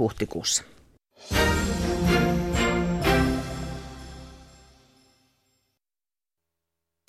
huhtikuussa. 0.00 0.64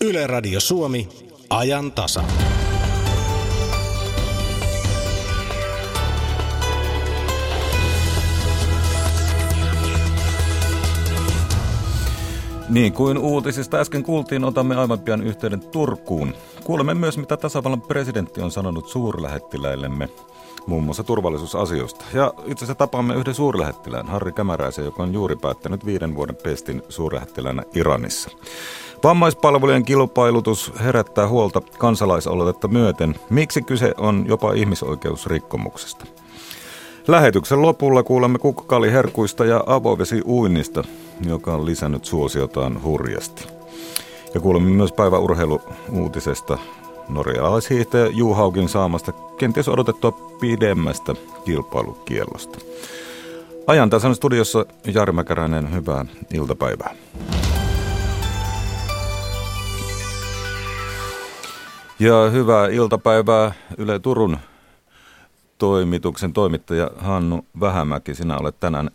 Yle 0.01 0.27
Radio 0.27 0.59
Suomi, 0.59 1.09
ajan 1.49 1.91
tasa. 1.91 2.23
Niin 12.69 12.93
kuin 12.93 13.17
uutisista 13.17 13.77
äsken 13.77 14.03
kuultiin, 14.03 14.43
otamme 14.43 14.75
aivan 14.75 14.99
pian 14.99 15.23
yhteyden 15.23 15.61
Turkuun. 15.61 16.33
Kuulemme 16.63 16.93
myös, 16.93 17.17
mitä 17.17 17.37
tasavallan 17.37 17.81
presidentti 17.81 18.41
on 18.41 18.51
sanonut 18.51 18.87
suurlähettiläillemme 18.87 20.09
muun 20.67 20.83
muassa 20.83 21.03
turvallisuusasioista. 21.03 22.05
Ja 22.13 22.33
itse 22.45 22.65
asiassa 22.65 22.75
tapaamme 22.75 23.15
yhden 23.15 23.33
suurlähettilään, 23.33 24.07
Harri 24.07 24.31
Kämäräisen, 24.31 24.85
joka 24.85 25.03
on 25.03 25.13
juuri 25.13 25.35
päättänyt 25.35 25.85
viiden 25.85 26.15
vuoden 26.15 26.37
pestin 26.43 26.83
suurlähettiläänä 26.89 27.63
Iranissa. 27.75 28.29
Vammaispalvelujen 29.03 29.85
kilpailutus 29.85 30.73
herättää 30.83 31.27
huolta 31.27 31.61
kansalaisaloitetta 31.77 32.67
myöten. 32.67 33.15
Miksi 33.29 33.61
kyse 33.61 33.93
on 33.97 34.25
jopa 34.27 34.53
ihmisoikeusrikkomuksesta? 34.53 36.05
Lähetyksen 37.07 37.61
lopulla 37.61 38.03
kuulemme 38.03 38.39
kukkaliherkuista 38.39 39.45
ja 39.45 39.63
avovesiuinnista, 39.65 40.83
joka 41.25 41.53
on 41.53 41.65
lisännyt 41.65 42.05
suosiotaan 42.05 42.83
hurjasti. 42.83 43.47
Ja 44.33 44.39
kuulemme 44.41 44.69
myös 44.69 44.91
päiväurheiluuutisesta 44.91 46.57
norjalaishiihtäjä 47.09 48.05
Juhaukin 48.05 48.69
saamasta 48.69 49.11
kenties 49.11 49.69
odotettua 49.69 50.11
pidemmästä 50.11 51.15
kilpailukiellosta. 51.45 52.59
Ajan 53.67 53.89
tasan 53.89 54.15
studiossa 54.15 54.65
Jari 54.93 55.13
Mäkäräinen, 55.13 55.73
hyvää 55.73 56.05
iltapäivää. 56.33 56.95
Ja 61.99 62.29
hyvää 62.31 62.67
iltapäivää 62.67 63.51
Yle 63.77 63.99
Turun 63.99 64.37
toimituksen 65.57 66.33
toimittaja 66.33 66.91
Hannu 66.97 67.45
Vähämäki. 67.59 68.15
Sinä 68.15 68.37
olet 68.37 68.59
tänään 68.59 68.89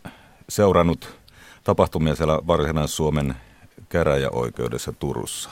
seurannut 0.49 1.17
tapahtumia 1.63 2.15
siellä 2.15 2.39
Varsinais-Suomen 2.47 3.35
käräjäoikeudessa 3.89 4.93
Turussa. 4.93 5.49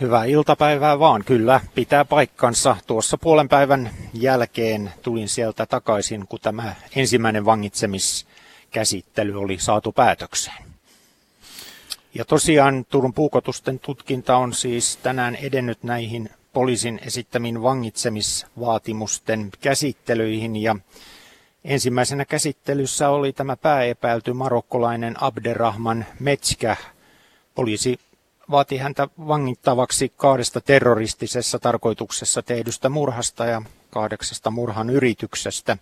Hyvää 0.00 0.24
iltapäivää 0.24 0.98
vaan, 0.98 1.24
kyllä, 1.24 1.60
pitää 1.74 2.04
paikkansa. 2.04 2.76
Tuossa 2.86 3.18
puolen 3.18 3.48
päivän 3.48 3.90
jälkeen 4.14 4.92
tulin 5.02 5.28
sieltä 5.28 5.66
takaisin, 5.66 6.26
kun 6.28 6.40
tämä 6.42 6.74
ensimmäinen 6.96 7.44
vangitsemiskäsittely 7.44 9.40
oli 9.40 9.58
saatu 9.58 9.92
päätökseen. 9.92 10.64
Ja 12.14 12.24
tosiaan 12.24 12.84
Turun 12.84 13.14
puukotusten 13.14 13.78
tutkinta 13.78 14.36
on 14.36 14.52
siis 14.52 14.96
tänään 14.96 15.34
edennyt 15.34 15.82
näihin 15.82 16.30
poliisin 16.52 17.00
esittämiin 17.06 17.62
vangitsemisvaatimusten 17.62 19.50
käsittelyihin 19.60 20.56
ja 20.56 20.76
ensimmäisenä 21.64 22.24
käsittelyssä 22.24 23.08
oli 23.08 23.32
tämä 23.32 23.56
pääepäilty 23.56 24.32
marokkolainen 24.32 25.22
Abderrahman 25.22 26.06
Metskä. 26.20 26.76
Poliisi 27.54 27.98
vaati 28.50 28.76
häntä 28.76 29.08
vangittavaksi 29.18 30.12
kahdesta 30.16 30.60
terroristisessa 30.60 31.58
tarkoituksessa 31.58 32.42
tehdystä 32.42 32.88
murhasta 32.88 33.44
ja 33.44 33.62
kahdeksasta 33.90 34.50
murhan 34.50 34.90
yrityksestä. 34.90 35.76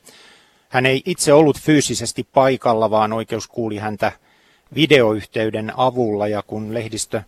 Hän 0.68 0.86
ei 0.86 1.02
itse 1.06 1.32
ollut 1.32 1.60
fyysisesti 1.60 2.26
paikalla, 2.34 2.90
vaan 2.90 3.12
oikeus 3.12 3.48
kuuli 3.48 3.78
häntä 3.78 4.12
videoyhteyden 4.74 5.72
avulla 5.76 6.28
ja 6.28 6.42
kun 6.46 6.74
lehdistö 6.74 7.22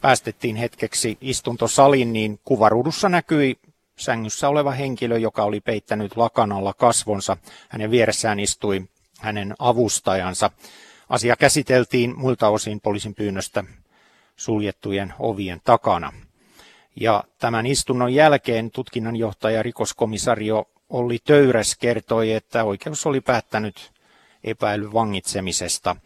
päästettiin 0.00 0.56
hetkeksi 0.56 1.18
istuntosalin, 1.20 2.12
niin 2.12 2.40
kuvaruudussa 2.44 3.08
näkyi 3.08 3.56
sängyssä 3.98 4.48
oleva 4.48 4.70
henkilö, 4.70 5.18
joka 5.18 5.44
oli 5.44 5.60
peittänyt 5.60 6.16
lakanalla 6.16 6.72
kasvonsa. 6.72 7.36
Hänen 7.68 7.90
vieressään 7.90 8.40
istui 8.40 8.88
hänen 9.20 9.54
avustajansa. 9.58 10.50
Asia 11.08 11.36
käsiteltiin 11.36 12.18
muilta 12.18 12.48
osin 12.48 12.80
poliisin 12.80 13.14
pyynnöstä 13.14 13.64
suljettujen 14.40 15.14
ovien 15.18 15.60
takana. 15.64 16.12
Ja 16.96 17.24
tämän 17.38 17.66
istunnon 17.66 18.14
jälkeen 18.14 18.70
tutkinnanjohtaja 18.70 19.62
rikoskomisario 19.62 20.64
Olli 20.90 21.18
Töyräs 21.24 21.76
kertoi, 21.76 22.32
että 22.32 22.64
oikeus 22.64 23.06
oli 23.06 23.20
päättänyt 23.20 23.92
epäilyn 24.44 24.92
vangitsemisesta. 24.92 25.96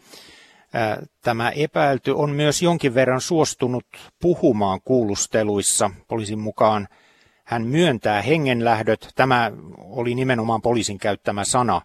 Tämä 1.21 1.49
epäilty 1.49 2.11
on 2.11 2.29
myös 2.29 2.61
jonkin 2.61 2.95
verran 2.95 3.21
suostunut 3.21 3.85
puhumaan 4.21 4.79
kuulusteluissa. 4.85 5.91
Poliisin 6.07 6.39
mukaan 6.39 6.87
hän 7.43 7.65
myöntää 7.65 8.21
hengenlähdöt. 8.21 9.09
Tämä 9.15 9.51
oli 9.77 10.15
nimenomaan 10.15 10.61
poliisin 10.61 10.97
käyttämä 10.97 11.43
sana. 11.43 11.81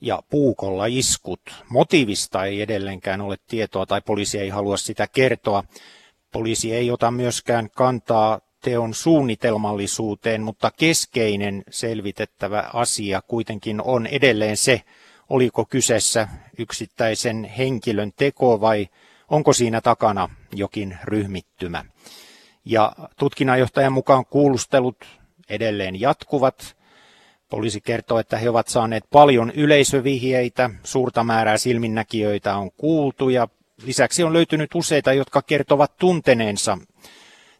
Ja 0.00 0.22
puukolla 0.30 0.86
iskut. 0.86 1.40
Motiivista 1.68 2.44
ei 2.44 2.62
edelleenkään 2.62 3.20
ole 3.20 3.36
tietoa 3.46 3.86
tai 3.86 4.00
poliisi 4.00 4.38
ei 4.38 4.48
halua 4.48 4.76
sitä 4.76 5.06
kertoa. 5.06 5.64
Poliisi 6.32 6.74
ei 6.74 6.90
ota 6.90 7.10
myöskään 7.10 7.70
kantaa 7.70 8.40
teon 8.64 8.94
suunnitelmallisuuteen, 8.94 10.42
mutta 10.42 10.70
keskeinen 10.70 11.62
selvitettävä 11.70 12.70
asia 12.72 13.22
kuitenkin 13.22 13.82
on 13.82 14.06
edelleen 14.06 14.56
se, 14.56 14.82
oliko 15.28 15.64
kyseessä 15.64 16.28
yksittäisen 16.58 17.44
henkilön 17.44 18.12
teko 18.16 18.60
vai 18.60 18.88
onko 19.28 19.52
siinä 19.52 19.80
takana 19.80 20.28
jokin 20.54 20.98
ryhmittymä. 21.04 21.84
Ja 22.64 22.92
tutkinnanjohtajan 23.18 23.92
mukaan 23.92 24.26
kuulustelut 24.26 24.96
edelleen 25.48 26.00
jatkuvat. 26.00 26.76
Poliisi 27.50 27.80
kertoo, 27.80 28.18
että 28.18 28.38
he 28.38 28.50
ovat 28.50 28.68
saaneet 28.68 29.04
paljon 29.10 29.50
yleisövihjeitä, 29.50 30.70
suurta 30.84 31.24
määrää 31.24 31.56
silminnäkijöitä 31.56 32.56
on 32.56 32.70
kuultu 32.76 33.28
ja 33.28 33.48
lisäksi 33.84 34.24
on 34.24 34.32
löytynyt 34.32 34.74
useita, 34.74 35.12
jotka 35.12 35.42
kertovat 35.42 35.96
tunteneensa 35.96 36.78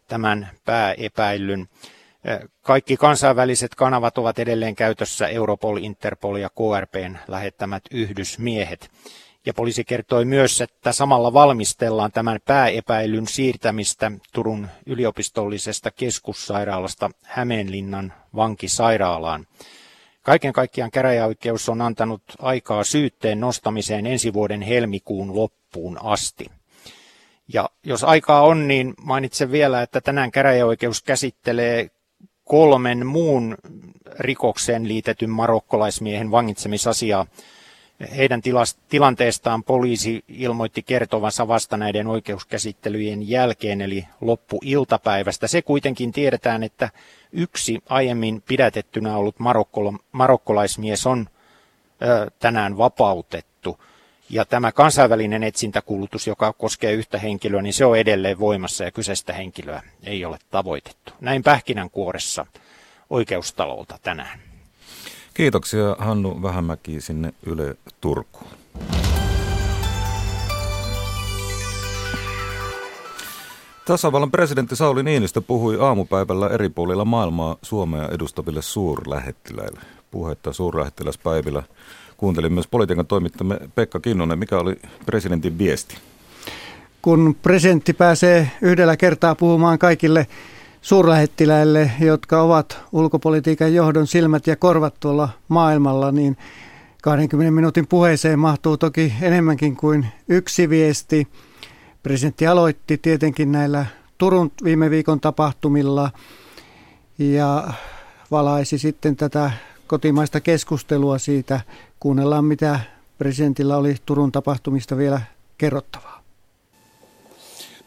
tämän 0.07 0.49
pääepäillyn. 0.65 1.69
Kaikki 2.61 2.97
kansainväliset 2.97 3.75
kanavat 3.75 4.17
ovat 4.17 4.39
edelleen 4.39 4.75
käytössä 4.75 5.27
Europol, 5.27 5.77
Interpol 5.77 6.35
ja 6.35 6.49
KRPn 6.49 7.17
lähettämät 7.27 7.83
yhdysmiehet. 7.91 8.91
Ja 9.45 9.53
poliisi 9.53 9.83
kertoi 9.83 10.25
myös, 10.25 10.61
että 10.61 10.91
samalla 10.91 11.33
valmistellaan 11.33 12.11
tämän 12.11 12.39
pääepäilyn 12.45 13.27
siirtämistä 13.27 14.11
Turun 14.33 14.67
yliopistollisesta 14.85 15.91
keskussairaalasta 15.91 17.09
Hämeenlinnan 17.23 18.13
vankisairaalaan. 18.35 19.47
Kaiken 20.23 20.53
kaikkiaan 20.53 20.91
käräjäoikeus 20.91 21.69
on 21.69 21.81
antanut 21.81 22.21
aikaa 22.39 22.83
syytteen 22.83 23.39
nostamiseen 23.39 24.05
ensi 24.05 24.33
vuoden 24.33 24.61
helmikuun 24.61 25.35
loppuun 25.35 25.97
asti. 26.03 26.45
Ja 27.53 27.69
jos 27.83 28.03
aikaa 28.03 28.41
on, 28.41 28.67
niin 28.67 28.93
mainitsen 29.03 29.51
vielä, 29.51 29.81
että 29.81 30.01
tänään 30.01 30.31
käräjäoikeus 30.31 31.01
käsittelee 31.03 31.89
kolmen 32.43 33.05
muun 33.05 33.57
rikokseen 34.19 34.87
liitetyn 34.87 35.29
marokkolaismiehen 35.29 36.31
vangitsemisasiaa. 36.31 37.25
Heidän 38.17 38.41
tilanteestaan 38.89 39.63
poliisi 39.63 40.23
ilmoitti 40.27 40.83
kertovansa 40.83 41.47
vasta 41.47 41.77
näiden 41.77 42.07
oikeuskäsittelyjen 42.07 43.29
jälkeen, 43.29 43.81
eli 43.81 44.07
loppuiltapäivästä. 44.21 45.47
Se 45.47 45.61
kuitenkin 45.61 46.11
tiedetään, 46.11 46.63
että 46.63 46.89
yksi 47.31 47.79
aiemmin 47.89 48.41
pidätettynä 48.41 49.17
ollut 49.17 49.35
marokkolaismies 50.11 51.07
on 51.07 51.29
ö, 52.01 52.31
tänään 52.39 52.77
vapautettu. 52.77 53.79
Ja 54.29 54.45
tämä 54.45 54.71
kansainvälinen 54.71 55.43
etsintäkulutus, 55.43 56.27
joka 56.27 56.53
koskee 56.53 56.93
yhtä 56.93 57.17
henkilöä, 57.17 57.61
niin 57.61 57.73
se 57.73 57.85
on 57.85 57.97
edelleen 57.97 58.39
voimassa 58.39 58.83
ja 58.83 58.91
kyseistä 58.91 59.33
henkilöä 59.33 59.83
ei 60.03 60.25
ole 60.25 60.37
tavoitettu. 60.49 61.13
Näin 61.21 61.43
pähkinänkuoressa 61.43 62.45
oikeustalolta 63.09 63.99
tänään. 64.01 64.39
Kiitoksia 65.33 65.95
Hannu 65.99 66.41
Vähämäki 66.41 67.01
sinne 67.01 67.33
Yle 67.45 67.75
Turkuun. 68.01 68.51
Tasavallan 73.91 74.31
presidentti 74.31 74.75
Sauli 74.75 75.03
Niinistö 75.03 75.41
puhui 75.41 75.77
aamupäivällä 75.79 76.47
eri 76.47 76.69
puolilla 76.69 77.05
maailmaa 77.05 77.57
Suomea 77.61 78.09
edustaville 78.09 78.61
suurlähettiläille. 78.61 79.79
Puhetta 80.11 80.53
suurlähettiläspäivillä 80.53 81.63
Kuuntelin 82.17 82.53
myös 82.53 82.67
politiikan 82.67 83.05
toimittamme 83.05 83.59
Pekka 83.75 83.99
Kinnunen. 83.99 84.39
Mikä 84.39 84.57
oli 84.57 84.75
presidentin 85.05 85.57
viesti? 85.57 85.95
Kun 87.01 87.35
presidentti 87.41 87.93
pääsee 87.93 88.51
yhdellä 88.61 88.97
kertaa 88.97 89.35
puhumaan 89.35 89.79
kaikille 89.79 90.27
suurlähettiläille, 90.81 91.91
jotka 91.99 92.41
ovat 92.41 92.79
ulkopolitiikan 92.91 93.73
johdon 93.73 94.07
silmät 94.07 94.47
ja 94.47 94.55
korvat 94.55 94.95
tuolla 94.99 95.29
maailmalla, 95.47 96.11
niin 96.11 96.37
20 97.03 97.51
minuutin 97.51 97.87
puheeseen 97.87 98.39
mahtuu 98.39 98.77
toki 98.77 99.13
enemmänkin 99.21 99.75
kuin 99.75 100.05
yksi 100.29 100.69
viesti. 100.69 101.27
Presidentti 102.03 102.47
aloitti 102.47 102.97
tietenkin 102.97 103.51
näillä 103.51 103.85
Turun 104.17 104.51
viime 104.63 104.89
viikon 104.89 105.19
tapahtumilla 105.19 106.11
ja 107.17 107.73
valaisi 108.31 108.77
sitten 108.77 109.15
tätä 109.15 109.51
kotimaista 109.87 110.39
keskustelua 110.39 111.17
siitä. 111.17 111.61
Kuunnellaan, 111.99 112.45
mitä 112.45 112.79
presidentillä 113.17 113.77
oli 113.77 113.95
Turun 114.05 114.31
tapahtumista 114.31 114.97
vielä 114.97 115.21
kerrottavaa. 115.57 116.23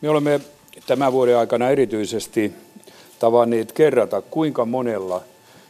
Me 0.00 0.08
olemme 0.08 0.40
tämän 0.86 1.12
vuoden 1.12 1.38
aikana 1.38 1.70
erityisesti 1.70 2.52
tavanneet 3.18 3.72
kerrata, 3.72 4.22
kuinka 4.22 4.64
monella 4.64 5.22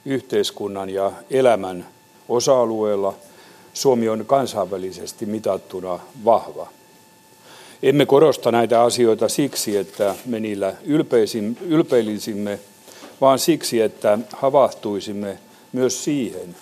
yhteiskunnan 0.04 0.90
ja 0.90 1.12
elämän 1.30 1.86
osa-alueella 2.28 3.14
Suomi 3.74 4.08
on 4.08 4.26
kansainvälisesti 4.26 5.26
mitattuna 5.26 5.98
vahva. 6.24 6.68
Emme 7.84 8.06
korosta 8.06 8.52
näitä 8.52 8.82
asioita 8.82 9.28
siksi, 9.28 9.76
että 9.76 10.14
me 10.26 10.40
niillä 10.40 10.74
ylpeilisimme, 11.68 12.58
vaan 13.20 13.38
siksi, 13.38 13.80
että 13.80 14.18
havahtuisimme 14.32 15.38
myös 15.72 16.04
siihen, 16.04 16.56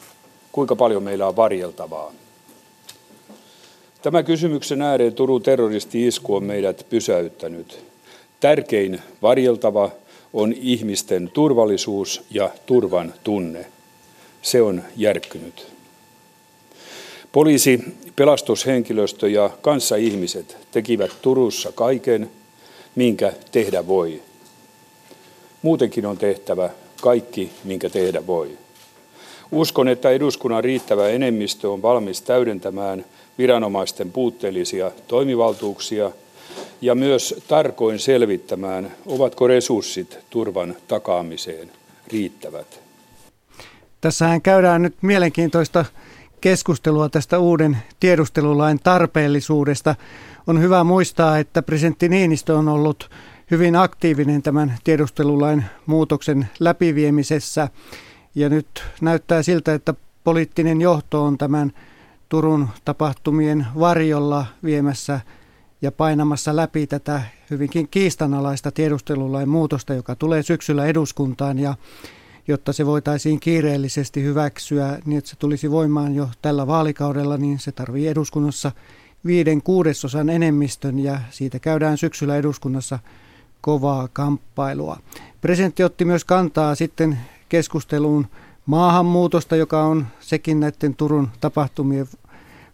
kuinka 0.52 0.76
paljon 0.76 1.02
meillä 1.02 1.28
on 1.28 1.36
varjeltavaa. 1.36 2.12
Tämä 4.02 4.22
kysymyksen 4.22 4.82
ääreen 4.82 5.14
Turun 5.14 5.42
terroristi-isku 5.42 6.34
on 6.34 6.44
meidät 6.44 6.86
pysäyttänyt. 6.90 7.84
Tärkein 8.40 9.00
varjeltava 9.22 9.90
on 10.32 10.52
ihmisten 10.52 11.30
turvallisuus 11.30 12.22
ja 12.30 12.50
turvan 12.66 13.14
tunne. 13.24 13.66
Se 14.42 14.62
on 14.62 14.82
järkkynyt. 14.96 15.66
Poliisi, 17.32 17.84
pelastushenkilöstö 18.16 19.28
ja 19.28 19.50
kanssaihmiset 19.62 20.56
tekivät 20.72 21.10
Turussa 21.22 21.72
kaiken, 21.72 22.30
minkä 22.94 23.32
tehdä 23.52 23.86
voi. 23.86 24.22
Muutenkin 25.62 26.06
on 26.06 26.18
tehtävä 26.18 26.70
kaikki, 27.00 27.50
minkä 27.64 27.90
tehdä 27.90 28.26
voi. 28.26 28.50
Uskon, 29.52 29.88
että 29.88 30.10
eduskunnan 30.10 30.64
riittävä 30.64 31.08
enemmistö 31.08 31.70
on 31.70 31.82
valmis 31.82 32.22
täydentämään 32.22 33.04
viranomaisten 33.38 34.12
puutteellisia 34.12 34.90
toimivaltuuksia 35.08 36.10
ja 36.80 36.94
myös 36.94 37.34
tarkoin 37.48 37.98
selvittämään, 37.98 38.96
ovatko 39.06 39.46
resurssit 39.46 40.18
turvan 40.30 40.76
takaamiseen 40.88 41.70
riittävät. 42.08 42.80
Tässähän 44.00 44.42
käydään 44.42 44.82
nyt 44.82 44.94
mielenkiintoista 45.02 45.84
keskustelua 46.42 47.08
tästä 47.08 47.38
uuden 47.38 47.78
tiedustelulain 48.00 48.80
tarpeellisuudesta. 48.82 49.94
On 50.46 50.60
hyvä 50.60 50.84
muistaa, 50.84 51.38
että 51.38 51.62
presidentti 51.62 52.08
Niinistö 52.08 52.56
on 52.56 52.68
ollut 52.68 53.10
hyvin 53.50 53.76
aktiivinen 53.76 54.42
tämän 54.42 54.74
tiedustelulain 54.84 55.64
muutoksen 55.86 56.48
läpiviemisessä. 56.60 57.68
Ja 58.34 58.48
nyt 58.48 58.84
näyttää 59.00 59.42
siltä, 59.42 59.74
että 59.74 59.94
poliittinen 60.24 60.80
johto 60.80 61.24
on 61.24 61.38
tämän 61.38 61.72
Turun 62.28 62.68
tapahtumien 62.84 63.66
varjolla 63.78 64.46
viemässä 64.64 65.20
ja 65.82 65.92
painamassa 65.92 66.56
läpi 66.56 66.86
tätä 66.86 67.22
hyvinkin 67.50 67.88
kiistanalaista 67.88 68.70
tiedustelulain 68.70 69.48
muutosta, 69.48 69.94
joka 69.94 70.16
tulee 70.16 70.42
syksyllä 70.42 70.86
eduskuntaan 70.86 71.58
ja 71.58 71.74
jotta 72.48 72.72
se 72.72 72.86
voitaisiin 72.86 73.40
kiireellisesti 73.40 74.22
hyväksyä 74.22 74.98
niin, 75.04 75.18
että 75.18 75.30
se 75.30 75.36
tulisi 75.36 75.70
voimaan 75.70 76.14
jo 76.14 76.28
tällä 76.42 76.66
vaalikaudella, 76.66 77.36
niin 77.36 77.58
se 77.58 77.72
tarvii 77.72 78.08
eduskunnassa 78.08 78.72
viiden 79.26 79.62
kuudesosan 79.62 80.28
enemmistön 80.28 80.98
ja 80.98 81.20
siitä 81.30 81.58
käydään 81.58 81.98
syksyllä 81.98 82.36
eduskunnassa 82.36 82.98
kovaa 83.60 84.08
kamppailua. 84.12 84.98
Presidentti 85.40 85.84
otti 85.84 86.04
myös 86.04 86.24
kantaa 86.24 86.74
sitten 86.74 87.18
keskusteluun 87.48 88.26
maahanmuutosta, 88.66 89.56
joka 89.56 89.82
on 89.82 90.06
sekin 90.20 90.60
näiden 90.60 90.94
Turun 90.96 91.28
tapahtumien 91.40 92.06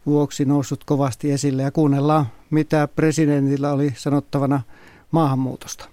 vuoksi 0.06 0.44
noussut 0.44 0.84
kovasti 0.84 1.32
esille 1.32 1.62
ja 1.62 1.70
kuunnellaan, 1.70 2.26
mitä 2.50 2.88
presidentillä 2.96 3.72
oli 3.72 3.92
sanottavana 3.96 4.62
maahanmuutosta. 5.10 5.88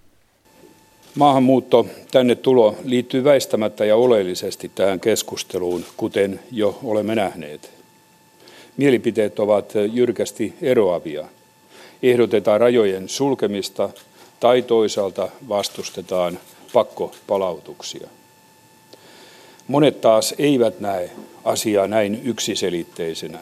Maahanmuutto, 1.15 1.85
tänne 2.12 2.35
tulo 2.35 2.75
liittyy 2.83 3.23
väistämättä 3.23 3.85
ja 3.85 3.95
oleellisesti 3.95 4.71
tähän 4.75 5.00
keskusteluun, 5.00 5.85
kuten 5.97 6.39
jo 6.51 6.79
olemme 6.83 7.15
nähneet. 7.15 7.71
Mielipiteet 8.77 9.39
ovat 9.39 9.73
jyrkästi 9.94 10.53
eroavia. 10.62 11.27
Ehdotetaan 12.03 12.62
rajojen 12.62 13.09
sulkemista 13.09 13.89
tai 14.39 14.62
toisaalta 14.62 15.29
vastustetaan 15.50 16.39
pakkopalautuksia. 16.73 18.07
Monet 19.67 20.01
taas 20.01 20.35
eivät 20.38 20.79
näe 20.79 21.09
asiaa 21.44 21.88
näin 21.88 22.21
yksiselitteisenä. 22.23 23.39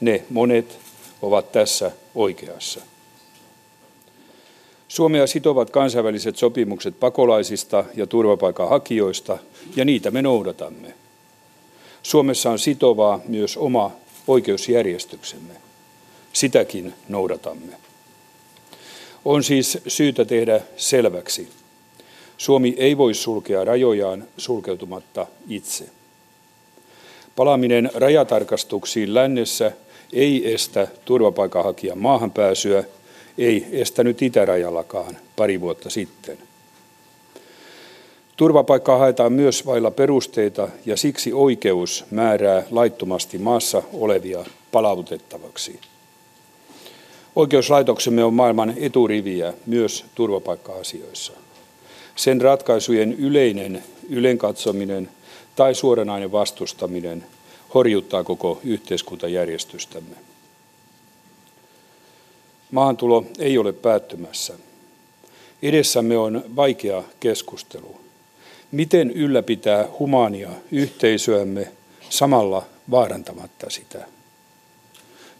Ne 0.00 0.24
monet 0.30 0.78
ovat 1.22 1.52
tässä 1.52 1.90
oikeassa. 2.14 2.80
Suomea 4.96 5.26
sitovat 5.26 5.70
kansainväliset 5.70 6.36
sopimukset 6.36 7.00
pakolaisista 7.00 7.84
ja 7.94 8.06
turvapaikanhakijoista, 8.06 9.38
ja 9.76 9.84
niitä 9.84 10.10
me 10.10 10.22
noudatamme. 10.22 10.94
Suomessa 12.02 12.50
on 12.50 12.58
sitovaa 12.58 13.20
myös 13.28 13.56
oma 13.56 13.90
oikeusjärjestyksemme. 14.26 15.52
Sitäkin 16.32 16.94
noudatamme. 17.08 17.72
On 19.24 19.42
siis 19.44 19.78
syytä 19.88 20.24
tehdä 20.24 20.60
selväksi. 20.76 21.48
Suomi 22.38 22.74
ei 22.78 22.98
voi 22.98 23.14
sulkea 23.14 23.64
rajojaan 23.64 24.24
sulkeutumatta 24.38 25.26
itse. 25.48 25.88
Palaaminen 27.36 27.90
rajatarkastuksiin 27.94 29.14
lännessä 29.14 29.72
ei 30.12 30.54
estä 30.54 30.88
turvapaikanhakijan 31.04 31.98
maahanpääsyä– 31.98 32.84
ei 33.38 33.66
estänyt 33.72 34.22
itärajallakaan 34.22 35.16
pari 35.36 35.60
vuotta 35.60 35.90
sitten. 35.90 36.38
Turvapaikkaa 38.36 38.98
haetaan 38.98 39.32
myös 39.32 39.66
vailla 39.66 39.90
perusteita 39.90 40.68
ja 40.86 40.96
siksi 40.96 41.32
oikeus 41.32 42.04
määrää 42.10 42.62
laittomasti 42.70 43.38
maassa 43.38 43.82
olevia 43.92 44.44
palautettavaksi. 44.72 45.80
Oikeuslaitoksemme 47.36 48.24
on 48.24 48.34
maailman 48.34 48.74
eturiviä 48.76 49.54
myös 49.66 50.04
turvapaikka-asioissa. 50.14 51.32
Sen 52.16 52.40
ratkaisujen 52.40 53.12
yleinen 53.12 53.82
ylenkatsominen 54.08 55.08
tai 55.56 55.74
suoranainen 55.74 56.32
vastustaminen 56.32 57.26
horjuttaa 57.74 58.24
koko 58.24 58.60
yhteiskuntajärjestystämme. 58.64 60.25
Maantulo 62.70 63.24
ei 63.38 63.58
ole 63.58 63.72
päättymässä. 63.72 64.54
Edessämme 65.62 66.18
on 66.18 66.44
vaikea 66.56 67.02
keskustelu. 67.20 68.00
Miten 68.72 69.10
ylläpitää 69.10 69.88
humania 69.98 70.50
yhteisöämme 70.72 71.72
samalla 72.08 72.66
vaarantamatta 72.90 73.70
sitä? 73.70 74.06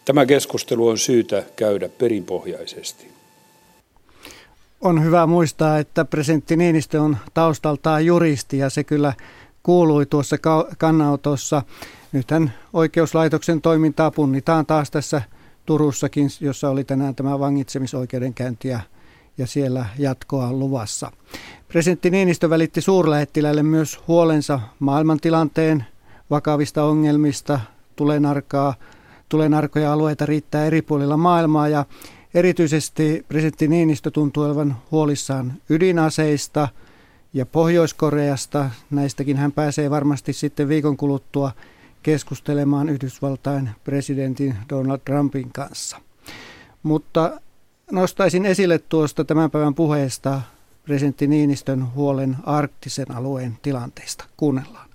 Tämä 0.04 0.26
keskustelu 0.26 0.88
on 0.88 0.98
syytä 0.98 1.44
käydä 1.56 1.88
perinpohjaisesti. 1.88 3.08
On 4.80 5.04
hyvä 5.04 5.26
muistaa, 5.26 5.78
että 5.78 6.04
presidentti 6.04 6.56
Niinistö 6.56 7.02
on 7.02 7.16
taustaltaan 7.34 8.06
juristi 8.06 8.58
ja 8.58 8.70
se 8.70 8.84
kyllä 8.84 9.12
kuului 9.62 10.06
tuossa 10.06 10.36
kannanotossa. 10.78 11.62
Nythän 12.12 12.52
oikeuslaitoksen 12.72 13.62
toimintaa 13.62 14.10
punnitaan 14.10 14.66
taas 14.66 14.90
tässä 14.90 15.22
Turussakin, 15.66 16.28
jossa 16.40 16.70
oli 16.70 16.84
tänään 16.84 17.14
tämä 17.14 17.38
vangitsemisoikeudenkäynti 17.38 18.68
ja, 18.68 18.80
ja 19.38 19.46
siellä 19.46 19.86
jatkoa 19.98 20.52
luvassa. 20.52 21.12
Presidentti 21.68 22.10
Niinistö 22.10 22.50
välitti 22.50 22.80
suurlähettiläille 22.80 23.62
myös 23.62 24.00
huolensa 24.08 24.60
maailmantilanteen 24.78 25.84
vakavista 26.30 26.84
ongelmista, 26.84 27.60
tulenarkaa, 27.96 28.74
tulenarkoja 29.28 29.92
alueita 29.92 30.26
riittää 30.26 30.66
eri 30.66 30.82
puolilla 30.82 31.16
maailmaa 31.16 31.68
ja 31.68 31.84
erityisesti 32.34 33.24
presidentti 33.28 33.68
Niinistö 33.68 34.10
tuntuu 34.10 34.42
olevan 34.42 34.76
huolissaan 34.90 35.52
ydinaseista 35.70 36.68
ja 37.32 37.46
Pohjois-Koreasta. 37.46 38.70
Näistäkin 38.90 39.36
hän 39.36 39.52
pääsee 39.52 39.90
varmasti 39.90 40.32
sitten 40.32 40.68
viikon 40.68 40.96
kuluttua 40.96 41.52
keskustelemaan 42.06 42.88
Yhdysvaltain 42.88 43.70
presidentin 43.84 44.54
Donald 44.68 44.98
Trumpin 45.04 45.52
kanssa. 45.52 46.00
Mutta 46.82 47.40
nostaisin 47.92 48.46
esille 48.46 48.78
tuosta 48.78 49.24
tämän 49.24 49.50
päivän 49.50 49.74
puheesta 49.74 50.40
presidentti 50.84 51.26
Niinistön 51.26 51.94
huolen 51.94 52.36
arktisen 52.44 53.10
alueen 53.10 53.58
tilanteesta. 53.62 54.24
Kuunnellaan. 54.36 54.88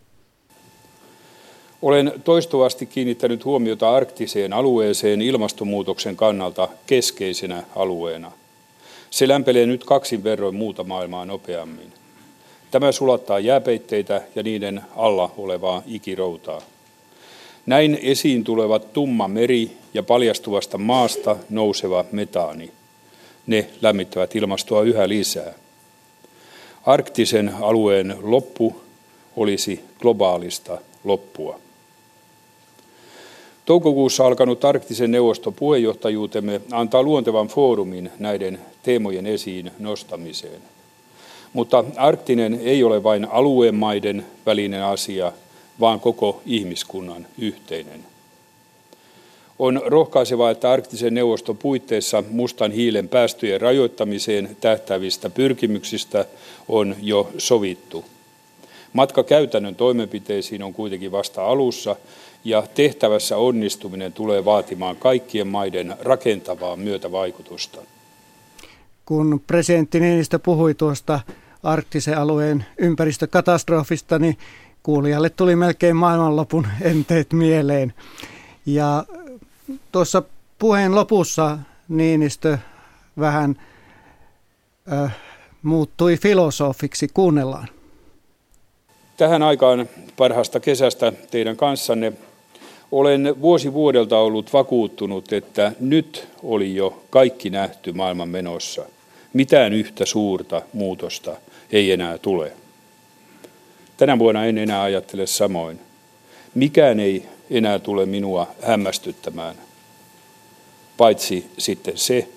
Olen 1.82 2.14
toistuvasti 2.24 2.86
kiinnittänyt 2.86 3.46
huomiota 3.46 3.96
arktiseen 3.96 4.54
alueeseen 4.54 5.22
ilmastonmuutoksen 5.22 6.16
kannalta 6.16 6.68
keskeisenä 6.88 7.64
alueena. 7.76 8.32
Se 9.10 9.28
lämpelee 9.28 9.66
nyt 9.66 9.84
kaksin 9.84 10.24
verroin 10.24 10.56
muuta 10.56 10.84
maailmaa 10.84 11.26
nopeammin. 11.26 11.94
Tämä 12.72 12.92
sulattaa 12.92 13.40
jääpeitteitä 13.40 14.22
ja 14.36 14.44
niiden 14.44 14.82
alla 14.96 15.34
olevaa 15.38 15.84
ikiroutaa. 15.86 16.62
Näin 17.66 18.00
esiin 18.02 18.44
tulevat 18.44 18.94
tumma 18.94 19.28
meri 19.28 19.72
ja 19.94 20.04
paljastuvasta 20.04 20.78
maasta 20.78 21.36
nouseva 21.50 22.06
metaani. 22.12 22.72
Ne 23.48 23.70
lämmittävät 23.82 24.36
ilmastoa 24.36 24.82
yhä 24.82 25.10
lisää. 25.10 25.54
Arktisen 26.86 27.54
alueen 27.62 28.16
loppu 28.22 28.82
olisi 29.36 29.84
globaalista 30.00 30.78
loppua. 31.04 31.60
Toukokuussa 33.66 34.26
alkanut 34.26 34.66
arktisen 34.66 35.12
neuvoston 35.12 35.54
puheenjohtajuutemme 35.54 36.62
antaa 36.72 37.04
luontevan 37.04 37.48
foorumin 37.48 38.12
näiden 38.20 38.60
teemojen 38.84 39.26
esiin 39.26 39.72
nostamiseen. 39.80 40.62
Mutta 41.54 41.84
arktinen 41.98 42.60
ei 42.64 42.84
ole 42.84 43.04
vain 43.04 43.28
alueen 43.32 43.76
maiden 43.76 44.26
välinen 44.46 44.84
asia, 44.84 45.32
vaan 45.80 46.00
koko 46.00 46.42
ihmiskunnan 46.46 47.28
yhteinen. 47.38 48.06
On 49.60 49.82
rohkaisevaa, 49.86 50.52
että 50.52 50.72
arktisen 50.72 51.14
neuvoston 51.14 51.58
puitteissa 51.58 52.24
mustan 52.30 52.72
hiilen 52.72 53.10
päästöjen 53.10 53.62
rajoittamiseen 53.62 54.58
tähtävistä 54.62 55.30
pyrkimyksistä 55.30 56.26
on 56.68 56.96
jo 57.02 57.32
sovittu. 57.38 58.06
Matka 58.94 59.24
käytännön 59.24 59.76
toimenpiteisiin 59.76 60.64
on 60.64 60.74
kuitenkin 60.74 61.12
vasta 61.12 61.46
alussa 61.46 61.96
ja 62.44 62.64
tehtävässä 62.74 63.38
onnistuminen 63.38 64.14
tulee 64.14 64.46
vaatimaan 64.46 64.96
kaikkien 64.96 65.48
maiden 65.48 65.96
rakentavaa 66.00 66.76
myötävaikutusta. 66.76 67.82
Kun 69.06 69.42
presidentti 69.48 70.00
Niinistö 70.00 70.40
puhui 70.40 70.74
tuosta 70.74 71.20
arktisen 71.64 72.18
alueen 72.18 72.66
ympäristökatastrofista, 72.78 74.20
niin 74.20 74.38
kuulijalle 74.84 75.30
tuli 75.30 75.56
melkein 75.56 75.96
maailmanlopun 75.96 76.68
enteet 76.82 77.34
mieleen. 77.34 77.94
Ja 78.66 79.06
tuossa 79.92 80.24
puheen 80.60 80.96
lopussa 80.96 81.58
Niinistö 81.90 82.58
vähän 83.20 83.56
äh, 84.94 85.16
muuttui 85.64 86.18
filosofiksi. 86.18 87.08
Kuunnellaan. 87.14 87.68
Tähän 89.18 89.44
aikaan 89.44 89.90
parhaasta 90.18 90.60
kesästä 90.60 91.14
teidän 91.32 91.58
kanssanne 91.58 92.14
olen 92.92 93.36
vuosi 93.42 93.74
vuodelta 93.74 94.18
ollut 94.18 94.54
vakuuttunut, 94.54 95.34
että 95.34 95.72
nyt 95.80 96.28
oli 96.44 96.76
jo 96.76 97.04
kaikki 97.10 97.50
nähty 97.50 97.92
maailman 97.92 98.30
menossa. 98.30 98.86
Mitään 99.34 99.74
yhtä 99.74 100.06
suurta 100.06 100.62
muutosta 100.74 101.36
ei 101.72 101.92
enää 101.92 102.18
tule. 102.18 102.52
Tänä 104.02 104.20
vuonna 104.20 104.46
en 104.46 104.58
enää 104.58 104.82
ajattele 104.82 105.28
samoin. 105.28 105.80
Mikään 106.56 107.00
ei 107.00 107.26
enää 107.50 107.80
tule 107.80 108.06
minua 108.06 108.48
hämmästyttämään, 108.62 109.56
paitsi 110.98 111.52
sitten 111.58 111.98
se, 111.98 112.28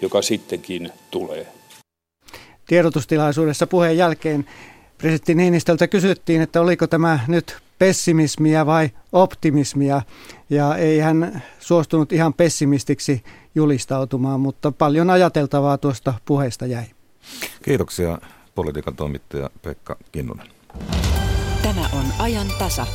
joka 0.00 0.22
sittenkin 0.22 0.90
tulee. 1.10 1.46
Tiedotustilaisuudessa 2.66 3.66
puheen 3.66 3.96
jälkeen 3.96 4.46
presidentti 4.98 5.34
Niinistöltä 5.34 5.88
kysyttiin, 5.88 6.42
että 6.42 6.60
oliko 6.60 6.86
tämä 6.86 7.20
nyt 7.28 7.56
pessimismiä 7.78 8.66
vai 8.66 8.90
optimismia, 9.12 10.02
ja 10.50 10.76
ei 10.76 10.98
hän 10.98 11.42
suostunut 11.58 12.12
ihan 12.12 12.34
pessimistiksi 12.34 13.22
julistautumaan, 13.54 14.40
mutta 14.40 14.72
paljon 14.72 15.10
ajateltavaa 15.10 15.78
tuosta 15.78 16.14
puheesta 16.24 16.66
jäi. 16.66 16.84
Kiitoksia 17.64 18.18
politiikan 18.54 18.96
toimittaja 18.96 19.50
Pekka 19.62 19.96
Kinnunen. 20.12 20.61
Tämä 21.62 21.88
on 21.92 22.04
ajan 22.18 22.46
tasa. 22.58 22.86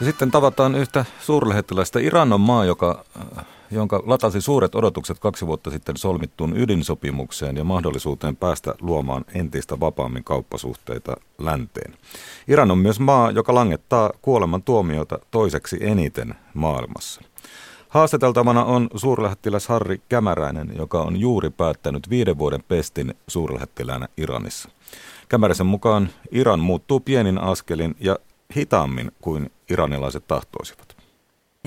Ja 0.00 0.06
sitten 0.06 0.30
tavataan 0.30 0.74
yhtä 0.74 1.04
suurlähettiläistä. 1.20 2.00
Iran 2.00 2.32
on 2.32 2.40
maa, 2.40 2.64
joka, 2.64 3.04
jonka 3.70 4.02
latasi 4.06 4.40
suuret 4.40 4.74
odotukset 4.74 5.18
kaksi 5.18 5.46
vuotta 5.46 5.70
sitten 5.70 5.96
solmittuun 5.96 6.56
ydinsopimukseen 6.56 7.56
ja 7.56 7.64
mahdollisuuteen 7.64 8.36
päästä 8.36 8.74
luomaan 8.80 9.24
entistä 9.34 9.80
vapaammin 9.80 10.24
kauppasuhteita 10.24 11.16
länteen. 11.38 11.96
Iran 12.48 12.70
on 12.70 12.78
myös 12.78 13.00
maa, 13.00 13.30
joka 13.30 13.54
langettaa 13.54 14.10
kuoleman 14.22 14.62
tuomiota 14.62 15.18
toiseksi 15.30 15.78
eniten 15.80 16.34
maailmassa. 16.54 17.20
Haastateltavana 17.88 18.64
on 18.64 18.88
suurlähettiläs 18.94 19.68
Harri 19.68 20.00
Kämäräinen, 20.08 20.72
joka 20.78 21.02
on 21.02 21.16
juuri 21.16 21.50
päättänyt 21.50 22.10
viiden 22.10 22.38
vuoden 22.38 22.64
pestin 22.68 23.14
suurlähettiläänä 23.28 24.08
Iranissa. 24.16 24.68
Kämäräisen 25.32 25.66
mukaan 25.66 26.08
Iran 26.30 26.60
muuttuu 26.60 27.00
pienin 27.00 27.38
askelin 27.38 27.96
ja 28.00 28.16
hitaammin 28.56 29.12
kuin 29.20 29.50
iranilaiset 29.70 30.26
tahtoisivat. 30.26 30.96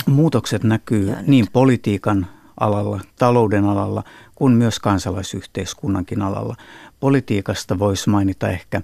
Muutokset 0.08 0.64
näkyy 0.64 1.16
niin 1.28 1.48
politiikan 1.54 2.28
alalla, 2.60 3.00
talouden 3.20 3.66
alalla 3.66 4.04
kuin 4.36 4.54
myös 4.54 4.80
kansalaisyhteiskunnankin 4.80 6.22
alalla. 6.22 6.56
Politiikasta 7.00 7.80
voisi 7.80 8.10
mainita 8.10 8.50
ehkä, 8.50 8.82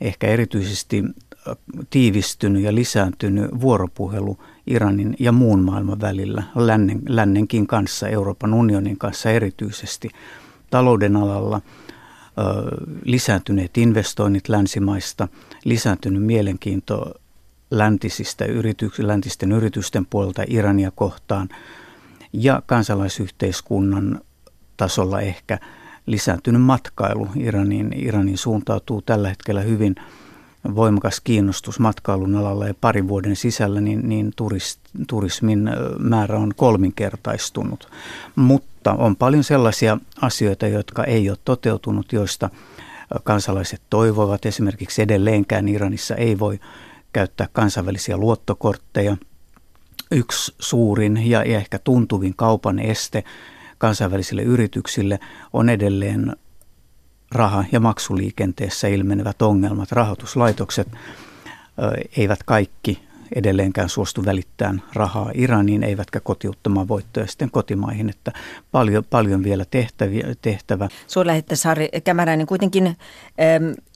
ehkä 0.00 0.26
erityisesti 0.26 1.04
tiivistynyt 1.90 2.62
ja 2.62 2.74
lisääntynyt 2.74 3.60
vuoropuhelu 3.60 4.38
Iranin 4.66 5.16
ja 5.18 5.32
muun 5.32 5.60
maailman 5.60 6.00
välillä, 6.00 6.42
lännen, 6.54 7.02
lännenkin 7.08 7.66
kanssa, 7.66 8.08
Euroopan 8.08 8.54
unionin 8.54 8.98
kanssa 8.98 9.30
erityisesti. 9.30 10.08
Talouden 10.70 11.16
alalla 11.16 11.60
lisääntyneet 13.04 13.76
investoinnit 13.78 14.48
länsimaista, 14.48 15.28
lisääntynyt 15.64 16.22
mielenkiinto 16.22 17.14
läntisistä 17.70 18.44
yrityks, 18.44 18.98
läntisten 18.98 19.52
yritysten 19.52 20.06
puolelta 20.06 20.42
Irania 20.48 20.90
kohtaan 20.90 21.48
ja 22.32 22.62
kansalaisyhteiskunnan 22.66 24.20
tasolla 24.76 25.20
ehkä 25.20 25.58
lisääntynyt 26.06 26.62
matkailu 26.62 27.28
Iranin, 27.36 27.92
Iranin 27.96 28.38
suuntautuu 28.38 29.02
tällä 29.02 29.28
hetkellä 29.28 29.60
hyvin 29.60 29.94
voimakas 30.74 31.20
kiinnostus 31.20 31.78
matkailun 31.78 32.36
alalla 32.36 32.66
ja 32.66 32.74
parin 32.80 33.08
vuoden 33.08 33.36
sisällä 33.36 33.80
niin, 33.80 34.08
niin 34.08 34.32
turist, 34.36 34.80
turismin 35.08 35.70
määrä 35.98 36.38
on 36.38 36.52
kolminkertaistunut. 36.56 37.88
Mutta 38.36 38.92
on 38.92 39.16
paljon 39.16 39.44
sellaisia 39.44 39.98
asioita, 40.20 40.66
jotka 40.66 41.04
ei 41.04 41.30
ole 41.30 41.38
toteutunut, 41.44 42.12
joista 42.12 42.50
kansalaiset 43.24 43.82
toivovat. 43.90 44.46
Esimerkiksi 44.46 45.02
edelleenkään 45.02 45.68
Iranissa 45.68 46.14
ei 46.14 46.38
voi 46.38 46.60
käyttää 47.12 47.48
kansainvälisiä 47.52 48.16
luottokortteja. 48.16 49.16
Yksi 50.10 50.54
suurin 50.58 51.30
ja 51.30 51.42
ehkä 51.42 51.78
tuntuvin 51.78 52.34
kaupan 52.36 52.78
este 52.78 53.24
kansainvälisille 53.78 54.42
yrityksille 54.42 55.20
on 55.52 55.68
edelleen 55.68 56.36
raha- 57.32 57.64
ja 57.72 57.80
maksuliikenteessä 57.80 58.88
ilmenevät 58.88 59.42
ongelmat. 59.42 59.92
Rahoituslaitokset 59.92 60.88
eivät 62.16 62.42
kaikki 62.42 63.02
edelleenkään 63.34 63.88
suostu 63.88 64.24
välittämään 64.24 64.82
rahaa 64.92 65.30
Iraniin, 65.34 65.82
eivätkä 65.82 66.20
kotiuttamaan 66.20 66.88
voittoja 66.88 67.26
sitten 67.26 67.50
kotimaihin, 67.50 68.10
että 68.10 68.32
paljon, 68.72 69.04
paljon 69.10 69.44
vielä 69.44 69.64
tehtäviä, 69.70 70.26
tehtävä. 70.42 70.88
Suurlähettäjä 71.06 71.58
Harri 71.64 71.88
Kämäräinen, 72.04 72.46
kuitenkin 72.46 72.86
ähm, 72.86 72.96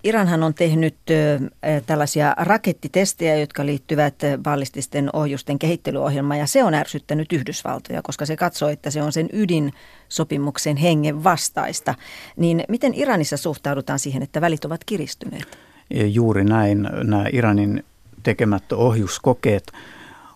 Iranhan 0.05 0.43
on 0.43 0.55
tehnyt 0.55 0.97
äh, 1.11 1.83
tällaisia 1.87 2.35
rakettitestejä, 2.39 3.37
jotka 3.37 3.67
liittyvät 3.67 4.15
ballististen 4.43 5.11
ohjusten 5.13 5.59
kehittelyohjelmaan, 5.59 6.41
ja 6.41 6.47
se 6.47 6.65
on 6.65 6.75
ärsyttänyt 6.75 7.33
Yhdysvaltoja, 7.33 8.03
koska 8.03 8.27
se 8.27 8.37
katsoo, 8.37 8.69
että 8.69 8.91
se 8.91 9.03
on 9.03 9.13
sen 9.13 9.29
ydinsopimuksen 9.33 10.77
hengen 10.77 11.25
vastaista. 11.25 11.95
Niin 12.37 12.65
miten 12.69 12.95
Iranissa 12.95 13.37
suhtaudutaan 13.37 13.99
siihen, 13.99 14.23
että 14.23 14.41
välit 14.41 14.65
ovat 14.65 14.85
kiristyneet? 14.85 15.59
Juuri 15.91 16.45
näin. 16.45 16.83
Nämä 16.83 17.25
Iranin 17.33 17.85
tekemät 18.29 18.73
ohjuskokeet 18.73 19.73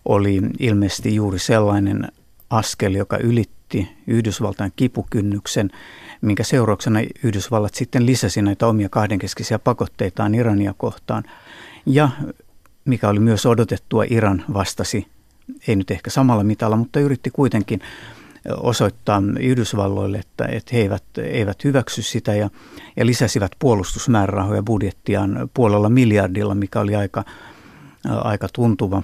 oli 0.04 0.42
ilmeisesti 0.58 1.14
juuri 1.14 1.38
sellainen 1.38 2.08
askel, 2.50 2.94
joka 2.94 3.16
ylitti 3.16 3.88
Yhdysvaltain 4.06 4.72
kipukynnyksen, 4.76 5.70
minkä 6.20 6.44
seurauksena 6.44 7.00
Yhdysvallat 7.22 7.75
sitten 7.75 8.06
lisäsi 8.06 8.42
näitä 8.42 8.66
omia 8.66 8.88
kahdenkeskisiä 8.88 9.58
pakotteitaan 9.58 10.34
Irania 10.34 10.75
kohtaan. 10.76 11.25
Ja 11.87 12.08
mikä 12.84 13.08
oli 13.08 13.20
myös 13.20 13.46
odotettua, 13.46 14.04
Iran 14.11 14.44
vastasi, 14.52 15.06
ei 15.68 15.76
nyt 15.76 15.90
ehkä 15.90 16.11
samalla 16.11 16.44
mitalla, 16.44 16.76
mutta 16.76 17.00
yritti 17.00 17.30
kuitenkin 17.30 17.80
osoittaa 18.56 19.22
Yhdysvalloille, 19.40 20.18
että, 20.18 20.46
että 20.46 20.70
he 20.72 20.80
eivät, 20.80 21.04
eivät 21.18 21.64
hyväksy 21.64 22.02
sitä 22.02 22.34
ja, 22.34 22.50
ja 22.96 23.06
lisäsivät 23.06 23.52
puolustusmäärärahoja 23.58 24.62
budjettiaan 24.62 25.50
puolella 25.54 25.88
miljardilla, 25.88 26.54
mikä 26.54 26.80
oli 26.80 26.94
aika 26.94 27.25
aika 28.04 28.49
tuntuva 28.52 29.02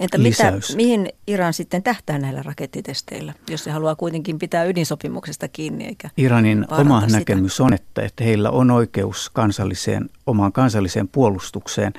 Entä 0.00 0.18
mitä, 0.18 0.52
mihin 0.76 1.08
Iran 1.26 1.54
sitten 1.54 1.82
tähtää 1.82 2.18
näillä 2.18 2.42
rakettitesteillä, 2.42 3.34
jos 3.50 3.64
se 3.64 3.70
haluaa 3.70 3.96
kuitenkin 3.96 4.38
pitää 4.38 4.64
ydinsopimuksesta 4.64 5.48
kiinni? 5.48 5.84
Eikä 5.84 6.10
Iranin 6.16 6.66
oma 6.70 7.00
sitä? 7.00 7.18
näkemys 7.18 7.60
on, 7.60 7.72
että, 7.72 8.02
että 8.02 8.24
heillä 8.24 8.50
on 8.50 8.70
oikeus 8.70 9.30
kansalliseen, 9.30 10.10
omaan 10.26 10.52
kansalliseen 10.52 11.08
puolustukseen 11.08 11.92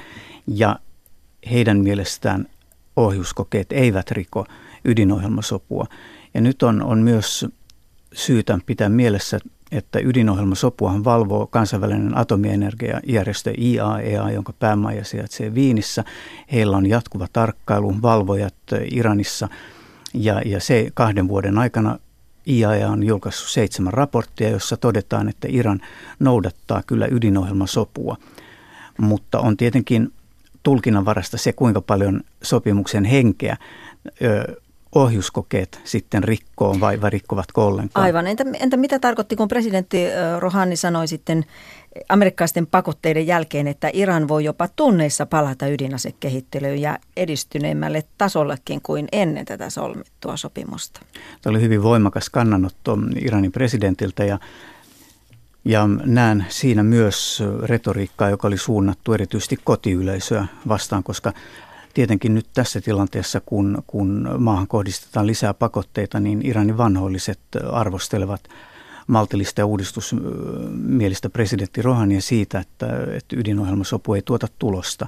ja 0.48 0.80
heidän 1.52 1.78
mielestään 1.80 2.46
ohjuskokeet 2.96 3.72
eivät 3.72 4.12
riko 4.12 4.46
ydinohjelmasopua. 4.86 5.86
Ja 6.34 6.42
nyt 6.42 6.64
on, 6.64 6.84
on 6.84 7.00
myös 7.00 7.46
syytä 8.14 8.60
pitää 8.66 8.90
mielessä, 8.90 9.40
että 9.78 10.00
ydinohjelmasopuahan 10.00 11.04
valvoo 11.04 11.48
kansainvälinen 11.48 12.18
atomienergiajärjestö 12.18 13.54
IAEA, 13.58 14.30
e 14.30 14.34
jonka 14.34 14.54
päämaja 14.60 15.06
sijaitsee 15.06 15.54
Viinissä. 15.54 16.04
Heillä 16.52 16.78
on 16.78 16.86
jatkuva 16.86 17.28
tarkkailu, 17.34 17.96
valvojat 18.02 18.56
Iranissa 18.92 19.50
ja, 20.14 20.42
ja 20.46 20.60
se 20.60 20.92
kahden 20.94 21.28
vuoden 21.28 21.58
aikana 21.58 22.00
IAEA 22.48 22.88
e 22.88 22.90
on 22.90 23.04
julkaissut 23.04 23.50
seitsemän 23.50 23.94
raporttia, 23.94 24.50
jossa 24.50 24.78
todetaan, 24.78 25.30
että 25.30 25.48
Iran 25.52 25.82
noudattaa 26.20 26.84
kyllä 26.88 27.08
ydinohjelmasopua, 27.12 28.18
mutta 28.98 29.40
on 29.40 29.58
tietenkin 29.58 30.14
tulkinnanvarasta 30.64 31.38
se, 31.38 31.54
kuinka 31.54 31.82
paljon 31.82 32.22
sopimuksen 32.44 33.06
henkeä 33.06 33.58
ohjuskokeet 34.96 35.80
sitten 35.84 36.24
rikkoo 36.24 36.80
vai, 36.80 37.02
vai 37.02 37.10
rikkovatko 37.10 37.68
ollenkaan? 37.68 38.06
Aivan. 38.06 38.28
Entä, 38.28 38.46
entä 38.60 38.78
mitä 38.78 39.00
tarkoitti, 39.00 39.36
kun 39.36 39.48
presidentti 39.48 39.98
Rohani 40.40 40.76
sanoi 40.76 41.08
sitten 41.08 41.46
amerikkalaisten 42.10 42.68
pakotteiden 42.68 43.28
jälkeen, 43.28 43.68
että 43.68 43.90
Iran 43.94 44.28
voi 44.28 44.44
jopa 44.44 44.68
tunneissa 44.68 45.26
palata 45.26 45.68
ydinasekehittelyyn 45.68 46.82
ja 46.82 47.00
edistyneemmälle 47.18 48.04
tasollekin 48.18 48.82
kuin 48.82 49.08
ennen 49.12 49.46
tätä 49.46 49.70
solmittua 49.70 50.38
sopimusta? 50.38 51.02
Tämä 51.42 51.52
oli 51.52 51.62
hyvin 51.62 51.84
voimakas 51.84 52.30
kannanotto 52.30 52.98
Iranin 53.16 53.52
presidentiltä 53.52 54.26
ja 54.26 54.40
ja 55.68 55.88
näen 56.06 56.46
siinä 56.50 56.84
myös 56.84 57.44
retoriikkaa, 57.64 58.30
joka 58.30 58.48
oli 58.48 58.58
suunnattu 58.58 59.14
erityisesti 59.14 59.58
kotiyleisöä 59.64 60.46
vastaan, 60.68 61.04
koska 61.04 61.34
tietenkin 61.96 62.34
nyt 62.36 62.48
tässä 62.54 62.82
tilanteessa, 62.82 63.42
kun, 63.46 63.84
kun 63.88 64.30
maahan 64.38 64.68
kohdistetaan 64.68 65.28
lisää 65.28 65.54
pakotteita, 65.54 66.20
niin 66.20 66.46
Iranin 66.46 66.78
vanhoilliset 66.78 67.40
arvostelevat 67.72 68.42
maltillista 69.08 69.62
ja 69.62 69.66
uudistusmielistä 69.66 71.30
presidentti 71.30 71.82
Rohania 71.82 72.22
siitä, 72.22 72.60
että, 72.60 72.88
että 73.14 73.36
ydinohjelmasopu 73.36 74.14
ei 74.14 74.22
tuota 74.22 74.48
tulosta. 74.60 75.08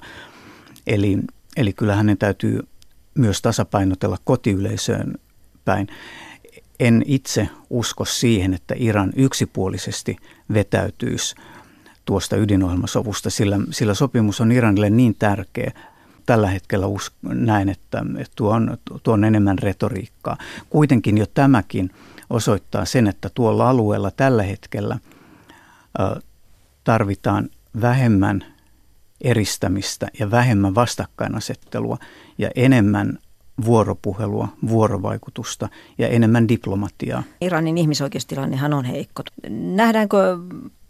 Eli, 0.88 1.17
eli 1.58 1.74
kyllä 1.74 1.96
hänen 1.96 2.17
täytyy 2.17 2.67
myös 3.15 3.41
tasapainotella 3.41 4.17
kotiyleisöön 4.24 5.15
päin. 5.65 5.88
En 6.79 7.03
itse 7.06 7.50
usko 7.70 8.06
siihen, 8.06 8.53
että 8.53 8.75
Iran 8.77 9.13
yksipuolisesti 9.15 10.17
vetäytyisi 10.53 11.36
tuosta 12.06 12.36
ydinohjelmasovusta, 12.36 13.29
sillä, 13.29 13.60
sillä 13.72 13.94
sopimus 13.94 14.41
on 14.41 14.51
Iranille 14.51 14.89
niin 14.89 15.15
tärkeä, 15.20 15.72
tällä 16.27 16.48
hetkellä 16.48 16.86
usk- 16.86 17.34
näen, 17.34 17.69
että, 17.69 18.05
että 18.17 18.34
tuo, 18.36 18.53
on, 18.53 18.77
tuo 19.03 19.13
on 19.13 19.24
enemmän 19.24 19.60
retoriikkaa. 19.60 20.38
Kuitenkin 20.69 21.17
jo 21.17 21.25
tämäkin 21.34 21.89
osoittaa 22.29 22.86
sen, 22.86 23.07
että 23.07 23.29
tuolla 23.34 23.69
alueella 23.69 24.12
tällä 24.12 24.43
hetkellä 24.43 25.00
ö, 26.00 26.22
tarvitaan 26.84 27.50
vähemmän 27.81 28.46
eristämistä 29.22 30.07
ja 30.19 30.31
vähemmän 30.31 30.75
vastakkainasettelua 30.75 31.98
ja 32.38 32.50
enemmän 32.55 33.19
vuoropuhelua, 33.65 34.48
vuorovaikutusta 34.67 35.69
ja 35.98 36.07
enemmän 36.07 36.48
diplomatiaa. 36.48 37.24
Iranin 37.41 37.78
ihmisoikeustilannehan 37.78 38.73
on 38.73 38.86
heikko. 38.86 39.23
Nähdäänkö 39.49 40.38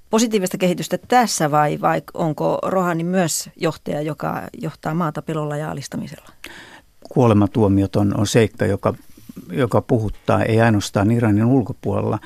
positiivista 0.10 0.58
kehitystä 0.58 0.98
tässä 1.08 1.52
vai, 1.52 1.82
vai 1.82 2.02
onko 2.14 2.60
Rohani 2.64 3.04
myös 3.04 3.50
johtaja, 3.56 4.02
joka 4.02 4.42
johtaa 4.62 4.94
maata 4.94 5.22
pelolla 5.22 5.58
ja 5.58 5.72
alistamisella? 5.72 6.30
Kuolematuomiot 7.10 7.96
on, 7.96 8.20
on 8.20 8.28
seikka, 8.28 8.66
joka, 8.66 8.94
joka 9.52 9.82
puhuttaa 9.82 10.44
ei 10.44 10.62
ainoastaan 10.62 11.12
Iranin 11.12 11.46
ulkopuolella, 11.46 12.20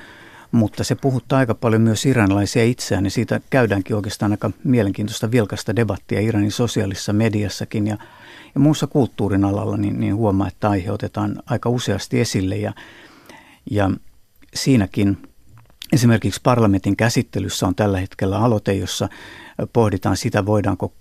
mutta 0.51 0.83
se 0.83 0.95
puhuttaa 0.95 1.39
aika 1.39 1.55
paljon 1.55 1.81
myös 1.81 2.05
iranilaisia 2.05 2.63
itseään 2.63 3.05
ja 3.05 3.11
siitä 3.11 3.41
käydäänkin 3.49 3.95
oikeastaan 3.95 4.31
aika 4.31 4.51
mielenkiintoista 4.63 5.31
vilkasta 5.31 5.75
debattia 5.75 6.19
Iranin 6.19 6.51
sosiaalisessa 6.51 7.13
mediassakin 7.13 7.87
ja, 7.87 7.97
ja 8.55 8.61
muussa 8.61 8.87
kulttuurin 8.87 9.45
alalla, 9.45 9.77
niin, 9.77 9.99
niin 9.99 10.15
huomaa, 10.15 10.47
että 10.47 10.69
aihe 10.69 10.91
otetaan 10.91 11.43
aika 11.45 11.69
useasti 11.69 12.19
esille 12.19 12.57
ja, 12.57 12.73
ja 13.71 13.91
siinäkin– 14.53 15.17
Esimerkiksi 15.91 16.39
parlamentin 16.43 16.97
käsittelyssä 16.97 17.67
on 17.67 17.75
tällä 17.75 17.99
hetkellä 17.99 18.39
aloite, 18.39 18.73
jossa 18.73 19.09
pohditaan 19.73 20.17
sitä, 20.17 20.45
voidaanko 20.45 20.93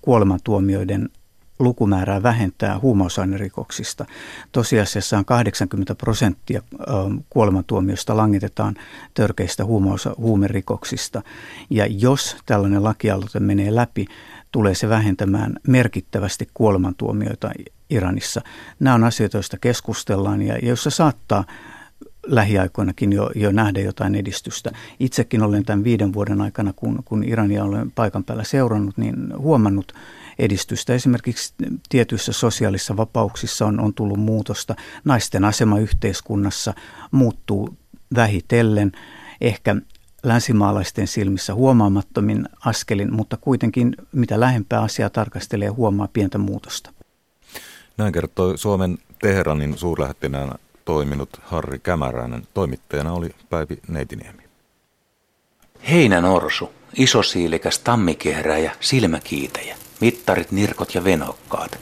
kuolemantuomioiden 0.00 1.08
lukumäärää 1.58 2.22
vähentää 2.22 2.78
huumausainerikoksista. 2.78 4.04
Tosiasiassa 4.52 5.24
80 5.26 5.94
prosenttia 5.94 6.62
kuolemantuomiosta 7.30 8.16
langitetaan 8.16 8.74
törkeistä 9.14 9.64
huumerikoksista. 10.16 11.22
Ja 11.70 11.86
jos 11.86 12.36
tällainen 12.46 12.84
lakialoite 12.84 13.40
menee 13.40 13.74
läpi, 13.74 14.06
tulee 14.52 14.74
se 14.74 14.88
vähentämään 14.88 15.52
merkittävästi 15.68 16.48
kuolemantuomioita 16.54 17.50
Iranissa. 17.90 18.40
Nämä 18.80 18.94
on 18.94 19.04
asioita, 19.04 19.36
joista 19.36 19.58
keskustellaan 19.60 20.42
ja 20.42 20.58
joissa 20.58 20.90
saattaa 20.90 21.44
lähiaikoinakin 22.26 23.12
jo, 23.12 23.30
jo 23.34 23.52
nähdä 23.52 23.80
jotain 23.80 24.14
edistystä. 24.14 24.70
Itsekin 25.00 25.42
olen 25.42 25.64
tämän 25.64 25.84
viiden 25.84 26.12
vuoden 26.12 26.40
aikana, 26.40 26.72
kun, 26.72 27.02
kun 27.04 27.24
Irania 27.24 27.64
olen 27.64 27.90
paikan 27.90 28.24
päällä 28.24 28.44
seurannut, 28.44 28.98
niin 28.98 29.16
huomannut 29.38 29.92
edistystä. 30.38 30.94
Esimerkiksi 30.94 31.54
tietyissä 31.88 32.32
sosiaalisissa 32.32 32.96
vapauksissa 32.96 33.66
on, 33.66 33.80
on 33.80 33.94
tullut 33.94 34.20
muutosta. 34.20 34.74
Naisten 35.04 35.44
asema 35.44 35.78
yhteiskunnassa 35.78 36.74
muuttuu 37.10 37.76
vähitellen. 38.14 38.92
Ehkä 39.40 39.76
länsimaalaisten 40.22 41.06
silmissä 41.06 41.54
huomaamattomin 41.54 42.48
askelin, 42.64 43.14
mutta 43.14 43.36
kuitenkin 43.36 43.96
mitä 44.12 44.40
lähempää 44.40 44.80
asiaa 44.80 45.10
tarkastelee, 45.10 45.68
huomaa 45.68 46.08
pientä 46.12 46.38
muutosta. 46.38 46.92
Näin 47.96 48.12
kertoi 48.12 48.58
Suomen 48.58 48.98
Teheranin 49.22 49.78
suurlähettinään 49.78 50.50
toiminut 50.84 51.40
Harri 51.42 51.78
Kämäräinen. 51.78 52.42
Toimittajana 52.54 53.12
oli 53.12 53.30
Päivi 53.50 53.78
Neitiniemi. 53.88 54.42
Heinänorsu, 55.90 56.70
isosiilikäs 56.96 57.78
tammikehräjä, 57.78 58.72
silmäkiitäjä, 58.80 59.76
mittarit, 60.00 60.52
nirkot 60.52 60.94
ja 60.94 61.04
venokkaat. 61.04 61.78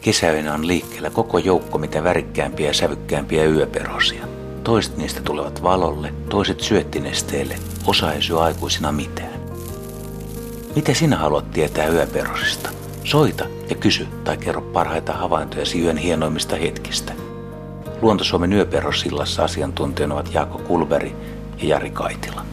Kesäyönä 0.00 0.54
on 0.54 0.66
liikkeellä 0.66 1.10
koko 1.10 1.38
joukko 1.38 1.78
mitä 1.78 2.04
värikkäämpiä 2.04 2.66
ja 2.66 2.74
sävykkäämpiä 2.74 3.44
yöperosia. 3.44 4.28
Toiset 4.64 4.96
niistä 4.96 5.20
tulevat 5.20 5.62
valolle, 5.62 6.14
toiset 6.28 6.60
syöttinesteelle, 6.60 7.58
osa 7.86 8.12
ei 8.12 8.22
syö 8.22 8.40
aikuisina 8.40 8.92
mitään. 8.92 9.40
Mitä 10.76 10.94
sinä 10.94 11.16
haluat 11.16 11.50
tietää 11.50 11.88
yöperosista? 11.88 12.70
Soita 13.04 13.46
ja 13.70 13.76
kysy 13.76 14.06
tai 14.24 14.36
kerro 14.36 14.60
parhaita 14.60 15.12
havaintoja 15.12 15.64
yön 15.82 15.96
hienoimmista 15.96 16.56
hetkistä– 16.56 17.12
Luontosuomen 18.02 18.52
yöperrosillassa 18.52 19.44
asiantuntijana 19.44 20.14
ovat 20.14 20.34
Jaakko 20.34 20.58
Kulberi 20.58 21.16
ja 21.62 21.68
Jari 21.68 21.90
Kaitila. 21.90 22.44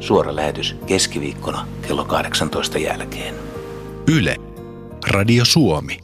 Suora 0.00 0.36
lähetys 0.36 0.76
keskiviikkona 0.86 1.66
kello 1.88 2.04
18 2.04 2.78
jälkeen. 2.78 3.34
Yle. 4.16 4.36
Radio 5.10 5.44
Suomi. 5.44 5.98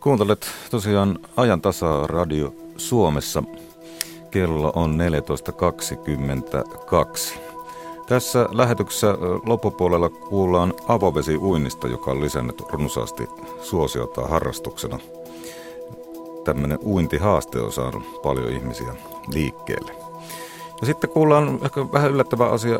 Kuuntelet 0.00 0.46
tosiaan 0.70 1.18
ajan 1.36 1.60
tasa 1.60 2.06
Radio 2.06 2.54
Suomessa. 2.76 3.42
Kello 4.30 4.72
on 4.74 4.98
14.22. 7.30 7.38
Tässä 8.08 8.48
lähetyksessä 8.52 9.14
loppupuolella 9.46 10.08
kuullaan 10.08 10.74
avovesiuinnista, 10.88 11.88
joka 11.88 12.10
on 12.10 12.20
lisännyt 12.20 12.62
runsaasti 12.70 13.28
suosiota 13.62 14.22
harrastuksena– 14.22 14.98
tämmöinen 16.48 16.78
uintihaaste 16.86 17.60
on 17.60 17.72
saanut 17.72 18.22
paljon 18.22 18.52
ihmisiä 18.52 18.94
liikkeelle. 19.34 19.92
Ja 20.80 20.86
sitten 20.86 21.10
kuullaan 21.10 21.58
ehkä 21.64 21.92
vähän 21.92 22.10
yllättävä 22.10 22.46
asia 22.46 22.78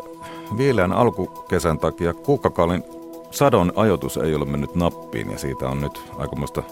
viileän 0.57 0.93
alkukesän 0.93 1.79
takia. 1.79 2.13
Kuukkakaalin 2.13 2.83
sadon 3.31 3.73
ajoitus 3.75 4.17
ei 4.17 4.35
ole 4.35 4.45
mennyt 4.45 4.75
nappiin 4.75 5.31
ja 5.31 5.37
siitä 5.37 5.69
on 5.69 5.81
nyt 5.81 6.01
aikamoista 6.17 6.63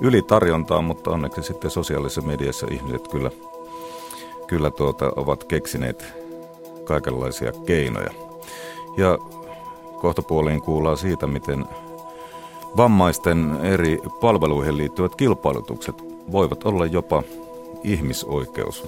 ylitarjontaa, 0.00 0.82
mutta 0.82 1.10
onneksi 1.10 1.42
sitten 1.42 1.70
sosiaalisessa 1.70 2.22
mediassa 2.22 2.66
ihmiset 2.70 3.08
kyllä, 3.08 3.30
kyllä 4.46 4.70
tuota, 4.70 5.12
ovat 5.16 5.44
keksineet 5.44 6.14
kaikenlaisia 6.84 7.52
keinoja. 7.66 8.10
Ja 8.96 9.18
kohtapuoliin 10.00 10.62
kuullaan 10.62 10.96
siitä, 10.96 11.26
miten 11.26 11.64
Vammaisten 12.76 13.58
eri 13.62 13.98
palveluihin 14.20 14.76
liittyvät 14.76 15.14
kilpailutukset 15.14 16.13
voivat 16.32 16.66
olla 16.66 16.86
jopa 16.86 17.22
ihmisoikeus 17.84 18.84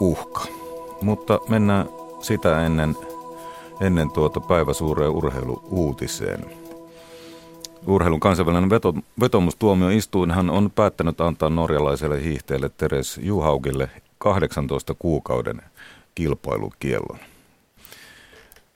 uhka. 0.00 0.44
Mutta 1.02 1.40
mennään 1.48 1.88
sitä 2.20 2.66
ennen, 2.66 2.96
ennen 3.80 4.10
tuota 4.10 4.40
päiväsuureen 4.40 5.10
urheiluuutiseen. 5.10 6.44
Urheilun 7.86 8.20
kansainvälinen 8.20 8.70
veto, 8.70 8.94
vetomustuomioistuinhan 9.20 10.50
on 10.50 10.70
päättänyt 10.70 11.20
antaa 11.20 11.50
norjalaiselle 11.50 12.22
hiihteelle 12.22 12.70
Teres 12.76 13.20
Juhaukille 13.22 13.90
18 14.18 14.94
kuukauden 14.98 15.62
kilpailukiellon. 16.14 17.18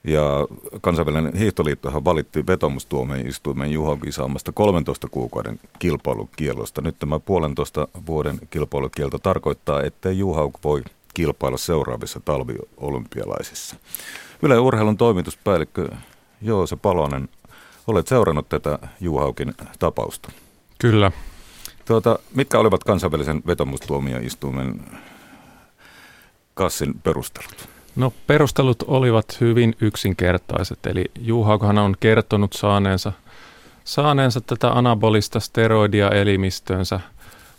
Ja 0.07 0.47
kansainvälinen 0.81 1.35
hiihtoliittohan 1.35 2.05
valitti 2.05 2.47
vetomustuomioistuimen 2.47 3.71
Juhaukin 3.71 4.13
saamasta 4.13 4.51
13 4.51 5.07
kuukauden 5.11 5.59
kilpailukielosta. 5.79 6.81
Nyt 6.81 6.99
tämä 6.99 7.19
puolentoista 7.19 7.87
vuoden 8.05 8.39
kilpailukielto 8.49 9.19
tarkoittaa, 9.19 9.83
että 9.83 10.11
Juhauk 10.11 10.53
voi 10.63 10.83
kilpailla 11.13 11.57
seuraavissa 11.57 12.19
talviolympialaisissa. 12.25 13.75
Yle 14.41 14.59
Urheilun 14.59 14.97
toimituspäällikkö 14.97 15.89
Joose 16.41 16.75
Palonen, 16.75 17.29
olet 17.87 18.07
seurannut 18.07 18.49
tätä 18.49 18.79
Juhaukin 19.01 19.53
tapausta. 19.79 20.31
Kyllä. 20.79 21.11
Tuota, 21.85 22.19
mitkä 22.35 22.59
olivat 22.59 22.83
kansainvälisen 22.83 23.41
vetomustuomioistuimen 23.47 24.81
kassin 26.53 26.93
perustelut? 27.03 27.74
No 27.95 28.13
perustelut 28.27 28.83
olivat 28.87 29.37
hyvin 29.41 29.75
yksinkertaiset, 29.81 30.85
eli 30.85 31.05
Juhaukohan 31.19 31.77
on 31.77 31.95
kertonut 31.99 32.53
saaneensa, 32.53 33.11
saaneensa 33.83 34.41
tätä 34.41 34.71
anabolista 34.71 35.39
steroidia 35.39 36.09
elimistönsä 36.09 36.99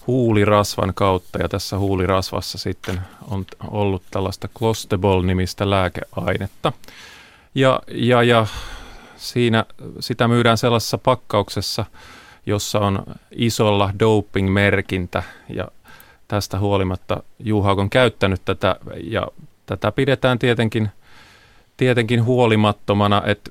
huulirasvan 0.06 0.94
kautta, 0.94 1.42
ja 1.42 1.48
tässä 1.48 1.78
huulirasvassa 1.78 2.58
sitten 2.58 3.00
on 3.30 3.44
ollut 3.70 4.02
tällaista 4.10 4.48
Clostebol-nimistä 4.58 5.70
lääkeainetta. 5.70 6.72
Ja, 7.54 7.80
ja, 7.88 8.22
ja 8.22 8.46
siinä 9.16 9.64
sitä 10.00 10.28
myydään 10.28 10.58
sellaisessa 10.58 10.98
pakkauksessa, 10.98 11.84
jossa 12.46 12.78
on 12.78 13.02
isolla 13.30 13.90
doping-merkintä, 13.98 15.22
ja 15.48 15.68
tästä 16.28 16.58
huolimatta 16.58 17.22
Juhauk 17.38 17.78
on 17.78 17.90
käyttänyt 17.90 18.42
tätä, 18.44 18.76
ja 19.02 19.26
tätä 19.66 19.92
pidetään 19.92 20.38
tietenkin, 20.38 20.90
tietenkin 21.76 22.24
huolimattomana, 22.24 23.22
että 23.26 23.50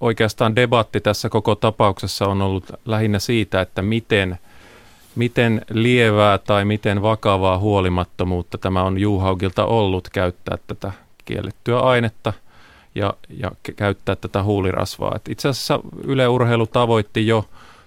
oikeastaan 0.00 0.56
debatti 0.56 1.00
tässä 1.00 1.28
koko 1.28 1.54
tapauksessa 1.54 2.26
on 2.26 2.42
ollut 2.42 2.64
lähinnä 2.84 3.18
siitä, 3.18 3.60
että 3.60 3.82
miten, 3.82 4.38
miten 5.16 5.60
lievää 5.70 6.38
tai 6.38 6.64
miten 6.64 7.02
vakavaa 7.02 7.58
huolimattomuutta 7.58 8.58
tämä 8.58 8.82
on 8.82 8.98
Juhaukilta 8.98 9.64
ollut 9.64 10.08
käyttää 10.08 10.58
tätä 10.66 10.92
kiellettyä 11.24 11.80
ainetta 11.80 12.32
ja, 12.94 13.14
ja 13.28 13.50
käyttää 13.76 14.16
tätä 14.16 14.42
huulirasvaa. 14.42 15.12
Et 15.16 15.28
itse 15.28 15.48
asiassa 15.48 15.80
Yle 16.04 16.28
Urheilu 16.28 16.66
tavoitti 16.66 17.26
jo 17.26 17.44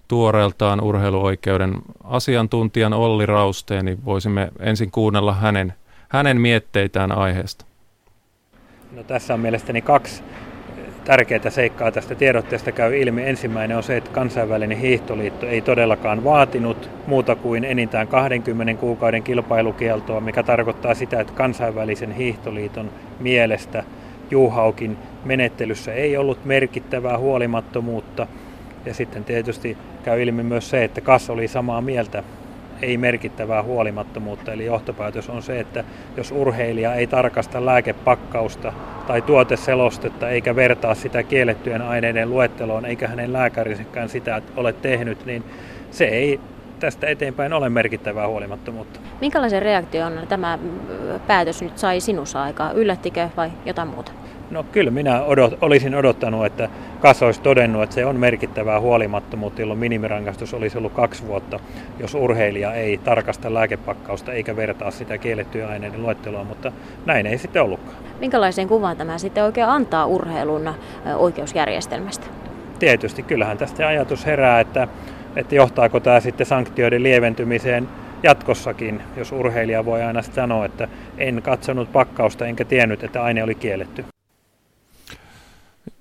tuoreeltaan 0.07 0.81
urheiluoikeuden 0.81 1.75
asiantuntijan 2.03 2.93
Olli 2.93 3.25
Rausteen, 3.25 3.85
niin 3.85 4.05
voisimme 4.05 4.51
ensin 4.59 4.91
kuunnella 4.91 5.33
hänen– 5.33 5.73
hänen 6.09 6.41
mietteitään 6.41 7.11
aiheesta? 7.11 7.65
No, 8.91 9.03
tässä 9.03 9.33
on 9.33 9.39
mielestäni 9.39 9.81
kaksi 9.81 10.23
tärkeää 11.05 11.49
seikkaa 11.49 11.91
tästä 11.91 12.15
tiedotteesta 12.15 12.71
käy 12.71 12.97
ilmi. 12.97 13.29
Ensimmäinen 13.29 13.77
on 13.77 13.83
se, 13.83 13.97
että 13.97 14.09
kansainvälinen 14.11 14.77
hiihtoliitto 14.77 15.45
ei 15.45 15.61
todellakaan 15.61 16.23
vaatinut 16.23 16.89
muuta 17.07 17.35
kuin 17.35 17.63
enintään 17.63 18.07
20 18.07 18.73
kuukauden 18.81 19.23
kilpailukieltoa, 19.23 20.21
mikä 20.21 20.43
tarkoittaa 20.43 20.93
sitä, 20.93 21.19
että 21.19 21.33
kansainvälisen 21.33 22.11
hiihtoliiton 22.11 22.91
mielestä 23.19 23.83
Juhaukin 24.31 24.97
menettelyssä 25.25 25.93
ei 25.93 26.17
ollut 26.17 26.45
merkittävää 26.45 27.17
huolimattomuutta. 27.17 28.27
Ja 28.85 28.93
sitten 28.93 29.23
tietysti 29.23 29.77
käy 30.03 30.21
ilmi 30.21 30.43
myös 30.43 30.69
se, 30.69 30.83
että 30.83 31.01
KAS 31.01 31.29
oli 31.29 31.47
samaa 31.47 31.81
mieltä 31.81 32.23
ei 32.81 32.97
merkittävää 32.97 33.63
huolimattomuutta. 33.63 34.53
Eli 34.53 34.65
johtopäätös 34.65 35.29
on 35.29 35.43
se, 35.43 35.59
että 35.59 35.83
jos 36.17 36.31
urheilija 36.31 36.95
ei 36.95 37.07
tarkasta 37.07 37.65
lääkepakkausta 37.65 38.73
tai 39.07 39.21
tuoteselostetta 39.21 40.29
eikä 40.29 40.55
vertaa 40.55 40.95
sitä 40.95 41.23
kiellettyjen 41.23 41.81
aineiden 41.81 42.29
luetteloon, 42.29 42.85
eikä 42.85 43.07
hänen 43.07 43.33
lääkärisekään 43.33 44.09
sitä 44.09 44.41
ole 44.57 44.73
tehnyt, 44.73 45.25
niin 45.25 45.43
se 45.91 46.05
ei 46.05 46.39
tästä 46.79 47.07
eteenpäin 47.07 47.53
ole 47.53 47.69
merkittävää 47.69 48.27
huolimattomuutta. 48.27 48.99
Minkälaisen 49.21 49.61
reaktion 49.61 50.19
tämä 50.29 50.59
päätös 51.27 51.61
nyt 51.61 51.77
sai 51.77 51.99
sinussa 51.99 52.43
aikaa? 52.43 52.71
Yllättikö 52.71 53.29
vai 53.37 53.51
jotain 53.65 53.87
muuta? 53.87 54.11
No 54.51 54.65
kyllä 54.71 54.91
minä 54.91 55.23
odot, 55.23 55.57
olisin 55.61 55.95
odottanut, 55.95 56.45
että 56.45 56.69
KAS 56.99 57.23
olisi 57.23 57.41
todennut, 57.41 57.83
että 57.83 57.95
se 57.95 58.05
on 58.05 58.15
merkittävää 58.15 58.79
huolimattomuutta, 58.79 59.61
jolloin 59.61 59.79
minimirangaistus 59.79 60.53
olisi 60.53 60.77
ollut 60.77 60.93
kaksi 60.93 61.27
vuotta, 61.27 61.59
jos 61.99 62.15
urheilija 62.15 62.73
ei 62.73 62.97
tarkasta 62.97 63.53
lääkepakkausta 63.53 64.33
eikä 64.33 64.55
vertaa 64.55 64.91
sitä 64.91 65.17
kiellettyä 65.17 65.67
aineiden 65.67 66.01
luetteloa, 66.03 66.43
mutta 66.43 66.71
näin 67.05 67.25
ei 67.25 67.37
sitten 67.37 67.61
ollutkaan. 67.61 67.97
Minkälaisen 68.19 68.67
kuvan 68.67 68.97
tämä 68.97 69.17
sitten 69.17 69.43
oikein 69.43 69.67
antaa 69.67 70.05
urheilun 70.05 70.73
oikeusjärjestelmästä? 71.17 72.27
Tietysti, 72.79 73.23
kyllähän 73.23 73.57
tästä 73.57 73.87
ajatus 73.87 74.25
herää, 74.25 74.59
että, 74.59 74.87
että 75.35 75.55
johtaako 75.55 75.99
tämä 75.99 76.19
sitten 76.19 76.45
sanktioiden 76.45 77.03
lieventymiseen 77.03 77.89
jatkossakin, 78.23 79.01
jos 79.17 79.31
urheilija 79.31 79.85
voi 79.85 80.03
aina 80.03 80.21
sanoa, 80.21 80.65
että 80.65 80.87
en 81.17 81.41
katsonut 81.41 81.91
pakkausta 81.91 82.45
enkä 82.45 82.65
tiennyt, 82.65 83.03
että 83.03 83.23
aine 83.23 83.43
oli 83.43 83.55
kielletty. 83.55 84.05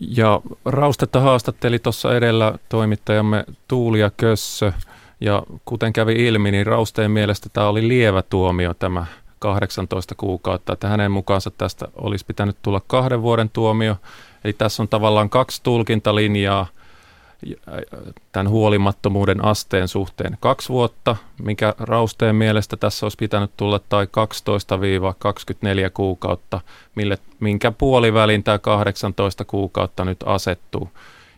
Ja 0.01 0.41
Raustetta 0.65 1.21
haastatteli 1.21 1.79
tuossa 1.79 2.17
edellä 2.17 2.55
toimittajamme 2.69 3.45
Tuulia 3.69 4.11
Kössö. 4.17 4.73
Ja 5.21 5.43
kuten 5.65 5.93
kävi 5.93 6.13
ilmi, 6.13 6.51
niin 6.51 6.67
Rausteen 6.67 7.11
mielestä 7.11 7.49
tämä 7.53 7.69
oli 7.69 7.89
lievä 7.89 8.23
tuomio 8.23 8.75
tämä 8.75 9.07
18 9.39 10.15
kuukautta, 10.15 10.73
että 10.73 10.89
hänen 10.89 11.11
mukaansa 11.11 11.51
tästä 11.51 11.89
olisi 11.97 12.25
pitänyt 12.27 12.57
tulla 12.63 12.81
kahden 12.87 13.23
vuoden 13.23 13.51
tuomio. 13.51 13.97
Eli 14.45 14.53
tässä 14.53 14.83
on 14.83 14.89
tavallaan 14.89 15.31
kaksi 15.31 15.61
tulkintalinjaa– 15.63 16.67
tämän 18.33 18.49
huolimattomuuden 18.49 19.45
asteen 19.45 19.89
suhteen 19.89 20.37
kaksi 20.41 20.69
vuotta, 20.69 21.17
mikä 21.43 21.75
Rausteen 21.79 22.37
mielestä 22.37 22.77
tässä 22.77 23.07
olisi 23.07 23.17
pitänyt 23.17 23.51
tulla, 23.57 23.81
tai 23.89 24.05
12-24 24.05 24.09
kuukautta, 25.95 26.61
mille, 26.95 27.19
minkä 27.41 27.71
puolivälin 27.71 28.45
tämä 28.45 28.59
18 28.59 29.45
kuukautta 29.45 30.05
nyt 30.05 30.19
asettuu. 30.27 30.89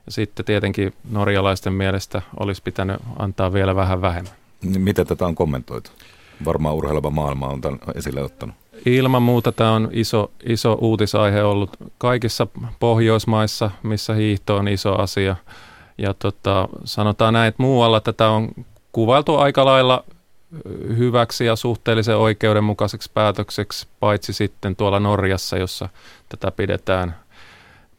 Ja 0.07 0.13
sitten 0.13 0.45
tietenkin 0.45 0.95
norjalaisten 1.11 1.73
mielestä 1.73 2.23
olisi 2.41 2.63
pitänyt 2.63 2.97
antaa 3.19 3.53
vielä 3.53 3.77
vähän 3.77 4.01
vähemmän. 4.01 4.33
Niin 4.63 4.81
miten 4.81 5.07
tätä 5.07 5.27
on 5.27 5.35
kommentoitu? 5.35 5.91
Varmaan 6.45 6.75
urheileva 6.75 7.11
maailma 7.11 7.49
on 7.49 7.61
tämän 7.61 7.79
esille 7.95 8.23
ottanut. 8.23 8.57
Ilman 8.87 9.23
muuta 9.23 9.53
tämä 9.53 9.73
on 9.73 9.89
iso, 9.93 10.31
iso 10.47 10.73
uutisaihe 10.81 11.43
ollut 11.43 11.71
kaikissa 11.99 12.47
Pohjoismaissa, 12.81 13.71
missä 13.83 14.15
hiihto 14.15 14.57
on 14.57 14.69
iso 14.69 14.95
asia– 14.95 15.37
ja 15.99 16.15
tota, 16.15 16.69
sanotaan 16.85 17.35
näin, 17.35 17.49
että 17.49 17.63
muualla 17.63 18.01
tätä 18.01 18.29
on 18.29 18.49
kuvailtu 18.93 19.37
aika 19.37 19.65
lailla 19.65 20.05
hyväksi 20.99 21.45
ja 21.45 21.57
suhteellisen 21.57 22.17
oikeudenmukaiseksi 22.17 23.11
päätökseksi, 23.15 23.87
paitsi 24.01 24.33
sitten 24.33 24.77
tuolla 24.77 25.01
Norjassa, 25.01 25.59
jossa 25.59 25.89
tätä 26.29 26.51
pidetään, 26.51 27.17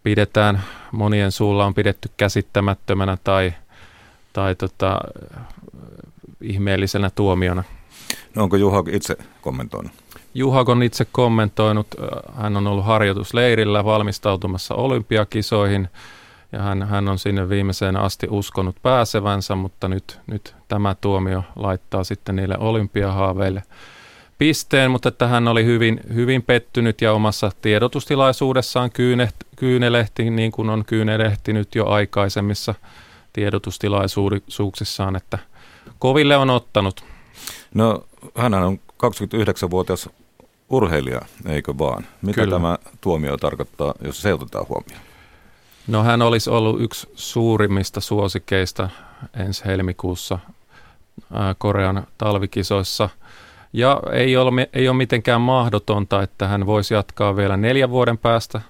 pidetään 0.03 0.63
monien 0.91 1.31
suulla 1.31 1.65
on 1.65 1.73
pidetty 1.73 2.09
käsittämättömänä 2.17 3.17
tai, 3.23 3.53
tai 4.33 4.55
tota, 4.55 4.99
ihmeellisenä 6.41 7.09
tuomiona. 7.09 7.63
No 8.35 8.43
onko 8.43 8.55
Juha 8.55 8.83
itse 8.91 9.17
kommentoinut? 9.41 9.91
Juha 10.33 10.65
on 10.67 10.83
itse 10.83 11.05
kommentoinut, 11.11 11.87
hän 12.35 12.57
on 12.57 12.67
ollut 12.67 12.85
harjoitusleirillä 12.85 13.85
valmistautumassa 13.85 14.75
olympiakisoihin– 14.75 15.89
ja 16.51 16.61
hän, 16.61 16.83
hän 16.83 17.07
on 17.07 17.19
sinne 17.19 17.49
viimeiseen 17.49 17.97
asti 17.97 18.27
uskonut 18.29 18.75
pääsevänsä, 18.81 19.55
mutta 19.55 19.87
nyt, 19.87 20.19
nyt 20.27 20.55
tämä 20.67 20.95
tuomio 21.01 21.43
laittaa 21.55 22.03
sitten 22.03 22.35
niille 22.35 22.57
olympiahaaveille 22.57 23.63
pisteen, 24.37 24.91
mutta 24.91 25.09
että 25.09 25.27
hän 25.27 25.47
oli 25.47 25.65
hyvin, 25.65 25.99
hyvin 26.13 26.43
pettynyt 26.43 27.01
ja 27.01 27.13
omassa 27.13 27.51
tiedotustilaisuudessaan 27.61 28.91
kyyneht, 28.91 29.35
kyynelehti, 29.55 30.29
niin 30.29 30.51
kuin 30.51 30.69
on 30.69 30.85
kyynelehtinyt 30.85 31.75
jo 31.75 31.85
aikaisemmissa 31.85 32.75
tiedotustilaisuuksissaan, 33.33 35.15
että 35.15 35.39
koville 35.99 36.37
on 36.37 36.49
ottanut. 36.49 37.03
No 37.73 38.03
hän 38.35 38.53
on 38.53 38.79
29-vuotias 39.03 40.09
urheilija, 40.69 41.21
eikö 41.45 41.73
vaan? 41.77 42.07
Mitä 42.21 42.41
Kyllä. 42.41 42.55
tämä 42.55 42.77
tuomio 43.01 43.37
tarkoittaa, 43.37 43.93
jos 44.03 44.21
se 44.21 44.33
otetaan 44.33 44.65
huomioon? 44.69 45.01
No 45.87 46.03
hän 46.03 46.21
olisi 46.21 46.49
ollut 46.49 46.81
yksi 46.81 47.09
suurimmista 47.15 48.01
suosikeista 48.01 48.89
ensi 49.37 49.65
helmikuussa 49.65 50.39
Korean 51.57 52.07
talvikisoissa. 52.17 53.09
Ja 53.73 54.01
ei 54.11 54.37
ole, 54.37 54.69
ei 54.73 54.89
ole 54.89 54.97
mitenkään 54.97 55.41
mahdotonta, 55.41 56.23
että 56.23 56.47
hän 56.47 56.65
voisi 56.65 56.93
jatkaa 56.93 57.35
vielä 57.35 57.57
neljän 57.57 57.89
vuoden 57.89 58.17
päästä 58.17 58.61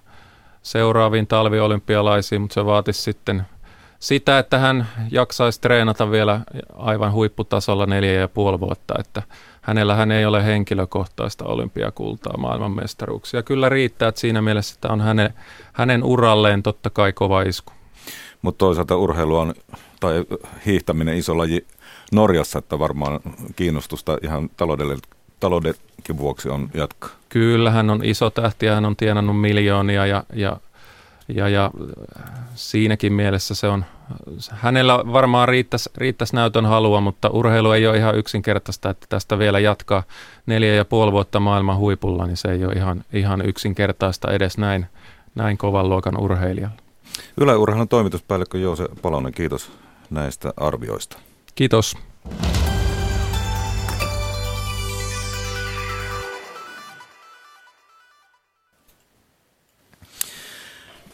seuraaviin 0.62 1.28
talviolympialaisiin, 1.28 2.42
mutta 2.42 2.54
se 2.54 2.66
vaatisi 2.66 3.02
sitten 3.02 3.44
sitä, 4.00 4.40
että 4.40 4.58
hän 4.58 4.88
jaksaisi 5.12 5.62
treenata 5.62 6.12
vielä 6.12 6.42
aivan 6.76 7.12
huipputasolla 7.12 7.86
neljä 7.86 8.14
ja 8.14 8.28
puoli 8.28 8.60
vuotta, 8.60 8.96
että 9.00 9.22
hänellä 9.68 9.96
hän 9.96 10.12
ei 10.12 10.26
ole 10.26 10.46
henkilökohtaista 10.46 11.46
olympiakultaa 11.46 12.38
maailmanmestaruuksia. 12.38 13.44
Kyllä 13.44 13.70
riittää, 13.70 14.08
että 14.10 14.22
siinä 14.22 14.42
mielessä 14.42 14.76
että 14.76 14.88
on 14.88 15.02
hänen, 15.02 15.34
hänen 15.74 16.04
uralleen 16.04 16.64
totta 16.64 16.90
kai 16.90 17.14
kova 17.14 17.42
isku. 17.42 17.74
Mutta 18.42 18.58
toisaalta 18.58 18.98
urheilu 18.98 19.38
on, 19.38 19.54
tai 20.00 20.26
hiihtäminen 20.66 21.18
iso 21.18 21.38
laji 21.38 21.68
Norjassa, 22.12 22.60
että 22.60 22.80
varmaan 22.80 23.20
kiinnostusta 23.56 24.18
ihan 24.24 24.50
taloudenkin 25.40 26.18
vuoksi 26.18 26.50
on 26.50 26.70
jatkaa. 26.74 27.10
Kyllä, 27.30 27.72
hän 27.72 27.90
on 27.90 28.06
iso 28.06 28.30
tähti 28.30 28.66
ja 28.66 28.76
hän 28.76 28.86
on 28.86 28.96
tienannut 28.96 29.42
miljoonia 29.42 30.06
ja, 30.06 30.24
ja 30.34 30.58
ja, 31.28 31.50
ja 31.50 31.72
siinäkin 32.56 33.14
mielessä 33.14 33.56
se 33.56 33.68
on, 33.68 33.86
hänellä 34.52 35.00
varmaan 35.14 35.50
riittäisi, 35.50 35.90
riittäisi 35.98 36.36
näytön 36.36 36.66
halua, 36.66 37.02
mutta 37.02 37.30
urheilu 37.30 37.72
ei 37.72 37.88
ole 37.88 37.98
ihan 37.98 38.18
yksinkertaista, 38.18 38.90
että 38.90 39.06
tästä 39.10 39.40
vielä 39.40 39.60
jatkaa 39.60 40.04
neljä 40.46 40.76
ja 40.76 40.86
puoli 40.86 41.12
vuotta 41.12 41.40
maailman 41.40 41.78
huipulla, 41.78 42.28
niin 42.28 42.38
se 42.38 42.52
ei 42.52 42.66
ole 42.66 42.74
ihan, 42.74 43.04
ihan 43.14 43.42
yksinkertaista 43.46 44.32
edes 44.32 44.58
näin, 44.58 44.86
näin 45.36 45.58
kovan 45.58 45.90
luokan 45.90 46.20
urheilijalla. 46.20 46.76
Yle 47.42 47.56
Urheilun 47.56 47.88
toimituspäällikkö 47.88 48.58
Joose 48.58 48.86
Palonen, 49.02 49.34
kiitos 49.34 49.72
näistä 50.10 50.54
arvioista. 50.58 51.18
Kiitos. 51.56 51.98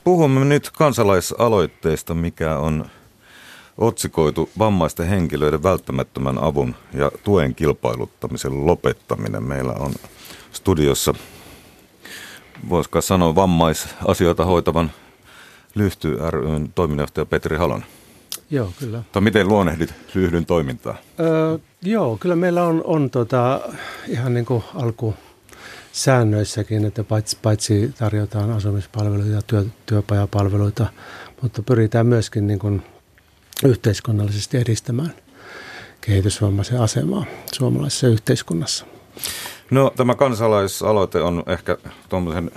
Puhumme 0.04 0.46
nyt 0.46 0.70
kansalaisaloitteesta, 0.70 2.14
mikä 2.14 2.58
on 2.58 2.86
otsikoitu 3.78 4.50
vammaisten 4.60 5.08
henkilöiden 5.08 5.64
välttämättömän 5.64 6.38
avun 6.38 6.76
ja 6.94 7.12
tuen 7.24 7.56
kilpailuttamisen 7.56 8.66
lopettaminen. 8.66 9.44
Meillä 9.44 9.74
on 9.74 9.94
studiossa, 10.52 11.14
voisiko 12.70 13.02
sanoa, 13.02 13.36
vammaisasioita 13.36 14.46
hoitavan 14.46 14.92
Lyhty 15.76 16.18
ryn 16.30 16.72
toiminnanjohtaja 16.76 17.26
Petri 17.26 17.58
Halon. 17.58 17.84
Joo, 18.50 18.72
kyllä. 18.80 19.04
Tai 19.12 19.22
miten 19.22 19.48
luonnehdit 19.48 19.94
Lyhdyn 20.14 20.46
toimintaa? 20.46 20.96
Öö, 21.20 21.58
joo, 21.82 22.18
kyllä 22.20 22.36
meillä 22.36 22.64
on, 22.64 22.82
on 22.86 23.10
tota, 23.10 23.62
ihan 24.08 24.34
niin 24.34 24.46
kuin 24.46 24.64
alku 24.76 25.16
säännöissäkin, 25.94 26.86
että 26.86 27.04
paitsi, 27.04 27.38
paitsi 27.42 27.94
tarjotaan 28.00 28.52
asumispalveluita 28.52 29.32
ja 29.32 29.42
työ, 29.48 29.66
työpajapalveluita, 29.86 30.88
mutta 31.42 31.62
pyritään 31.62 32.08
myöskin 32.08 32.48
niin 32.48 32.60
kuin 32.60 32.82
yhteiskunnallisesti 33.66 34.58
edistämään 34.58 35.14
kehitysvammaisen 36.02 36.82
asemaa 36.82 37.26
suomalaisessa 37.54 38.08
yhteiskunnassa. 38.08 38.86
No 39.72 39.92
tämä 39.96 40.16
kansalaisaloite 40.16 41.22
on 41.22 41.44
ehkä 41.48 41.78
tuommoisen 42.10 42.52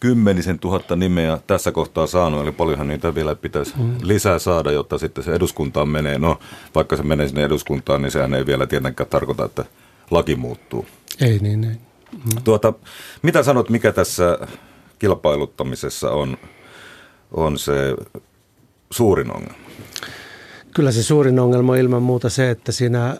kymmenisen 0.00 0.58
tuhatta 0.58 0.96
nimeä 0.96 1.38
tässä 1.46 1.72
kohtaa 1.72 2.06
saanut, 2.06 2.42
eli 2.42 2.52
paljonhan 2.52 2.88
niitä 2.88 3.14
vielä 3.14 3.34
pitäisi 3.34 3.74
mm. 3.76 3.96
lisää 4.02 4.38
saada, 4.38 4.72
jotta 4.72 4.98
sitten 4.98 5.24
se 5.24 5.34
eduskuntaan 5.34 5.88
menee. 5.88 6.18
No, 6.18 6.38
vaikka 6.74 6.96
se 6.96 7.02
menee 7.02 7.28
sinne 7.28 7.44
eduskuntaan, 7.44 8.02
niin 8.02 8.10
sehän 8.10 8.34
ei 8.34 8.46
vielä 8.46 8.66
tietenkään 8.66 9.10
tarkoita, 9.10 9.44
että 9.44 9.64
laki 10.10 10.36
muuttuu. 10.36 10.86
Ei 11.20 11.38
niin, 11.38 11.64
ei. 11.64 11.87
Tuota, 12.44 12.72
mitä 13.22 13.42
sanot, 13.42 13.70
mikä 13.70 13.92
tässä 13.92 14.38
kilpailuttamisessa 14.98 16.10
on, 16.10 16.36
on 17.32 17.58
se 17.58 17.96
suurin 18.90 19.30
ongelma? 19.36 19.58
Kyllä 20.74 20.92
se 20.92 21.02
suurin 21.02 21.40
ongelma 21.40 21.72
on 21.72 21.78
ilman 21.78 22.02
muuta 22.02 22.28
se, 22.28 22.50
että 22.50 22.72
siinä 22.72 23.16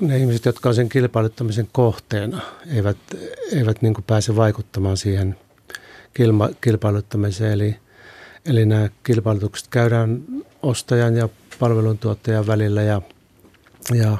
ne 0.00 0.18
ihmiset, 0.18 0.44
jotka 0.44 0.68
on 0.68 0.74
sen 0.74 0.88
kilpailuttamisen 0.88 1.68
kohteena, 1.72 2.40
eivät, 2.74 2.96
eivät 3.52 3.82
niin 3.82 3.94
pääse 4.06 4.36
vaikuttamaan 4.36 4.96
siihen 4.96 5.36
kilma, 6.14 6.50
kilpailuttamiseen. 6.60 7.52
Eli, 7.52 7.76
eli 8.44 8.66
nämä 8.66 8.88
kilpailutukset 9.02 9.68
käydään 9.68 10.22
ostajan 10.62 11.16
ja 11.16 11.28
palveluntuottajan 11.58 12.46
välillä 12.46 12.82
ja, 12.82 13.02
ja 13.94 14.18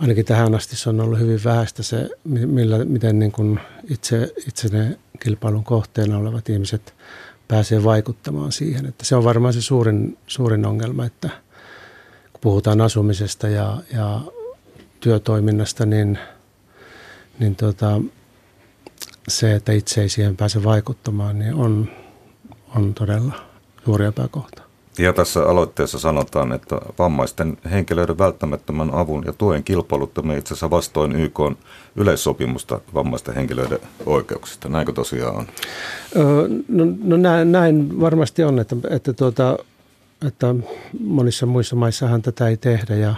ainakin 0.00 0.24
tähän 0.24 0.54
asti 0.54 0.76
se 0.76 0.88
on 0.88 1.00
ollut 1.00 1.18
hyvin 1.18 1.44
vähäistä 1.44 1.82
se, 1.82 2.10
millä, 2.24 2.84
miten 2.84 3.18
niin 3.18 3.32
kuin 3.32 3.60
itse, 3.90 4.32
itse 4.48 4.68
ne 4.68 4.98
kilpailun 5.20 5.64
kohteena 5.64 6.18
olevat 6.18 6.48
ihmiset 6.48 6.94
pääsee 7.48 7.84
vaikuttamaan 7.84 8.52
siihen. 8.52 8.86
Että 8.86 9.04
se 9.04 9.16
on 9.16 9.24
varmaan 9.24 9.52
se 9.52 9.62
suurin, 9.62 10.18
suurin 10.26 10.66
ongelma, 10.66 11.04
että 11.04 11.30
kun 12.32 12.40
puhutaan 12.40 12.80
asumisesta 12.80 13.48
ja, 13.48 13.82
ja 13.92 14.20
työtoiminnasta, 15.00 15.86
niin, 15.86 16.18
niin 17.38 17.56
tota, 17.56 18.00
se, 19.28 19.54
että 19.54 19.72
itse 19.72 20.02
ei 20.02 20.08
siihen 20.08 20.36
pääse 20.36 20.64
vaikuttamaan, 20.64 21.38
niin 21.38 21.54
on, 21.54 21.90
on 22.76 22.94
todella 22.94 23.34
suuri 23.84 24.06
epäkohta. 24.06 24.69
Ja 25.00 25.12
tässä 25.12 25.42
aloitteessa 25.42 25.98
sanotaan, 25.98 26.52
että 26.52 26.80
vammaisten 26.98 27.58
henkilöiden 27.70 28.18
välttämättömän 28.18 28.90
avun 28.94 29.24
ja 29.26 29.32
tuen 29.32 29.64
kilpailuttaminen 29.64 30.38
itse 30.38 30.54
asiassa 30.54 30.70
vastoin 30.70 31.12
YK 31.12 31.38
yleissopimusta 31.96 32.80
vammaisten 32.94 33.34
henkilöiden 33.34 33.78
oikeuksista. 34.06 34.68
Näinkö 34.68 34.92
tosiaan 34.92 35.36
on? 35.36 35.46
no, 36.68 36.84
no 37.04 37.16
näin, 37.16 37.52
näin 37.52 38.00
varmasti 38.00 38.44
on, 38.44 38.58
että, 38.58 38.76
että, 38.90 39.12
tuota, 39.12 39.58
että 40.26 40.54
monissa 41.00 41.46
muissa 41.46 41.76
maissahan 41.76 42.22
tätä 42.22 42.48
ei 42.48 42.56
tehdä 42.56 42.96
ja, 42.96 43.14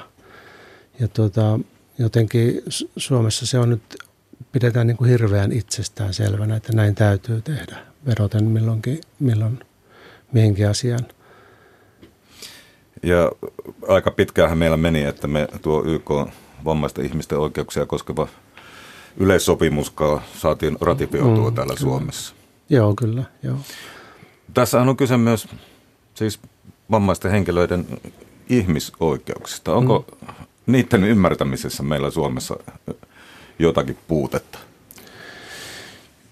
ja 1.00 1.08
tuota, 1.08 1.58
jotenkin 1.98 2.62
Suomessa 2.96 3.46
se 3.46 3.58
on 3.58 3.70
nyt, 3.70 3.82
pidetään 4.52 4.86
niin 4.86 4.96
kuin 4.96 5.10
hirveän 5.10 5.52
itsestään 5.52 6.14
selvänä, 6.14 6.56
että 6.56 6.72
näin 6.72 6.94
täytyy 6.94 7.42
tehdä 7.42 7.76
veroten 8.06 8.44
milloinkin, 8.44 9.00
milloin 9.18 9.60
mihinkin 10.32 10.68
asiaan– 10.68 11.06
ja 13.02 13.32
aika 13.88 14.10
pitkäänhän 14.10 14.58
meillä 14.58 14.76
meni, 14.76 15.02
että 15.02 15.28
me 15.28 15.48
tuo 15.62 15.84
YK 15.86 16.10
vammaisten 16.64 17.04
ihmisten 17.04 17.38
oikeuksia 17.38 17.86
koskeva 17.86 18.28
yleissopimus 19.16 19.92
saatiin 20.38 20.76
ratifioitua 20.80 21.50
mm, 21.50 21.54
täällä 21.54 21.74
kyllä. 21.74 21.90
Suomessa. 21.90 22.34
Joo, 22.68 22.94
kyllä. 22.94 23.24
Joo. 23.42 23.56
Tässähän 24.54 24.88
on 24.88 24.96
kyse 24.96 25.16
myös 25.16 25.48
siis 26.14 26.40
vammaisten 26.90 27.30
henkilöiden 27.30 27.86
ihmisoikeuksista. 28.48 29.74
Onko 29.74 30.04
mm. 30.20 30.34
niiden 30.66 31.04
ymmärtämisessä 31.04 31.82
meillä 31.82 32.10
Suomessa 32.10 32.56
jotakin 33.58 33.98
puutetta? 34.08 34.58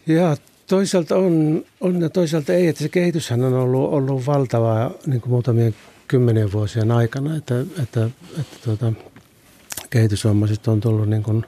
Ja 0.06 0.36
toisaalta 0.66 1.16
on, 1.16 1.64
on 1.80 2.00
ja 2.00 2.10
toisaalta 2.10 2.52
ei, 2.52 2.66
että 2.66 2.82
se 2.82 2.88
kehityshän 2.88 3.44
on 3.44 3.54
ollut, 3.54 3.92
ollut 3.92 4.26
valtavaa 4.26 4.90
niin 5.06 5.20
kuin 5.20 5.30
muutamien 5.30 5.74
kymmenien 6.10 6.52
vuosien 6.52 6.90
aikana, 6.90 7.36
että, 7.36 7.60
että, 7.82 8.04
että 8.40 8.56
tuota, 8.64 8.92
kehitysvammaiset 9.90 10.68
on 10.68 10.80
tullut 10.80 11.08
niin 11.08 11.22
kuin 11.22 11.46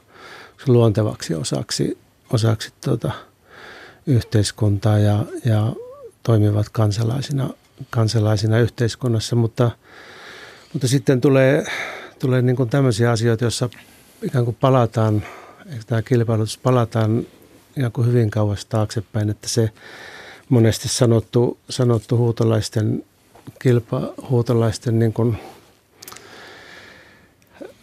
luontevaksi 0.66 1.34
osaksi, 1.34 1.98
osaksi 2.30 2.72
tuota, 2.84 3.12
yhteiskuntaa 4.06 4.98
ja, 4.98 5.24
ja 5.44 5.72
toimivat 6.22 6.68
kansalaisina, 6.68 7.50
kansalaisina 7.90 8.58
yhteiskunnassa, 8.58 9.36
mutta, 9.36 9.70
mutta 10.72 10.88
sitten 10.88 11.20
tulee, 11.20 11.64
tulee 12.18 12.42
niin 12.42 12.56
kuin 12.56 12.68
tämmöisiä 12.68 13.10
asioita, 13.10 13.44
joissa 13.44 13.68
ikään 14.22 14.44
kuin 14.44 14.56
palataan, 14.60 15.22
tämä 15.86 16.02
kilpailutus 16.02 16.58
palataan 16.58 17.26
ikään 17.76 17.92
kuin 17.92 18.06
hyvin 18.06 18.30
kauas 18.30 18.64
taaksepäin, 18.64 19.30
että 19.30 19.48
se 19.48 19.70
monesti 20.48 20.88
sanottu, 20.88 21.58
sanottu 21.68 22.16
huutolaisten 22.16 23.04
kilpahuutolaisten 23.58 24.98
niin 24.98 25.12
kuin, 25.12 25.38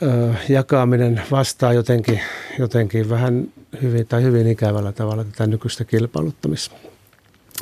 ö, 0.04 0.34
jakaminen 0.50 1.22
vastaa 1.32 1.74
jotenkin, 1.74 2.22
jotenkin 2.60 3.10
vähän 3.10 3.48
hyvin 3.82 4.08
tai 4.08 4.24
hyvin 4.24 4.48
ikävällä 4.48 4.92
tavalla 4.92 5.24
tätä 5.24 5.48
nykyistä 5.48 5.86
kilpailuttamis, 5.86 6.72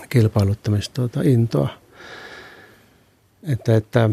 kilpailuttamis 0.10 0.90
tuota, 0.90 1.22
intoa. 1.24 1.70
Että, 3.44 3.76
että 3.76 4.10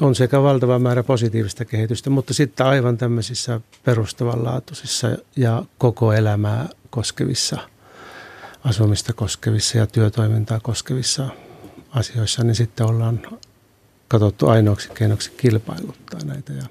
on 0.00 0.14
sekä 0.14 0.42
valtava 0.42 0.78
määrä 0.78 1.02
positiivista 1.02 1.64
kehitystä, 1.64 2.10
mutta 2.10 2.34
sitten 2.34 2.66
aivan 2.66 2.98
tämmöisissä 2.98 3.60
perustavanlaatuisissa 3.84 5.08
ja 5.36 5.64
koko 5.78 6.12
elämää 6.12 6.68
koskevissa, 6.90 7.58
asumista 8.64 9.12
koskevissa 9.12 9.78
ja 9.78 9.86
työtoimintaa 9.86 10.60
koskevissa 10.60 11.28
asioissa, 11.90 12.44
niin 12.44 12.54
sitten 12.54 12.86
ollaan 12.86 13.20
katsottu 14.08 14.48
ainoaksi 14.48 14.88
keinoksi 14.94 15.32
kilpailuttaa 15.36 16.20
näitä. 16.24 16.52
Ja, 16.52 16.62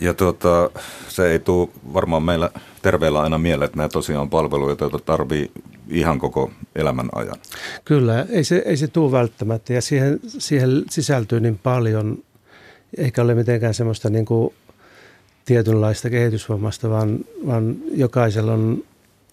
ja 0.00 0.14
tuota, 0.14 0.70
se 1.08 1.30
ei 1.30 1.38
tule 1.38 1.68
varmaan 1.92 2.22
meillä 2.22 2.50
terveellä 2.82 3.20
aina 3.20 3.38
mieleen, 3.38 3.66
että 3.66 3.76
nämä 3.76 3.88
tosiaan 3.88 4.22
on 4.22 4.30
palveluita, 4.30 4.84
joita 4.84 4.98
tarvii 4.98 5.50
ihan 5.88 6.18
koko 6.18 6.50
elämän 6.76 7.08
ajan. 7.14 7.36
Kyllä, 7.84 8.26
ei 8.30 8.44
se, 8.44 8.62
ei 8.66 8.76
se 8.76 8.88
tule 8.88 9.12
välttämättä 9.12 9.72
ja 9.72 9.82
siihen, 9.82 10.20
siihen 10.26 10.84
sisältyy 10.90 11.40
niin 11.40 11.58
paljon, 11.58 12.18
eikä 12.96 13.22
ole 13.22 13.34
mitenkään 13.34 13.74
semmoista 13.74 14.10
niin 14.10 14.24
kuin 14.24 14.54
tietynlaista 15.44 16.10
kehitysvoimasta, 16.10 16.90
vaan, 16.90 17.18
vaan 17.46 17.76
jokaisella 17.90 18.52
on 18.52 18.84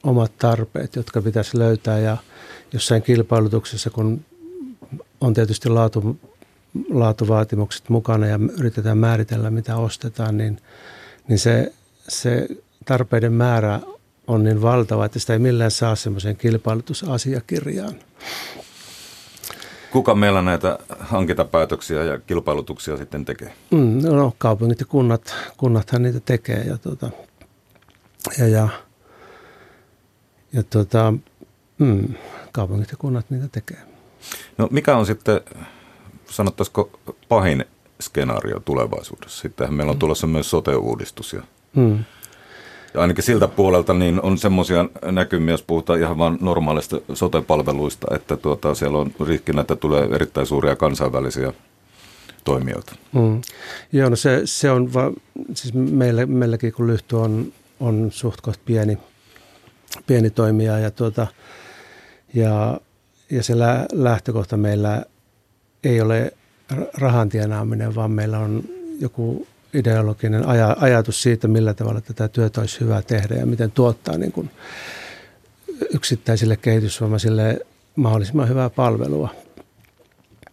omat 0.03 0.37
tarpeet, 0.37 0.95
jotka 0.95 1.21
pitäisi 1.21 1.59
löytää 1.59 1.99
ja 1.99 2.17
jossain 2.75 3.01
kilpailutuksessa, 3.01 3.89
kun 3.89 4.25
on 5.21 5.33
tietysti 5.33 5.69
laatu, 5.69 6.19
laatuvaatimukset 6.89 7.89
mukana 7.89 8.27
ja 8.27 8.39
yritetään 8.59 8.97
määritellä, 8.97 9.51
mitä 9.51 9.77
ostetaan, 9.77 10.37
niin, 10.37 10.61
niin 11.27 11.39
se, 11.39 11.73
se 12.07 12.47
tarpeiden 12.85 13.33
määrä 13.33 13.79
on 14.27 14.43
niin 14.43 14.61
valtava, 14.61 15.05
että 15.05 15.19
sitä 15.19 15.33
ei 15.33 15.39
millään 15.39 15.71
saa 15.71 15.95
semmoiseen 15.95 16.37
kilpailutusasiakirjaan. 16.37 17.95
Kuka 19.91 20.15
meillä 20.15 20.41
näitä 20.41 20.79
hankintapäätöksiä 20.99 22.03
ja 22.03 22.19
kilpailutuksia 22.19 22.97
sitten 22.97 23.25
tekee? 23.25 23.53
Mm, 23.71 24.01
no, 24.01 24.33
kaupungit 24.37 24.79
ja 24.79 24.85
kunnat, 24.85 25.35
kunnathan 25.57 26.01
niitä 26.03 26.19
tekee. 26.19 26.63
Ja, 26.63 26.77
tuota, 26.77 27.09
ja, 28.39 28.47
ja, 28.47 28.69
ja 30.53 30.63
tuota, 30.63 31.13
mm, 31.77 32.13
kaupungit 32.55 32.91
ja 32.91 32.97
kunnat 32.97 33.29
niitä 33.29 33.47
tekee. 33.51 33.77
No 34.57 34.67
mikä 34.71 34.97
on 34.97 35.05
sitten, 35.05 35.41
sanottaisiko 36.29 36.99
pahin 37.29 37.65
skenaario 38.01 38.59
tulevaisuudessa? 38.59 39.41
Sittenhän 39.41 39.73
meillä 39.73 39.91
on 39.91 39.99
tulossa 39.99 40.27
myös 40.27 40.49
sote-uudistus 40.49 41.33
ja 41.33 41.41
mm. 41.75 42.03
Ja 42.93 43.01
ainakin 43.01 43.23
siltä 43.23 43.47
puolelta 43.47 43.93
niin 43.93 44.21
on 44.21 44.37
semmoisia 44.37 44.85
näkymiä, 45.11 45.53
jos 45.53 45.61
puhutaan 45.61 45.99
ihan 45.99 46.17
vain 46.17 46.37
normaalista 46.41 47.01
sote-palveluista, 47.13 48.15
että 48.15 48.37
tuota, 48.37 48.75
siellä 48.75 48.97
on 48.97 49.11
riskinä, 49.27 49.61
että 49.61 49.75
tulee 49.75 50.07
erittäin 50.11 50.47
suuria 50.47 50.75
kansainvälisiä 50.75 51.53
toimijoita. 52.43 52.95
Mm. 53.13 53.41
Joo, 53.91 54.09
no 54.09 54.15
se, 54.15 54.41
se 54.45 54.71
on, 54.71 54.93
va, 54.93 55.11
siis 55.53 55.73
meillä, 55.73 56.25
meilläkin 56.25 56.73
kun 56.73 56.87
Lyhty 56.87 57.15
on, 57.15 57.53
on 57.79 58.07
suht 58.11 58.39
pieni, 58.65 58.97
pieni 60.07 60.29
toimija 60.29 60.79
ja, 60.79 60.91
tuota, 60.91 61.27
ja, 62.35 62.79
ja 63.31 63.43
se 63.43 63.53
lähtökohta 63.91 64.57
meillä 64.57 65.05
ei 65.83 66.01
ole 66.01 66.33
rahan 66.93 67.29
tienaaminen, 67.29 67.95
vaan 67.95 68.11
meillä 68.11 68.39
on 68.39 68.63
joku 68.99 69.47
ideologinen 69.73 70.47
aja, 70.47 70.75
ajatus 70.79 71.21
siitä, 71.21 71.47
millä 71.47 71.73
tavalla 71.73 72.01
tätä 72.01 72.27
työtä 72.27 72.61
olisi 72.61 72.79
hyvä 72.79 73.01
tehdä 73.01 73.35
ja 73.35 73.45
miten 73.45 73.71
tuottaa 73.71 74.17
niin 74.17 74.31
kuin 74.31 74.49
yksittäisille 75.93 76.57
kehitysvammaisille 76.57 77.59
mahdollisimman 77.95 78.49
hyvää 78.49 78.69
palvelua. 78.69 79.29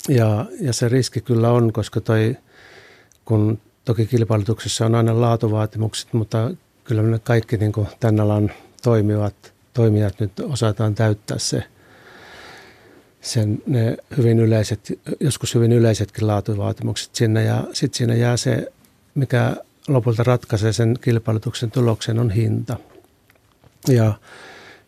Ja, 0.08 0.46
ja 0.60 0.72
se 0.72 0.88
riski 0.88 1.20
kyllä 1.20 1.50
on, 1.50 1.72
koska 1.72 2.00
toi, 2.00 2.36
kun 3.24 3.58
toki 3.84 4.06
kilpailutuksessa 4.06 4.86
on 4.86 4.94
aina 4.94 5.20
laatuvaatimukset, 5.20 6.12
mutta 6.12 6.50
kyllä 6.84 7.02
ne 7.02 7.18
kaikki 7.18 7.56
niin 7.56 7.72
kuin 7.72 7.88
tämän 8.00 8.20
alan 8.20 8.50
toimivat, 8.82 9.52
toimijat 9.72 10.20
nyt 10.20 10.40
osataan 10.40 10.94
täyttää 10.94 11.38
se, 11.38 11.64
sen, 13.20 13.62
ne 13.66 13.96
hyvin 14.16 14.38
yleiset, 14.38 14.98
joskus 15.20 15.54
hyvin 15.54 15.72
yleisetkin 15.72 16.26
laatuvaatimukset 16.26 17.14
sinne 17.14 17.44
ja 17.44 17.64
sitten 17.72 17.98
siinä 17.98 18.14
jää 18.14 18.36
se 18.36 18.72
mikä 19.14 19.56
lopulta 19.88 20.22
ratkaisee 20.22 20.72
sen 20.72 20.98
kilpailutuksen 21.00 21.70
tuloksen, 21.70 22.18
on 22.18 22.30
hinta. 22.30 22.76
Ja, 23.88 24.12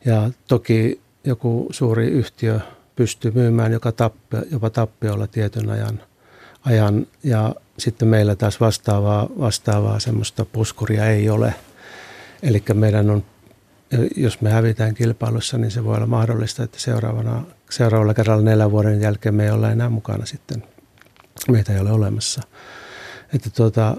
ja 0.04 0.30
toki 0.48 1.00
joku 1.24 1.68
suuri 1.70 2.06
yhtiö 2.06 2.60
pystyy 2.96 3.30
myymään 3.30 3.72
joka 3.72 3.92
tappio, 3.92 4.42
jopa 4.50 4.70
tappiolla 4.70 5.26
tietyn 5.26 5.70
ajan, 5.70 6.00
ajan 6.64 7.06
ja 7.22 7.54
sitten 7.78 8.08
meillä 8.08 8.36
taas 8.36 8.60
vastaavaa, 8.60 9.28
vastaavaa 9.38 10.00
semmoista 10.00 10.44
puskuria 10.44 11.06
ei 11.06 11.30
ole. 11.30 11.54
Eli 12.42 12.62
meidän 12.74 13.10
on, 13.10 13.24
jos 14.16 14.40
me 14.40 14.50
hävitään 14.50 14.94
kilpailussa, 14.94 15.58
niin 15.58 15.70
se 15.70 15.84
voi 15.84 15.96
olla 15.96 16.06
mahdollista, 16.06 16.62
että 16.62 16.80
seuraavana, 16.80 17.42
seuraavalla 17.70 18.14
kerralla 18.14 18.42
neljän 18.42 18.70
vuoden 18.70 19.00
jälkeen 19.00 19.34
me 19.34 19.44
ei 19.44 19.50
olla 19.50 19.70
enää 19.70 19.88
mukana 19.88 20.26
sitten. 20.26 20.64
Meitä 21.50 21.72
ei 21.72 21.80
ole 21.80 21.92
olemassa. 21.92 22.42
Että 23.34 23.50
tuota, 23.50 23.96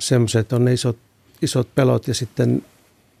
semmoiset 0.00 0.52
on 0.52 0.64
ne 0.64 0.72
isot, 0.72 0.98
isot 1.42 1.74
pelot 1.74 2.08
ja 2.08 2.14
sitten, 2.14 2.62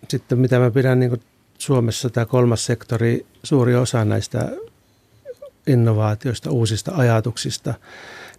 sitten 0.08 0.38
mitä 0.38 0.58
mä 0.58 0.70
pidän 0.70 1.00
niin 1.00 1.20
Suomessa 1.58 2.10
tämä 2.10 2.26
kolmas 2.26 2.66
sektori, 2.66 3.26
suuri 3.42 3.74
osa 3.74 4.04
näistä 4.04 4.48
innovaatioista, 5.66 6.50
uusista 6.50 6.92
ajatuksista, 6.94 7.74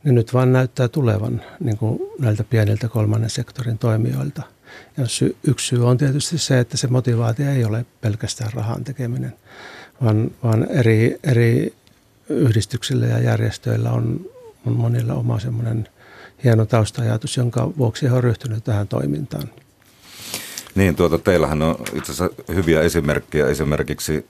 ne 0.03 0.11
nyt 0.11 0.33
vaan 0.33 0.53
näyttää 0.53 0.87
tulevan 0.87 1.41
niin 1.59 1.77
kuin 1.77 1.99
näiltä 2.19 2.43
pieniltä 2.43 2.87
kolmannen 2.87 3.29
sektorin 3.29 3.77
toimijoilta. 3.77 4.54
Ja 4.97 5.07
sy- 5.07 5.35
yksi 5.47 5.67
syy 5.67 5.87
on 5.87 5.97
tietysti 5.97 6.37
se, 6.37 6.59
että 6.59 6.77
se 6.77 6.87
motivaatio 6.87 7.49
ei 7.49 7.65
ole 7.65 7.85
pelkästään 8.01 8.53
rahan 8.53 8.83
tekeminen, 8.83 9.33
vaan, 10.01 10.31
vaan 10.43 10.67
eri, 10.69 11.19
eri 11.23 11.73
yhdistyksillä 12.29 13.05
ja 13.05 13.19
järjestöillä 13.19 13.91
on, 13.91 14.19
on 14.65 14.73
monilla 14.73 15.13
oma 15.13 15.39
semmoinen 15.39 15.89
hieno 16.43 16.65
taustajatus, 16.65 17.37
jonka 17.37 17.71
vuoksi 17.77 18.05
he 18.05 18.11
on 18.11 18.23
ryhtynyt 18.23 18.63
tähän 18.63 18.87
toimintaan. 18.87 19.49
Niin, 20.75 20.95
tuota, 20.95 21.19
teillähän 21.19 21.61
on 21.61 21.75
itse 21.93 22.11
asiassa 22.11 22.43
hyviä 22.53 22.81
esimerkkejä. 22.81 23.47
Esimerkiksi 23.47 24.25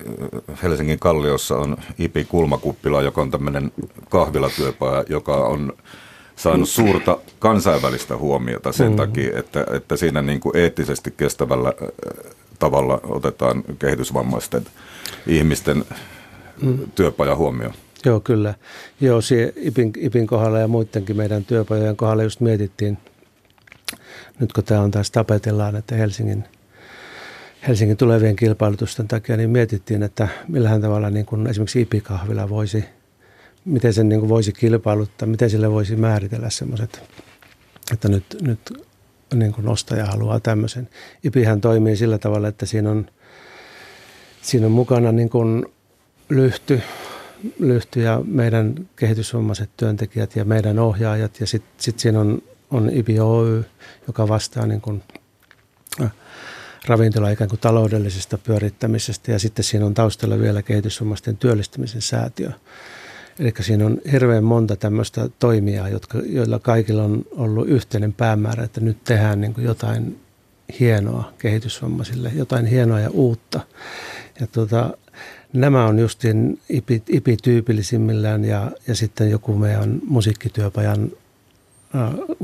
äh, 0.50 0.62
Helsingin 0.64 1.00
Kalliossa 1.00 1.56
on 1.58 1.78
Ipi 2.00 2.26
Kulmakuppila, 2.26 3.02
joka 3.02 3.22
on 3.22 3.32
tämmöinen 3.32 3.72
kahvilatyöpaja, 4.10 5.04
joka 5.10 5.36
on 5.36 5.74
saanut 6.36 6.69
suurta 6.69 7.17
kansainvälistä 7.39 8.17
huomiota 8.17 8.71
sen 8.71 8.89
mm. 8.89 8.95
takia, 8.95 9.39
että, 9.39 9.65
että 9.74 9.95
siinä 9.95 10.21
niin 10.21 10.39
kuin 10.39 10.58
eettisesti 10.58 11.13
kestävällä 11.17 11.74
tavalla 12.60 13.00
otetaan 13.04 13.63
kehitysvammaisten 13.80 14.65
ihmisten 15.28 15.86
mm. 16.62 16.80
työpaja 16.95 17.36
huomioon. 17.36 17.74
Joo, 18.06 18.19
kyllä. 18.19 18.54
Joo, 19.02 19.19
IPin, 19.56 19.93
IPin 19.98 20.28
kohdalla 20.28 20.60
ja 20.60 20.67
muidenkin 20.67 21.17
meidän 21.17 21.45
työpajojen 21.45 21.98
kohdalla 21.98 22.24
just 22.24 22.39
mietittiin, 22.39 22.98
nyt 24.39 24.54
kun 24.54 24.63
tämä 24.63 24.82
on 24.82 24.91
taas 24.91 25.12
tapetellaan, 25.12 25.76
että 25.76 25.95
Helsingin, 25.95 26.43
Helsingin 27.67 27.98
tulevien 27.98 28.36
kilpailutusten 28.36 29.08
takia, 29.08 29.38
niin 29.38 29.50
mietittiin, 29.50 30.04
että 30.04 30.28
millähän 30.48 30.82
tavalla 30.82 31.10
niin 31.10 31.26
kuin 31.26 31.48
esimerkiksi 31.48 31.82
IPI-kahvila 31.82 32.50
voisi, 32.50 32.86
miten 33.65 33.93
sen 33.93 34.10
niin 34.10 34.19
kuin 34.19 34.30
voisi 34.30 34.51
kilpailuttaa, 34.51 35.28
miten 35.28 35.49
sille 35.49 35.71
voisi 35.71 35.95
määritellä 35.95 36.49
semmoiset, 36.49 37.04
että 37.93 38.10
nyt, 38.10 38.25
nyt 38.41 38.73
niin 39.34 39.51
kuin 39.51 39.67
ostaja 39.67 40.06
haluaa 40.06 40.39
tämmöisen. 40.39 40.89
IPIhän 41.23 41.62
toimii 41.62 41.95
sillä 41.95 42.17
tavalla, 42.17 42.47
että 42.47 42.65
siinä 42.65 42.91
on, 42.91 43.06
siinä 44.41 44.65
on 44.65 44.71
mukana 44.71 45.12
niin 45.12 45.30
kuin 45.30 45.65
lyhty, 46.30 46.82
Lyhty 47.60 48.01
ja 48.01 48.21
meidän 48.25 48.89
kehitysvammaiset 48.95 49.69
työntekijät 49.78 50.36
ja 50.36 50.45
meidän 50.45 50.80
ohjaajat 50.80 51.39
ja 51.39 51.47
sitten 51.47 51.73
sit 51.78 51.99
siinä 51.99 52.19
on, 52.19 52.41
on 52.71 52.89
IBI 52.89 53.19
Oy, 53.19 53.63
joka 54.08 54.28
vastaa 54.28 54.65
niin 54.65 54.82
kuin, 54.82 55.04
äh, 56.01 56.12
ravintola 56.88 57.30
ikään 57.30 57.49
kuin 57.49 57.60
taloudellisesta 57.60 58.38
pyörittämisestä 58.38 59.32
ja 59.32 59.39
sitten 59.39 59.63
siinä 59.63 59.86
on 59.86 59.93
taustalla 59.93 60.39
vielä 60.39 60.62
kehitysvammaisten 60.62 61.38
työllistymisen 61.38 62.01
säätiö. 62.01 62.51
Eli 63.40 63.54
siinä 63.60 63.86
on 63.86 64.02
hirveän 64.12 64.44
monta 64.44 64.76
tämmöistä 64.76 65.30
toimijaa, 65.40 65.90
jotka, 65.90 66.18
joilla 66.26 66.60
kaikilla 66.60 67.04
on 67.04 67.26
ollut 67.32 67.68
yhteinen 67.68 68.14
päämäärä, 68.14 68.64
että 68.64 68.82
nyt 68.82 69.04
tehdään 69.04 69.42
niin 69.42 69.54
kuin 69.54 69.66
jotain 69.66 70.20
hienoa 70.80 71.34
kehitysvammaisille, 71.38 72.32
jotain 72.36 72.66
hienoa 72.66 73.00
ja 73.00 73.10
uutta. 73.10 73.60
Ja 74.40 74.48
tuota, 74.48 74.98
Nämä 75.56 75.86
on 75.86 76.00
justin 76.00 76.60
IPI, 76.70 77.04
IPI-tyypillisimmillään 77.10 78.46
ja, 78.46 78.72
ja 78.88 78.96
sitten 78.96 79.32
joku 79.32 79.54
meidän 79.54 80.00
musiikkityöpajan, 80.08 81.12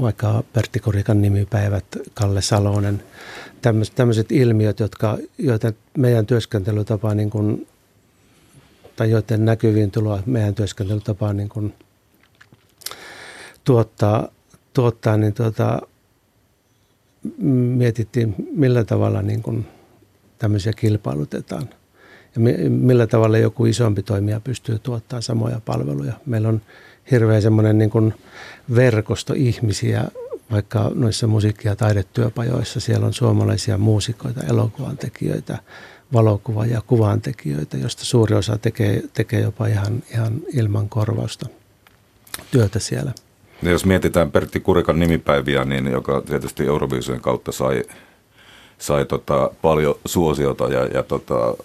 vaikka 0.01 0.43
Pertti 0.53 0.79
Korikan 0.79 1.21
nimipäivät, 1.21 1.85
Kalle 2.13 2.41
Salonen, 2.41 3.03
tämmöiset, 3.61 3.95
tämmöiset 3.95 4.31
ilmiöt, 4.31 4.79
jotka, 4.79 5.17
joita 5.37 5.73
meidän 5.97 6.25
työskentelytapa 6.25 7.15
niin 7.15 7.29
kuin, 7.29 7.67
tai 9.01 9.11
joiden 9.11 9.45
näkyviin 9.45 9.91
tuloa 9.91 10.23
meidän 10.25 10.55
työskentelytapaan 10.55 11.37
niin 11.37 11.49
kuin, 11.49 11.73
tuottaa, 13.63 14.27
tuottaa, 14.73 15.17
niin 15.17 15.33
tuota, 15.33 15.81
mietittiin 17.77 18.35
millä 18.51 18.83
tavalla 18.83 19.21
niin 19.21 19.43
kuin 19.43 19.67
tämmöisiä 20.37 20.73
kilpailutetaan– 20.73 21.69
ja 22.35 22.41
millä 22.69 23.07
tavalla 23.07 23.37
joku 23.37 23.65
isompi 23.65 24.03
toimija 24.03 24.39
pystyy 24.39 24.79
tuottamaan 24.79 25.23
samoja 25.23 25.61
palveluja. 25.65 26.13
Meillä 26.25 26.49
on 26.49 26.61
hirveä 27.11 27.41
semmoinen 27.41 27.77
niin 27.77 27.89
kuin 27.89 28.13
verkosto 28.75 29.33
ihmisiä, 29.37 30.05
vaikka 30.51 30.91
noissa 30.95 31.27
musiikki- 31.27 31.67
ja 31.67 31.75
taidetyöpajoissa 31.75 32.79
siellä 32.79 33.05
on 33.05 33.13
suomalaisia 33.13 33.77
muusikoita, 33.77 34.41
elokuvan 34.49 34.97
tekijöitä, 34.97 35.57
valokuva- 36.13 36.65
ja 36.65 36.81
kuvantekijöitä, 36.87 37.77
joista 37.77 38.05
suuri 38.05 38.35
osa 38.35 38.57
tekee, 38.57 39.03
tekee 39.13 39.41
jopa 39.41 39.67
ihan, 39.67 40.03
ihan 40.13 40.33
ilman 40.53 40.89
korvausta 40.89 41.45
työtä 42.51 42.79
siellä. 42.79 43.11
Ja 43.63 43.71
jos 43.71 43.85
mietitään 43.85 44.31
Pertti 44.31 44.59
Kurikan 44.59 44.99
nimipäiviä, 44.99 45.65
niin 45.65 45.87
joka 45.87 46.21
tietysti 46.21 46.65
Euroviisujen 46.65 47.21
kautta 47.21 47.51
sai, 47.51 47.83
sai 48.77 49.05
tota 49.05 49.51
paljon 49.61 49.95
suosiota 50.05 50.67
ja, 50.67 50.85
ja 50.85 51.03
tota, 51.03 51.55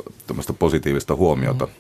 positiivista 0.59 1.15
huomiota 1.15 1.67
mm. 1.67 1.73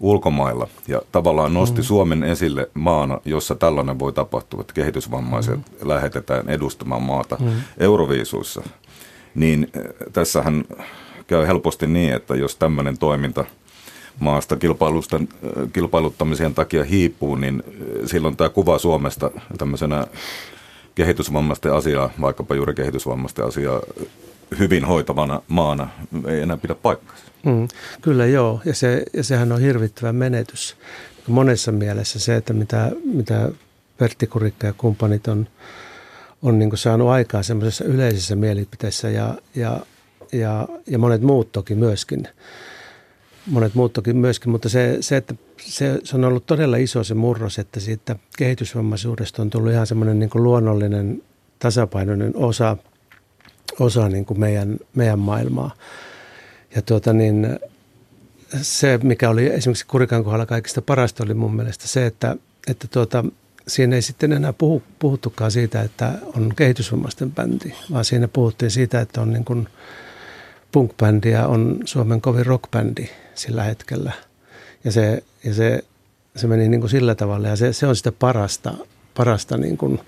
ulkomailla. 0.00 0.68
Ja 0.88 1.02
tavallaan 1.12 1.54
nosti 1.54 1.80
mm. 1.80 1.84
Suomen 1.84 2.22
esille 2.22 2.70
maana, 2.74 3.20
jossa 3.24 3.54
tällainen 3.54 3.98
voi 3.98 4.12
tapahtua, 4.12 4.60
että 4.60 4.74
kehitysvammaiset 4.74 5.56
mm. 5.56 5.88
lähetetään 5.88 6.48
edustamaan 6.48 7.02
maata 7.02 7.36
mm. 7.40 7.50
Euroviisuissa. 7.78 8.62
Niin 9.34 9.70
eh, 9.74 9.82
tässähän 10.12 10.64
käy 11.36 11.46
helposti 11.46 11.86
niin, 11.86 12.12
että 12.12 12.34
jos 12.34 12.56
tämmöinen 12.56 12.98
toiminta– 12.98 13.44
maasta 14.20 14.56
kilpailuttamisen 15.72 16.54
takia 16.54 16.84
hiipuu, 16.84 17.36
niin 17.36 17.62
silloin 18.06 18.36
tämä 18.36 18.50
kuva 18.50 18.78
Suomesta 18.78 19.30
tämmöisenä 19.58 20.06
kehitysvammaisten 20.94 21.72
asiaa, 21.72 22.10
vaikkapa 22.20 22.54
juuri 22.54 22.74
kehitysvammaisten 22.74 23.44
asiaa 23.44 23.80
hyvin 24.58 24.84
hoitavana 24.84 25.42
maana 25.48 25.88
ei 26.26 26.40
enää 26.40 26.56
pidä 26.56 26.74
paikkaa. 26.74 27.16
Mm, 27.44 27.68
kyllä 28.02 28.26
joo, 28.26 28.60
ja, 28.64 28.74
se, 28.74 29.02
ja 29.12 29.24
sehän 29.24 29.52
on 29.52 29.60
hirvittävä 29.60 30.12
menetys. 30.12 30.76
Monessa 31.26 31.72
mielessä 31.72 32.18
se, 32.18 32.36
että 32.36 32.52
mitä, 32.52 32.90
mitä 33.04 33.50
Pertti 33.98 34.26
Kurikka 34.26 34.66
ja 34.66 34.72
kumppanit 34.72 35.28
on, 35.28 35.46
on 36.42 36.58
niin 36.58 36.70
saanut 36.74 37.08
aikaan 37.08 37.44
semmoisessa 37.44 37.84
yleisessä 37.84 38.36
mielipiteessä 38.36 39.10
ja, 39.10 39.34
ja, 39.54 39.80
ja, 40.32 40.68
ja 40.86 40.98
monet 40.98 41.22
muut 41.22 41.52
toki 41.52 41.74
myöskin– 41.74 42.28
monet 43.46 43.74
muut 43.74 43.92
toki 43.92 44.12
myöskin, 44.12 44.52
mutta 44.52 44.68
se, 44.68 44.96
se 45.00 45.16
että 45.16 45.34
se, 45.60 46.00
se 46.04 46.16
on 46.16 46.24
ollut 46.24 46.46
todella 46.46 46.76
iso 46.76 47.04
se 47.04 47.14
murros, 47.14 47.58
että 47.58 47.80
siitä 47.80 48.16
kehitysvammaisuudesta 48.38 49.42
on 49.42 49.50
tullut 49.50 49.72
ihan 49.72 49.86
semmoinen 49.86 50.18
niin 50.18 50.30
luonnollinen 50.34 51.22
tasapainoinen 51.58 52.36
osa, 52.36 52.76
osa 53.80 54.08
niin 54.08 54.24
kuin 54.24 54.40
meidän, 54.40 54.78
meidän 54.94 55.18
maailmaa. 55.18 55.74
Ja 56.74 56.82
tuota 56.82 57.12
niin, 57.12 57.58
se, 58.62 58.98
mikä 59.02 59.30
oli 59.30 59.46
esimerkiksi 59.46 59.86
Kurikan 59.86 60.24
kohdalla 60.24 60.46
kaikista 60.46 60.82
parasta, 60.82 61.24
oli 61.24 61.34
mun 61.34 61.56
mielestä 61.56 61.88
se, 61.88 62.06
että, 62.06 62.36
että 62.66 62.88
tuota, 62.88 63.24
siinä 63.68 63.96
ei 63.96 64.02
sitten 64.02 64.32
enää 64.32 64.52
puhu, 64.52 64.82
puhuttukaan 64.98 65.50
siitä, 65.50 65.82
että 65.82 66.12
on 66.36 66.52
kehitysvammaisten 66.56 67.32
bändi, 67.32 67.72
vaan 67.92 68.04
siinä 68.04 68.28
puhuttiin 68.28 68.70
siitä, 68.70 69.00
että 69.00 69.20
on 69.20 69.32
niin 69.32 69.44
kuin 69.44 69.68
ja 71.30 71.46
on 71.46 71.78
Suomen 71.84 72.20
kovin 72.20 72.46
rock-bändi 72.46 73.08
sillä 73.34 73.62
hetkellä. 73.62 74.12
Ja 74.84 74.92
se, 74.92 75.22
ja 75.44 75.54
se, 75.54 75.84
se 76.36 76.46
meni 76.46 76.68
niin 76.68 76.80
kuin 76.80 76.90
sillä 76.90 77.14
tavalla 77.14 77.48
ja 77.48 77.56
se, 77.56 77.72
se 77.72 77.86
on 77.86 77.96
sitä 77.96 78.12
parasta, 78.12 78.74
parasta 79.16 79.56
niin 79.56 79.76
kuin 79.76 80.00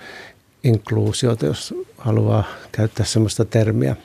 inkluusiota, 0.65 1.47
jos 1.47 1.75
haluaa 1.99 2.45
käyttää 2.73 3.07
sellaista 3.07 3.45
termiä. 3.45 3.97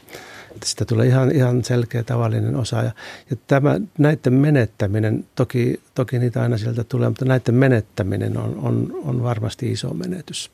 Että 0.56 0.68
sitä 0.70 0.86
tulee 0.86 1.08
ihan, 1.08 1.32
ihan 1.32 1.64
selkeä 1.64 2.04
tavallinen 2.04 2.56
osa. 2.56 2.78
Ja, 2.78 2.92
ja 3.30 3.36
tämä, 3.48 3.80
näiden 3.98 4.34
menettäminen, 4.34 5.26
toki, 5.36 5.82
toki 5.96 6.20
niitä 6.20 6.42
aina 6.42 6.58
sieltä 6.58 6.84
tulee, 6.84 7.10
mutta 7.10 7.26
näiden 7.26 7.56
menettäminen 7.56 8.38
on, 8.38 8.60
on, 8.62 9.02
on 9.06 9.24
varmasti 9.24 9.72
iso 9.72 9.94
menetys. 9.94 10.52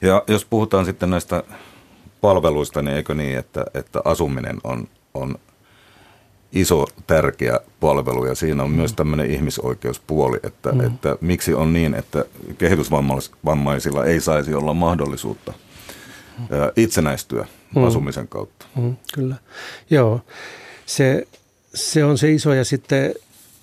Ja 0.00 0.24
jos 0.28 0.44
puhutaan 0.44 0.84
sitten 0.84 1.10
näistä 1.10 1.42
palveluista, 2.20 2.82
niin 2.82 2.96
eikö 2.96 3.14
niin, 3.14 3.38
että, 3.38 3.64
että 3.74 4.00
asuminen 4.04 4.56
on, 4.64 4.88
on 5.14 5.38
iso 6.52 6.86
tärkeä 7.06 7.60
palvelu 7.80 8.24
ja 8.24 8.34
siinä 8.34 8.62
on 8.62 8.70
mm. 8.70 8.76
myös 8.76 8.92
tämmöinen 8.92 9.30
ihmisoikeuspuoli, 9.30 10.40
että, 10.42 10.72
mm. 10.72 10.80
että 10.80 11.16
miksi 11.20 11.54
on 11.54 11.72
niin, 11.72 11.94
että 11.94 12.24
kehitysvammaisilla 12.58 14.04
ei 14.04 14.20
saisi 14.20 14.54
olla 14.54 14.74
mahdollisuutta 14.74 15.52
mm. 16.38 16.46
itsenäistyä 16.76 17.46
mm. 17.74 17.84
asumisen 17.84 18.28
kautta. 18.28 18.66
Mm, 18.76 18.96
kyllä, 19.14 19.36
joo. 19.90 20.20
Se, 20.86 21.26
se 21.74 22.04
on 22.04 22.18
se 22.18 22.32
iso 22.32 22.52
ja 22.52 22.64
sitten 22.64 23.14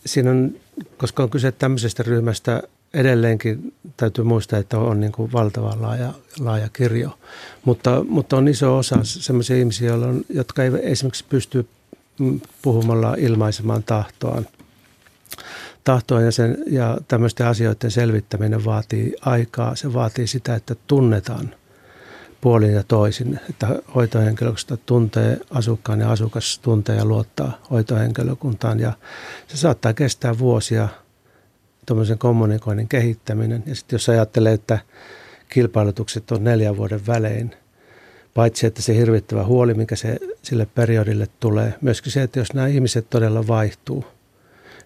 siinä 0.05 0.31
on, 0.31 0.55
koska 0.97 1.23
on 1.23 1.29
kyse 1.29 1.51
tämmöisestä 1.51 2.03
ryhmästä, 2.03 2.63
edelleenkin 2.93 3.73
täytyy 3.97 4.23
muistaa, 4.23 4.59
että 4.59 4.77
on 4.77 4.99
niin 4.99 5.11
kuin 5.11 5.31
valtava 5.31 5.77
laaja, 5.79 6.13
laaja 6.39 6.69
kirjo. 6.73 7.19
Mutta, 7.65 8.05
mutta 8.09 8.37
on 8.37 8.47
iso 8.47 8.77
osa 8.77 8.99
sellaisia 9.03 9.57
ihmisiä, 9.57 9.91
jotka 10.29 10.63
ei 10.63 10.71
esimerkiksi 10.81 11.25
pysty 11.29 11.67
puhumalla 12.61 13.15
ilmaisemaan 13.17 13.83
tahtoaan. 13.83 14.47
Tahtoa 15.83 16.21
ja, 16.21 16.31
sen, 16.31 16.57
ja 16.67 16.97
tämmöisten 17.07 17.47
asioiden 17.47 17.91
selvittäminen 17.91 18.65
vaatii 18.65 19.15
aikaa. 19.21 19.75
Se 19.75 19.93
vaatii 19.93 20.27
sitä, 20.27 20.55
että 20.55 20.75
tunnetaan 20.87 21.55
puolin 22.41 22.73
ja 22.73 22.83
toisin, 22.83 23.39
että 23.49 23.67
hoitohenkilökunta 23.95 24.77
tuntee 24.77 25.37
asukkaan 25.51 25.99
ja 25.99 26.11
asukas 26.11 26.59
tuntee 26.59 26.95
ja 26.95 27.05
luottaa 27.05 27.61
hoitohenkilökuntaan. 27.71 28.79
Ja 28.79 28.93
se 29.47 29.57
saattaa 29.57 29.93
kestää 29.93 30.39
vuosia 30.39 30.87
tuommoisen 31.89 32.17
kommunikoinnin 32.17 32.87
kehittäminen. 32.87 33.63
Ja 33.65 33.75
sitten 33.75 33.95
jos 33.97 34.09
ajattelee, 34.09 34.53
että 34.53 34.79
kilpailutukset 35.49 36.31
on 36.31 36.43
neljän 36.43 36.77
vuoden 36.77 37.07
välein– 37.07 37.55
Paitsi 38.33 38.67
että 38.67 38.81
se 38.81 38.95
hirvittävä 38.95 39.43
huoli, 39.43 39.73
mikä 39.73 39.95
se 39.95 40.17
sille 40.41 40.65
periodille 40.65 41.27
tulee, 41.39 41.73
myöskin 41.81 42.11
se, 42.11 42.23
että 42.23 42.39
jos 42.39 42.53
nämä 42.53 42.67
ihmiset 42.67 43.09
todella 43.09 43.47
vaihtuu, 43.47 44.05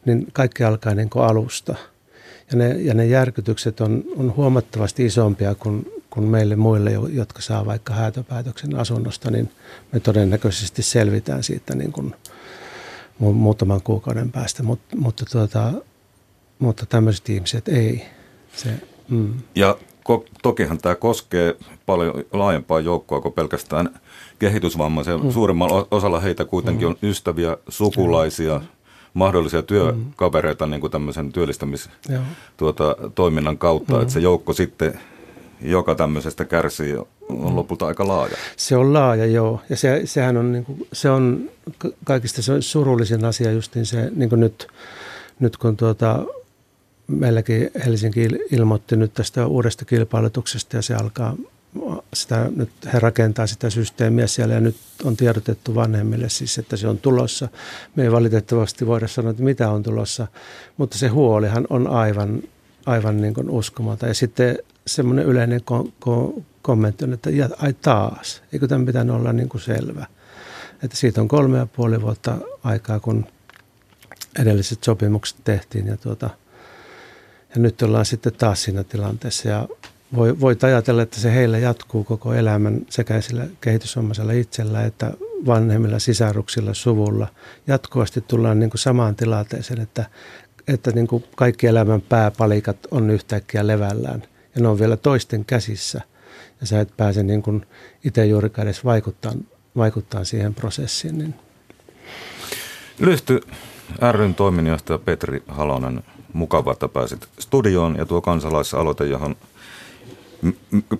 niin 0.05 0.27
kaikki 0.33 0.63
alkaa 0.63 0.95
niin 0.95 1.09
kuin 1.09 1.25
alusta. 1.25 1.75
Ja 2.51 2.57
ne, 2.57 2.69
ja 2.69 2.93
ne 2.93 3.05
järkytykset 3.05 3.81
on, 3.81 4.03
on 4.17 4.35
huomattavasti 4.35 5.05
isompia 5.05 5.55
kuin, 5.55 5.91
kuin 6.09 6.25
meille 6.25 6.55
muille, 6.55 6.91
jotka 6.91 7.41
saa 7.41 7.65
vaikka 7.65 7.93
häätöpäätöksen 7.93 8.75
asunnosta, 8.75 9.31
niin 9.31 9.51
me 9.91 9.99
todennäköisesti 9.99 10.83
selvitään 10.83 11.43
siitä 11.43 11.75
niin 11.75 11.91
kuin 11.91 12.15
muutaman 13.19 13.81
kuukauden 13.81 14.31
päästä, 14.31 14.63
Mut, 14.63 14.79
mutta, 14.95 15.25
tuota, 15.31 15.73
mutta 16.63 16.85
tämmöiset 16.85 17.29
ihmiset 17.29 17.67
ei. 17.67 18.05
Se, 18.55 18.69
mm. 19.09 19.33
Ja 19.55 19.77
tokihan 20.41 20.77
tämä 20.77 20.95
koskee 20.95 21.55
paljon 21.85 22.23
laajempaa 22.33 22.79
joukkoa 22.79 23.21
kuin 23.21 23.33
pelkästään 23.33 23.89
kehitysvammaisia. 24.39 25.17
Mm. 25.17 25.31
Suurimmalla 25.31 25.87
osalla 25.91 26.19
heitä 26.19 26.45
kuitenkin 26.45 26.87
mm. 26.87 26.91
on 26.91 26.97
ystäviä, 27.09 27.57
sukulaisia, 27.69 28.59
mm. 28.59 28.65
mahdollisia 29.13 29.63
työkavereita 29.63 30.65
niin 30.65 30.81
kuin 30.81 30.91
tämmöisen 30.91 31.31
työllistämistoiminnan 31.31 32.35
tuota, 32.57 32.95
toiminnan 33.15 33.57
kautta, 33.57 33.95
mm. 33.95 34.01
että 34.01 34.13
se 34.13 34.19
joukko 34.19 34.53
sitten 34.53 34.99
joka 35.61 35.95
tämmöisestä 35.95 36.45
kärsii, 36.45 36.95
on 36.95 37.07
mm. 37.29 37.55
lopulta 37.55 37.87
aika 37.87 38.07
laaja. 38.07 38.37
Se 38.57 38.77
on 38.77 38.93
laaja, 38.93 39.25
joo. 39.25 39.61
Ja 39.69 39.77
se, 39.77 40.01
sehän 40.05 40.37
on, 40.37 40.51
niin 40.51 40.65
kuin, 40.65 40.87
se 40.93 41.09
on 41.09 41.49
kaikista 42.03 42.41
se 42.41 42.61
surullisin 42.61 43.25
asia 43.25 43.51
justiin 43.51 43.85
se, 43.85 44.11
niin 44.15 44.29
kuin 44.29 44.39
nyt, 44.39 44.67
nyt 45.39 45.57
kun 45.57 45.77
tuota, 45.77 46.25
meilläkin 47.07 47.71
Helsinki 47.85 48.27
ilmoitti 48.51 48.95
nyt 48.95 49.13
tästä 49.13 49.47
uudesta 49.47 49.85
kilpailutuksesta 49.85 50.75
ja 50.75 50.81
se 50.81 50.95
alkaa 50.95 51.35
sitä, 52.13 52.51
nyt 52.55 52.69
he 52.93 52.99
rakentaa 52.99 53.47
sitä 53.47 53.69
systeemiä 53.69 54.27
siellä 54.27 54.53
ja 54.53 54.59
nyt 54.59 54.75
on 55.03 55.17
tiedotettu 55.17 55.75
vanhemmille 55.75 56.29
siis, 56.29 56.57
että 56.57 56.77
se 56.77 56.87
on 56.87 56.97
tulossa. 56.97 57.47
Me 57.95 58.03
ei 58.03 58.11
valitettavasti 58.11 58.87
voida 58.87 59.07
sanoa, 59.07 59.31
että 59.31 59.43
mitä 59.43 59.69
on 59.69 59.83
tulossa, 59.83 60.27
mutta 60.77 60.97
se 60.97 61.07
huolihan 61.07 61.67
on 61.69 61.87
aivan, 61.87 62.43
aivan 62.85 63.21
niin 63.21 63.33
kuin 63.33 63.49
uskomata. 63.49 64.07
Ja 64.07 64.13
sitten 64.13 64.57
semmoinen 64.87 65.25
yleinen 65.25 65.61
ko- 65.61 65.91
ko- 66.05 66.41
kommentti 66.61 67.05
on, 67.05 67.13
että 67.13 67.29
ja, 67.29 67.49
ai 67.57 67.73
taas, 67.73 68.41
eikö 68.53 68.67
tämän 68.67 68.85
pitänyt 68.85 69.15
olla 69.15 69.33
niin 69.33 69.49
kuin 69.49 69.61
selvä. 69.61 70.05
Että 70.83 70.97
siitä 70.97 71.21
on 71.21 71.27
kolme 71.27 71.57
ja 71.57 71.65
puoli 71.65 72.01
vuotta 72.01 72.37
aikaa, 72.63 72.99
kun 72.99 73.25
edelliset 74.39 74.83
sopimukset 74.83 75.37
tehtiin 75.43 75.87
ja 75.87 75.97
tuota– 75.97 76.29
ja 77.55 77.61
nyt 77.61 77.81
ollaan 77.81 78.05
sitten 78.05 78.33
taas 78.33 78.63
siinä 78.63 78.83
tilanteessa 78.83 79.49
ja 79.49 79.67
voi, 80.15 80.39
voit 80.39 80.63
ajatella, 80.63 81.01
että 81.01 81.19
se 81.19 81.33
heillä 81.33 81.57
jatkuu 81.57 82.03
koko 82.03 82.33
elämän 82.33 82.81
sekä 82.89 83.21
sillä 83.21 83.47
kehitysvammaisella 83.61 84.31
itsellä 84.31 84.85
että 84.85 85.11
vanhemmilla 85.45 85.99
sisaruksilla, 85.99 86.73
suvulla. 86.73 87.27
Jatkuvasti 87.67 88.21
tullaan 88.21 88.59
niin 88.59 88.69
kuin 88.69 88.79
samaan 88.79 89.15
tilanteeseen, 89.15 89.81
että, 89.81 90.05
että 90.67 90.91
niin 90.91 91.07
kuin 91.07 91.23
kaikki 91.35 91.67
elämän 91.67 92.01
pääpalikat 92.01 92.77
on 92.91 93.09
yhtäkkiä 93.09 93.67
levällään 93.67 94.23
ja 94.55 94.61
ne 94.61 94.67
on 94.67 94.79
vielä 94.79 94.97
toisten 94.97 95.45
käsissä. 95.45 96.01
Ja 96.61 96.67
sä 96.67 96.81
et 96.81 96.97
pääse 96.97 97.23
niin 97.23 97.41
kuin 97.41 97.65
itse 98.03 98.25
juurikaan 98.25 98.67
edes 98.67 98.85
vaikuttaa, 98.85 99.33
vaikuttaa 99.75 100.23
siihen 100.23 100.53
prosessiin. 100.53 101.17
Niin. 101.17 101.35
Lyhty, 102.99 103.41
ryn 104.11 104.35
toiminnanjohtaja 104.35 104.97
Petri 104.97 105.43
Halonen. 105.47 106.03
Mukava, 106.33 106.71
että 106.71 106.87
pääsit 106.87 107.27
studioon 107.39 107.95
ja 107.95 108.05
tuo 108.05 108.21
kansalaisaloite, 108.21 109.05
johon 109.05 109.35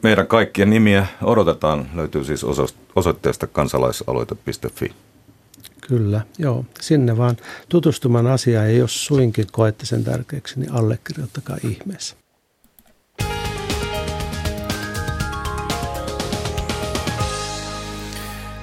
meidän 0.03 0.27
kaikkien 0.27 0.69
nimiä 0.69 1.07
odotetaan, 1.21 1.89
löytyy 1.95 2.23
siis 2.23 2.45
osoitteesta 2.95 3.47
kansalaisaloite.fi. 3.47 4.93
Kyllä, 5.87 6.21
joo. 6.37 6.65
Sinne 6.81 7.17
vaan 7.17 7.37
tutustumaan 7.69 8.27
asiaan 8.27 8.71
ja 8.71 8.77
jos 8.77 9.05
suinkin 9.05 9.47
koette 9.51 9.85
sen 9.85 10.03
tärkeäksi, 10.03 10.59
niin 10.59 10.71
allekirjoittakaa 10.71 11.57
ihmeessä. 11.63 12.15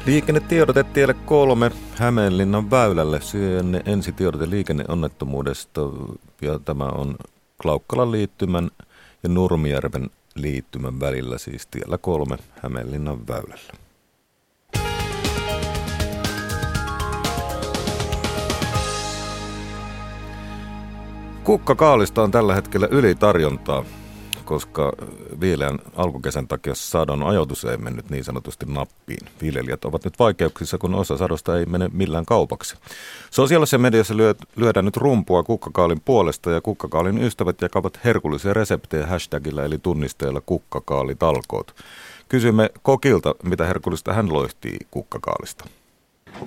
Liikennetiedote 0.06 0.84
tielle 0.84 1.14
kolme 1.14 1.70
Hämeenlinnan 1.94 2.70
väylälle. 2.70 3.20
Syönne 3.20 3.82
ensi 3.84 4.12
tiedote 4.12 4.50
liikenneonnettomuudesta 4.50 5.80
ja 6.42 6.58
tämä 6.58 6.84
on 6.84 7.16
Klaukkalan 7.62 8.12
liittymän 8.12 8.70
ja 9.22 9.28
Nurmijärven 9.28 10.10
liittymän 10.34 11.00
välillä, 11.00 11.38
siis 11.38 11.66
tiellä 11.66 11.98
kolme 11.98 12.36
Hämeenlinnan 12.62 13.28
väylällä. 13.28 13.72
Kukkakaalista 21.44 22.22
on 22.22 22.30
tällä 22.30 22.54
hetkellä 22.54 22.88
ylitarjontaa 22.90 23.84
koska 24.50 24.92
viileän 25.40 25.78
alkukesän 25.96 26.48
takia 26.48 26.74
sadon 26.74 27.22
ajoitus 27.22 27.64
ei 27.64 27.76
mennyt 27.76 28.10
niin 28.10 28.24
sanotusti 28.24 28.66
nappiin. 28.66 29.26
Viljelijät 29.42 29.84
ovat 29.84 30.04
nyt 30.04 30.18
vaikeuksissa, 30.18 30.78
kun 30.78 30.94
osa 30.94 31.16
sadosta 31.16 31.58
ei 31.58 31.66
mene 31.66 31.90
millään 31.92 32.26
kaupaksi. 32.26 32.76
Sosiaalisessa 33.30 33.78
mediassa 33.78 34.16
lyö, 34.16 34.34
lyödään 34.56 34.84
nyt 34.84 34.96
rumpua 34.96 35.42
kukkakaalin 35.42 36.00
puolesta 36.04 36.50
ja 36.50 36.60
kukkakaalin 36.60 37.22
ystävät 37.22 37.60
jakavat 37.60 38.00
herkullisia 38.04 38.54
reseptejä 38.54 39.06
hashtagillä 39.06 39.64
eli 39.64 39.78
tunnisteella 39.78 40.40
kukkakaalitalkoot. 40.40 41.74
Kysymme 42.28 42.70
Kokilta, 42.82 43.34
mitä 43.42 43.66
herkullista 43.66 44.12
hän 44.12 44.32
loihtii 44.32 44.78
kukkakaalista. 44.90 45.64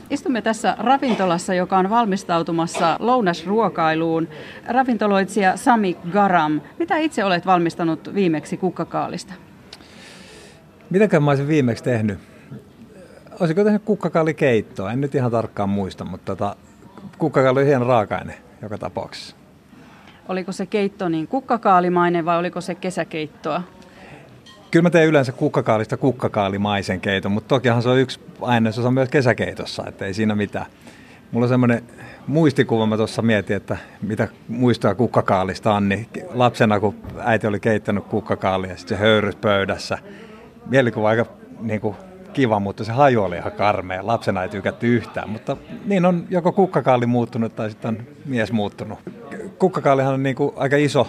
Istumme 0.10 0.42
tässä 0.42 0.76
ravintolassa, 0.80 1.54
joka 1.54 1.78
on 1.78 1.90
valmistautumassa 1.90 2.98
lounasruokailuun. 3.00 4.28
Ravintoloitsija 4.68 5.58
Sami 5.58 5.98
Garam, 6.12 6.62
mitä 6.80 6.98
itse 6.98 7.24
olet 7.24 7.46
valmistanut 7.46 8.14
viimeksi 8.14 8.58
kukkakaalista? 8.58 9.34
Mitäkään 10.90 11.24
mä 11.24 11.32
olisin 11.32 11.48
viimeksi 11.48 11.84
tehnyt? 11.84 12.20
Olisiko 13.40 13.64
tehnyt 13.64 13.84
kukkakaalikeittoa? 13.86 14.92
En 14.92 15.02
nyt 15.02 15.16
ihan 15.16 15.32
tarkkaan 15.32 15.70
muista, 15.70 16.06
mutta 16.06 16.36
tota, 16.36 16.56
kukkakaali 17.18 17.60
on 17.60 17.66
hieno 17.66 17.88
raaka-aine 17.88 18.38
joka 18.62 18.78
tapauksessa. 18.78 19.36
Oliko 20.30 20.52
se 20.52 20.66
keitto 20.66 21.10
niin 21.10 21.28
kukkakaalimainen 21.28 22.26
vai 22.26 22.38
oliko 22.38 22.62
se 22.62 22.76
kesäkeittoa? 22.76 23.64
Kyllä 24.74 24.84
mä 24.84 24.90
teen 24.90 25.08
yleensä 25.08 25.32
kukkakaalista 25.32 25.98
kukkakaalimaisen 25.98 27.02
keiton, 27.02 27.32
mutta 27.32 27.48
tokihan 27.48 27.82
se 27.82 27.90
on 27.90 28.00
yksi 28.00 28.20
ainesosa 28.42 28.92
myös 28.92 29.10
kesäkeitossa, 29.10 29.84
että 29.88 30.06
ei 30.06 30.14
siinä 30.14 30.36
mitään. 30.36 30.66
Mulla 31.32 31.46
on 31.46 31.50
semmoinen 31.50 31.84
muistikuva, 32.28 32.86
mä 32.86 32.98
tuossa 32.98 33.22
mietin, 33.22 33.56
että 33.56 33.78
mitä 34.02 34.28
muistoa 34.48 34.96
kukkakaalista 34.96 35.74
on, 35.74 35.90
niin 35.90 36.08
lapsena 36.34 36.80
kun 36.80 36.96
äiti 37.20 37.48
oli 37.48 37.60
keittänyt 37.60 38.04
kukkakaalia 38.04 38.72
ja 38.72 38.78
sitten 38.78 38.98
se 38.98 39.04
höyrys 39.04 39.36
pöydässä. 39.36 39.98
Mielikuva 40.66 41.10
aika 41.10 41.26
niin 41.60 41.82
kuin, 41.82 41.96
kiva, 42.34 42.60
mutta 42.60 42.84
se 42.84 42.92
haju 42.92 43.24
oli 43.24 43.38
ihan 43.38 43.52
karmea. 43.52 44.08
Lapsena 44.08 44.44
ei 44.44 44.50
tykätty 44.50 44.96
yhtään, 44.96 45.30
mutta 45.30 45.58
niin 45.86 46.06
on 46.06 46.26
joko 46.30 46.52
kukkakaali 46.52 47.06
muuttunut 47.06 47.56
tai 47.56 47.70
sitten 47.70 47.90
on 47.90 48.08
mies 48.26 48.52
muuttunut. 48.52 49.00
Kukkakaalihan 49.60 50.14
on 50.14 50.24
niin 50.24 50.36
kuin 50.36 50.54
aika 50.56 50.78
iso 50.78 51.08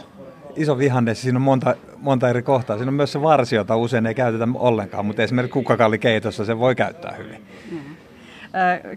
iso 0.56 0.78
vihanne, 0.78 1.14
siinä 1.14 1.38
on 1.38 1.42
monta, 1.42 1.74
monta 1.96 2.28
eri 2.28 2.42
kohtaa. 2.42 2.76
Siinä 2.76 2.90
on 2.90 2.94
myös 2.94 3.12
se 3.12 3.22
varsi, 3.22 3.56
jota 3.56 3.76
usein 3.76 4.06
ei 4.06 4.14
käytetä 4.14 4.48
ollenkaan, 4.54 5.06
mutta 5.06 5.22
esimerkiksi 5.22 5.98
keitossa 6.00 6.44
se 6.44 6.58
voi 6.58 6.74
käyttää 6.74 7.14
hyvin. 7.18 7.46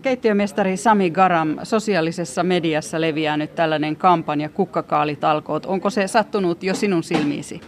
Keittiömestari 0.02 0.78
Sami 0.78 1.10
Garam, 1.10 1.58
sosiaalisessa 1.64 2.44
mediassa 2.44 3.02
leviää 3.02 3.38
nyt 3.38 3.56
tällainen 3.56 3.96
kampanja 3.96 4.50
kukkakaalitalkoot. 4.50 5.66
Onko 5.66 5.90
se 5.90 6.08
sattunut 6.08 6.64
jo 6.64 6.74
sinun 6.74 7.04
silmiisi? 7.04 7.62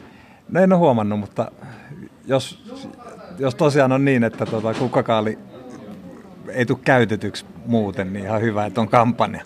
No 0.49 0.61
en 0.61 0.73
ole 0.73 0.79
huomannut, 0.79 1.19
mutta 1.19 1.51
jos, 2.27 2.63
jos 3.39 3.55
tosiaan 3.55 3.91
on 3.91 4.05
niin, 4.05 4.23
että 4.23 4.45
tuota, 4.45 4.73
kukkakaali 4.73 5.39
ei 6.49 6.65
tule 6.65 6.79
käytetyksi 6.85 7.45
muuten, 7.65 8.13
niin 8.13 8.25
ihan 8.25 8.41
hyvä, 8.41 8.65
että 8.65 8.81
on 8.81 8.89
kampanja. 8.89 9.43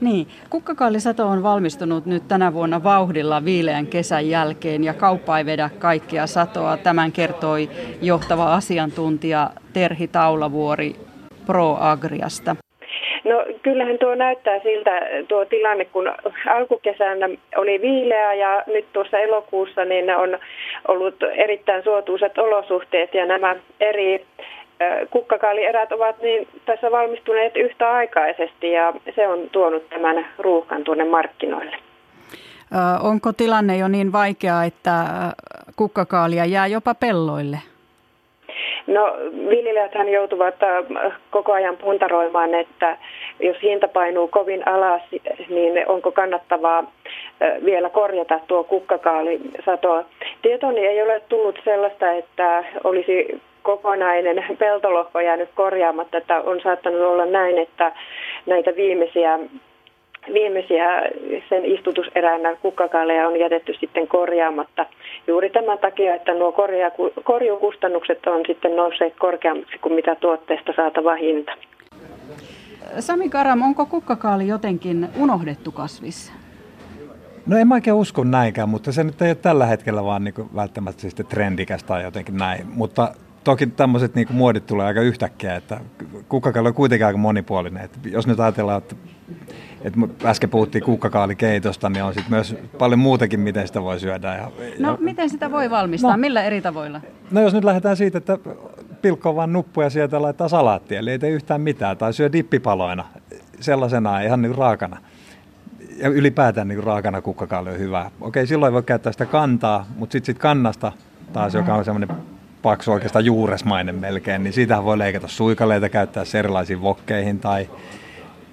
Niin, 0.00 0.26
kukkakaalisato 0.50 1.26
on 1.26 1.42
valmistunut 1.42 2.06
nyt 2.06 2.22
tänä 2.28 2.52
vuonna 2.52 2.82
vauhdilla 2.84 3.44
viileän 3.44 3.86
kesän 3.86 4.28
jälkeen 4.28 4.84
ja 4.84 4.94
kauppa 4.94 5.38
ei 5.38 5.46
vedä 5.46 5.70
kaikkia 5.78 6.26
satoa. 6.26 6.76
Tämän 6.76 7.12
kertoi 7.12 7.68
johtava 8.02 8.54
asiantuntija 8.54 9.50
Terhi 9.72 10.08
Taulavuori 10.08 10.92
ProAgriasta. 11.46 12.56
No 13.24 13.44
kyllähän 13.62 13.98
tuo 13.98 14.14
näyttää 14.14 14.60
siltä 14.62 14.90
tuo 15.28 15.44
tilanne, 15.44 15.84
kun 15.84 16.12
alkukesänä 16.54 17.28
oli 17.56 17.80
viileä 17.82 18.34
ja 18.34 18.62
nyt 18.66 18.86
tuossa 18.92 19.18
elokuussa 19.18 19.84
niin 19.84 20.16
on 20.16 20.38
ollut 20.88 21.14
erittäin 21.34 21.84
suotuisat 21.84 22.38
olosuhteet 22.38 23.14
ja 23.14 23.26
nämä 23.26 23.56
eri 23.80 24.26
kukkakaalierät 25.10 25.92
ovat 25.92 26.22
niin 26.22 26.48
tässä 26.66 26.90
valmistuneet 26.90 27.56
yhtä 27.56 27.92
aikaisesti 27.92 28.72
ja 28.72 28.92
se 29.14 29.28
on 29.28 29.48
tuonut 29.52 29.88
tämän 29.88 30.26
ruuhkan 30.38 30.84
tuonne 30.84 31.04
markkinoille. 31.04 31.76
Onko 33.02 33.32
tilanne 33.32 33.76
jo 33.76 33.88
niin 33.88 34.12
vaikea, 34.12 34.64
että 34.64 34.92
kukkakaalia 35.76 36.44
jää 36.44 36.66
jopa 36.66 36.94
pelloille? 36.94 37.58
No 38.86 39.16
viljelijäthän 39.50 40.08
joutuvat 40.08 40.54
koko 41.30 41.52
ajan 41.52 41.76
puntaroimaan, 41.76 42.54
että 42.54 42.96
jos 43.40 43.56
hinta 43.62 43.88
painuu 43.88 44.28
kovin 44.28 44.68
alas, 44.68 45.02
niin 45.48 45.88
onko 45.88 46.12
kannattavaa 46.12 46.92
vielä 47.64 47.90
korjata 47.90 48.40
tuo 48.46 48.64
kukkakaalisato. 48.64 50.04
Tietoni 50.42 50.86
ei 50.86 51.02
ole 51.02 51.22
tullut 51.28 51.58
sellaista, 51.64 52.12
että 52.12 52.64
olisi 52.84 53.40
kokonainen 53.62 54.44
peltolohko 54.58 55.20
jäänyt 55.20 55.48
korjaamatta, 55.54 56.18
että 56.18 56.40
on 56.40 56.60
saattanut 56.62 57.00
olla 57.00 57.26
näin, 57.26 57.58
että 57.58 57.92
näitä 58.46 58.70
viimeisiä 58.76 59.38
viimeisiä 60.32 61.02
sen 61.48 61.64
istutuseränä 61.64 62.56
kukkakaaleja 62.62 63.28
on 63.28 63.40
jätetty 63.40 63.74
sitten 63.80 64.08
korjaamatta 64.08 64.86
juuri 65.26 65.50
tämän 65.50 65.78
takia, 65.78 66.14
että 66.14 66.34
nuo 66.34 66.52
korja, 66.52 66.90
korjukustannukset 67.24 68.26
on 68.26 68.42
sitten 68.46 68.76
nousseet 68.76 69.14
korkeammaksi 69.18 69.78
kuin 69.78 69.94
mitä 69.94 70.14
tuotteesta 70.14 70.72
saatava 70.76 71.14
hinta. 71.14 71.52
Sami 72.98 73.28
Karam, 73.28 73.62
onko 73.62 73.86
kukkakaali 73.86 74.48
jotenkin 74.48 75.08
unohdettu 75.18 75.72
kasvis? 75.72 76.32
No 77.46 77.56
en 77.56 77.68
mä 77.68 77.74
oikein 77.74 77.94
usko 77.94 78.24
näinkään, 78.24 78.68
mutta 78.68 78.92
se 78.92 79.04
nyt 79.04 79.22
ei 79.22 79.28
ole 79.28 79.34
tällä 79.34 79.66
hetkellä 79.66 80.04
vaan 80.04 80.24
niin 80.24 80.34
välttämättä 80.56 81.00
sitten 81.00 81.26
trendikästä 81.26 81.88
tai 81.88 82.02
jotenkin 82.02 82.36
näin. 82.36 82.66
Mutta 82.74 83.08
toki 83.44 83.66
tämmöiset 83.66 84.14
niin 84.14 84.28
muodit 84.30 84.66
tulee 84.66 84.86
aika 84.86 85.00
yhtäkkiä, 85.00 85.56
että 85.56 85.80
kukkakaali 86.28 86.68
on 86.68 86.74
kuitenkin 86.74 87.06
aika 87.06 87.18
monipuolinen. 87.18 87.84
Että 87.84 88.08
jos 88.08 88.26
nyt 88.26 88.40
ajatellaan, 88.40 88.78
että, 88.78 88.96
että 89.82 90.00
äsken 90.24 90.50
puhuttiin 90.50 90.84
kukkakaalikeitosta, 90.84 91.90
niin 91.90 92.04
on 92.04 92.14
sitten 92.14 92.30
myös 92.30 92.56
paljon 92.78 92.98
muutakin, 92.98 93.40
miten 93.40 93.66
sitä 93.66 93.82
voi 93.82 94.00
syödä. 94.00 94.34
Ja, 94.34 94.50
no 94.78 94.90
ja, 94.90 94.98
miten 95.00 95.30
sitä 95.30 95.50
voi 95.50 95.70
valmistaa? 95.70 96.10
No, 96.10 96.16
Millä 96.16 96.42
eri 96.42 96.60
tavoilla? 96.60 97.00
No 97.30 97.40
jos 97.40 97.54
nyt 97.54 97.64
lähdetään 97.64 97.96
siitä, 97.96 98.18
että 98.18 98.38
pilkkoo 99.02 99.36
vaan 99.36 99.52
nuppuja 99.52 99.90
sieltä 99.90 100.22
laittaa 100.22 100.48
salaattia, 100.48 100.98
eli 100.98 101.10
ei 101.10 101.18
tee 101.18 101.30
yhtään 101.30 101.60
mitään, 101.60 101.96
tai 101.96 102.12
syö 102.12 102.32
dippipaloina 102.32 103.04
sellaisena 103.60 104.20
ihan 104.20 104.42
niin 104.42 104.54
raakana. 104.54 104.96
Ja 105.96 106.08
ylipäätään 106.08 106.68
niin 106.68 106.84
raakana 106.84 107.22
kukkakaali 107.22 107.70
on 107.70 107.78
hyvä. 107.78 108.10
Okei, 108.20 108.46
silloin 108.46 108.72
voi 108.72 108.82
käyttää 108.82 109.12
sitä 109.12 109.26
kantaa, 109.26 109.86
mutta 109.96 110.12
sitten 110.12 110.26
sit 110.26 110.38
kannasta 110.38 110.92
taas, 111.32 111.54
joka 111.54 111.74
on 111.74 111.84
semmoinen 111.84 112.16
paksu 112.62 112.92
oikeastaan 112.92 113.24
juuresmainen 113.24 113.94
melkein, 113.94 114.42
niin 114.42 114.52
siitähän 114.52 114.84
voi 114.84 114.98
leikata 114.98 115.28
suikaleita, 115.28 115.88
käyttää 115.88 116.24
erilaisiin 116.38 116.82
vokkeihin 116.82 117.40
tai, 117.40 117.70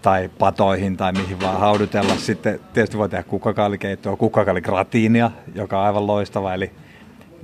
tai 0.02 0.30
patoihin 0.40 0.98
tai 0.98 1.12
mihin 1.12 1.42
vaan 1.42 1.60
haudutella. 1.60 2.16
Sitten 2.16 2.60
tietysti 2.74 2.98
voi 2.98 3.10
tehdä 3.10 3.24
kukkakaalikeittoa, 3.24 4.16
kukkakaaligratiinia, 4.16 5.32
joka 5.56 5.80
on 5.80 5.86
aivan 5.86 6.08
loistava, 6.08 6.54
eli 6.54 6.72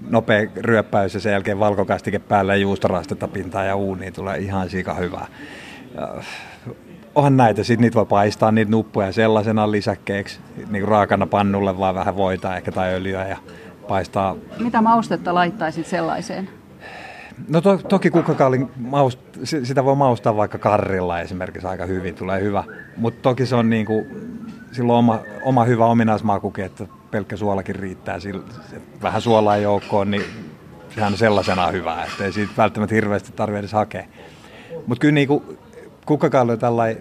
nopea 0.10 0.48
ryöppäys 0.56 1.14
ja 1.14 1.20
sen 1.20 1.32
jälkeen 1.32 1.60
valkokastike 1.60 2.20
päällä 2.20 2.56
ja 2.56 2.62
juustorastetta 2.62 3.28
pintaan 3.28 3.68
ja 3.68 3.76
uuniin 3.76 4.14
tulee 4.14 4.38
ihan 4.38 4.70
sika 4.70 4.94
hyvää. 4.94 5.28
Onhan 7.16 7.38
näitä, 7.38 7.64
sitten 7.64 7.82
niitä 7.82 7.96
voi 7.96 8.06
paistaa 8.06 8.52
niitä 8.52 8.72
nuppuja 8.72 9.12
sellaisena 9.12 9.72
lisäkkeeksi, 9.72 10.40
niin 10.70 10.88
raakana 10.88 11.28
pannulle 11.28 11.78
vaan 11.78 11.96
vähän 11.96 12.16
voita 12.16 12.56
ehkä 12.56 12.72
tai 12.72 12.94
öljyä 12.94 13.28
ja 13.28 13.38
paistaa. 13.88 14.36
Mitä 14.60 14.82
maustetta 14.82 15.34
laittaisit 15.34 15.88
sellaiseen? 15.88 16.50
No 17.48 17.62
to, 17.62 17.78
toki 17.78 18.10
kukkakaalin 18.10 18.72
maust, 18.78 19.20
sitä 19.44 19.86
voi 19.86 19.96
maustaa 19.96 20.38
vaikka 20.38 20.58
karrilla 20.58 21.20
esimerkiksi 21.20 21.68
aika 21.68 21.86
hyvin, 21.86 22.16
tulee 22.16 22.42
hyvä. 22.42 22.64
Mutta 22.98 23.22
toki 23.22 23.46
se 23.46 23.56
on 23.56 23.70
niin 23.70 23.86
kuin, 23.86 24.06
silloin 24.72 25.00
oma, 25.00 25.20
oma 25.44 25.64
hyvä 25.64 25.86
ominaismakukin, 25.86 26.66
että 26.66 26.88
pelkkä 27.12 27.38
suolakin 27.38 27.76
riittää. 27.76 28.20
Sillä, 28.20 28.44
vähän 29.02 29.22
suolaa 29.22 29.58
joukkoon, 29.58 30.12
niin 30.12 30.24
sehän 30.96 31.14
on 31.14 31.18
sellaisenaan 31.18 31.74
hyvä, 31.74 32.04
että 32.04 32.26
ei 32.26 32.32
siitä 32.32 32.54
välttämättä 32.58 32.96
hirveästi 32.96 33.32
tarvitse 33.32 33.60
edes 33.60 33.74
hakea. 33.74 34.06
Mutta 34.88 35.02
kyllä 35.02 35.14
niin 35.14 35.28
kuin, 35.28 35.44
kukkakaali 36.06 36.52
on 36.52 36.60
tällainen, 36.60 36.98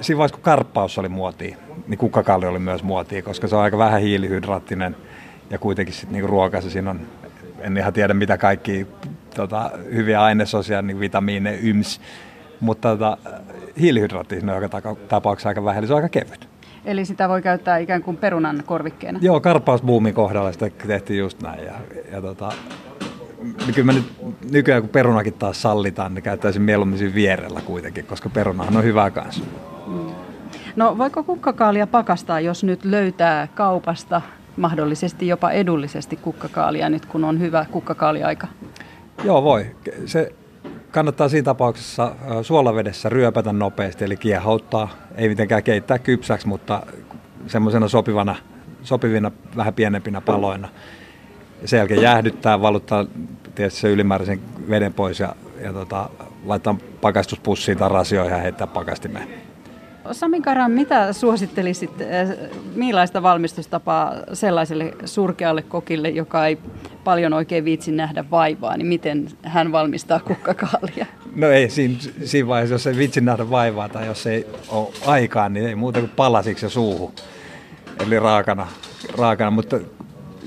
siinä 0.00 0.18
vaiheessa 0.18 0.36
kun 0.36 0.44
karppaus 0.44 0.98
oli 0.98 1.08
muotia, 1.08 1.56
niin 1.88 1.98
kukkakaali 1.98 2.46
oli 2.46 2.58
myös 2.58 2.82
muotia, 2.82 3.22
koska 3.22 3.48
se 3.48 3.56
on 3.56 3.62
aika 3.62 3.78
vähän 3.78 4.00
hiilihydraattinen 4.00 4.96
ja 5.50 5.58
kuitenkin 5.58 5.94
sitten 5.94 6.12
niin 6.12 6.28
ruokassa 6.28 6.70
siinä 6.70 6.90
on, 6.90 7.00
en 7.60 7.76
ihan 7.76 7.92
tiedä 7.92 8.14
mitä 8.14 8.38
kaikki 8.38 8.86
tota, 9.34 9.70
hyviä 9.94 10.22
ainesosia, 10.22 10.82
niin 10.82 11.00
vitamiineja, 11.00 11.58
yms, 11.62 12.00
mutta 12.60 12.88
tota, 12.88 13.18
hiilihydraattia 13.80 14.40
on 14.42 14.62
joka 14.62 14.96
tapauksessa 15.08 15.48
aika 15.48 15.64
vähän, 15.64 15.78
eli 15.78 15.86
se 15.86 15.94
on 15.94 16.02
aika 16.02 16.08
kevyt. 16.08 16.48
Eli 16.84 17.04
sitä 17.04 17.28
voi 17.28 17.42
käyttää 17.42 17.78
ikään 17.78 18.02
kuin 18.02 18.16
perunan 18.16 18.62
korvikkeena? 18.66 19.18
Joo, 19.22 19.40
karppausbuumin 19.40 20.14
kohdalla 20.14 20.52
sitä 20.52 20.70
tehtiin 20.86 21.18
just 21.18 21.42
näin. 21.42 21.64
Ja, 21.64 21.74
ja 22.12 22.20
tota, 22.22 22.52
kyllä 23.74 23.86
mä 23.86 23.92
nyt 23.92 24.04
nykyään 24.50 24.82
kun 24.82 24.88
perunakin 24.88 25.32
taas 25.32 25.62
sallitaan, 25.62 26.14
niin 26.14 26.22
käyttäisin 26.22 26.62
mieluummin 26.62 27.14
vierellä 27.14 27.60
kuitenkin, 27.60 28.06
koska 28.06 28.28
perunahan 28.28 28.76
on 28.76 28.84
hyvä 28.84 29.10
kanssa. 29.10 29.44
Mm. 29.86 30.10
No 30.76 30.98
voiko 30.98 31.22
kukkakaalia 31.22 31.86
pakastaa, 31.86 32.40
jos 32.40 32.64
nyt 32.64 32.84
löytää 32.84 33.48
kaupasta 33.54 34.22
mahdollisesti 34.56 35.28
jopa 35.28 35.50
edullisesti 35.50 36.16
kukkakaalia 36.16 36.88
nyt, 36.88 37.06
kun 37.06 37.24
on 37.24 37.40
hyvä 37.40 37.66
kukkakaaliaika? 37.70 38.46
Joo, 39.24 39.42
voi. 39.42 39.66
Se 40.06 40.32
kannattaa 40.90 41.28
siinä 41.28 41.44
tapauksessa 41.44 42.16
suolavedessä 42.42 43.08
ryöpätä 43.08 43.52
nopeasti, 43.52 44.04
eli 44.04 44.16
kiehauttaa, 44.16 44.88
ei 45.14 45.28
mitenkään 45.28 45.62
keittää 45.62 45.98
kypsäksi, 45.98 46.48
mutta 46.48 46.82
semmoisena 47.46 47.88
sopivana, 47.88 48.36
sopivina 48.82 49.32
vähän 49.56 49.74
pienempinä 49.74 50.20
paloina. 50.20 50.68
Sen 51.64 51.78
jälkeen 51.78 52.02
jäähdyttää, 52.02 52.62
valuttaa 52.62 53.06
tietysti 53.54 53.80
se 53.80 53.90
ylimääräisen 53.90 54.40
veden 54.70 54.92
pois 54.92 55.20
ja, 55.20 55.36
ja 55.60 55.72
tota, 55.72 56.10
laittaa 56.44 56.76
pakastuspussiin 57.00 57.78
tai 57.78 57.88
rasioihin 57.88 58.32
ja 58.32 58.42
heittää 58.42 58.66
pakastimeen. 58.66 59.45
Sami 60.12 60.40
Karan, 60.40 60.70
mitä 60.70 61.12
suosittelisit, 61.12 61.90
millaista 62.74 63.22
valmistustapaa 63.22 64.14
sellaiselle 64.32 64.94
surkealle 65.04 65.62
kokille, 65.62 66.08
joka 66.08 66.46
ei 66.46 66.58
paljon 67.04 67.32
oikein 67.32 67.64
viitsi 67.64 67.92
nähdä 67.92 68.24
vaivaa, 68.30 68.76
niin 68.76 68.86
miten 68.86 69.28
hän 69.42 69.72
valmistaa 69.72 70.20
kukkakaalia? 70.20 71.06
No 71.34 71.50
ei, 71.50 71.70
siinä, 71.70 71.96
siinä 72.24 72.48
vaiheessa, 72.48 72.74
jos 72.74 72.86
ei 72.86 72.96
viitsi 72.96 73.20
nähdä 73.20 73.50
vaivaa 73.50 73.88
tai 73.88 74.06
jos 74.06 74.26
ei 74.26 74.46
ole 74.68 74.88
aikaa, 75.06 75.48
niin 75.48 75.66
ei 75.66 75.74
muuta 75.74 76.00
kuin 76.00 76.12
palasiksi 76.16 76.66
ja 76.66 76.70
suuhun. 76.70 77.12
Eli 78.06 78.18
raakana, 78.18 78.66
raakana. 79.18 79.50
mutta 79.50 79.80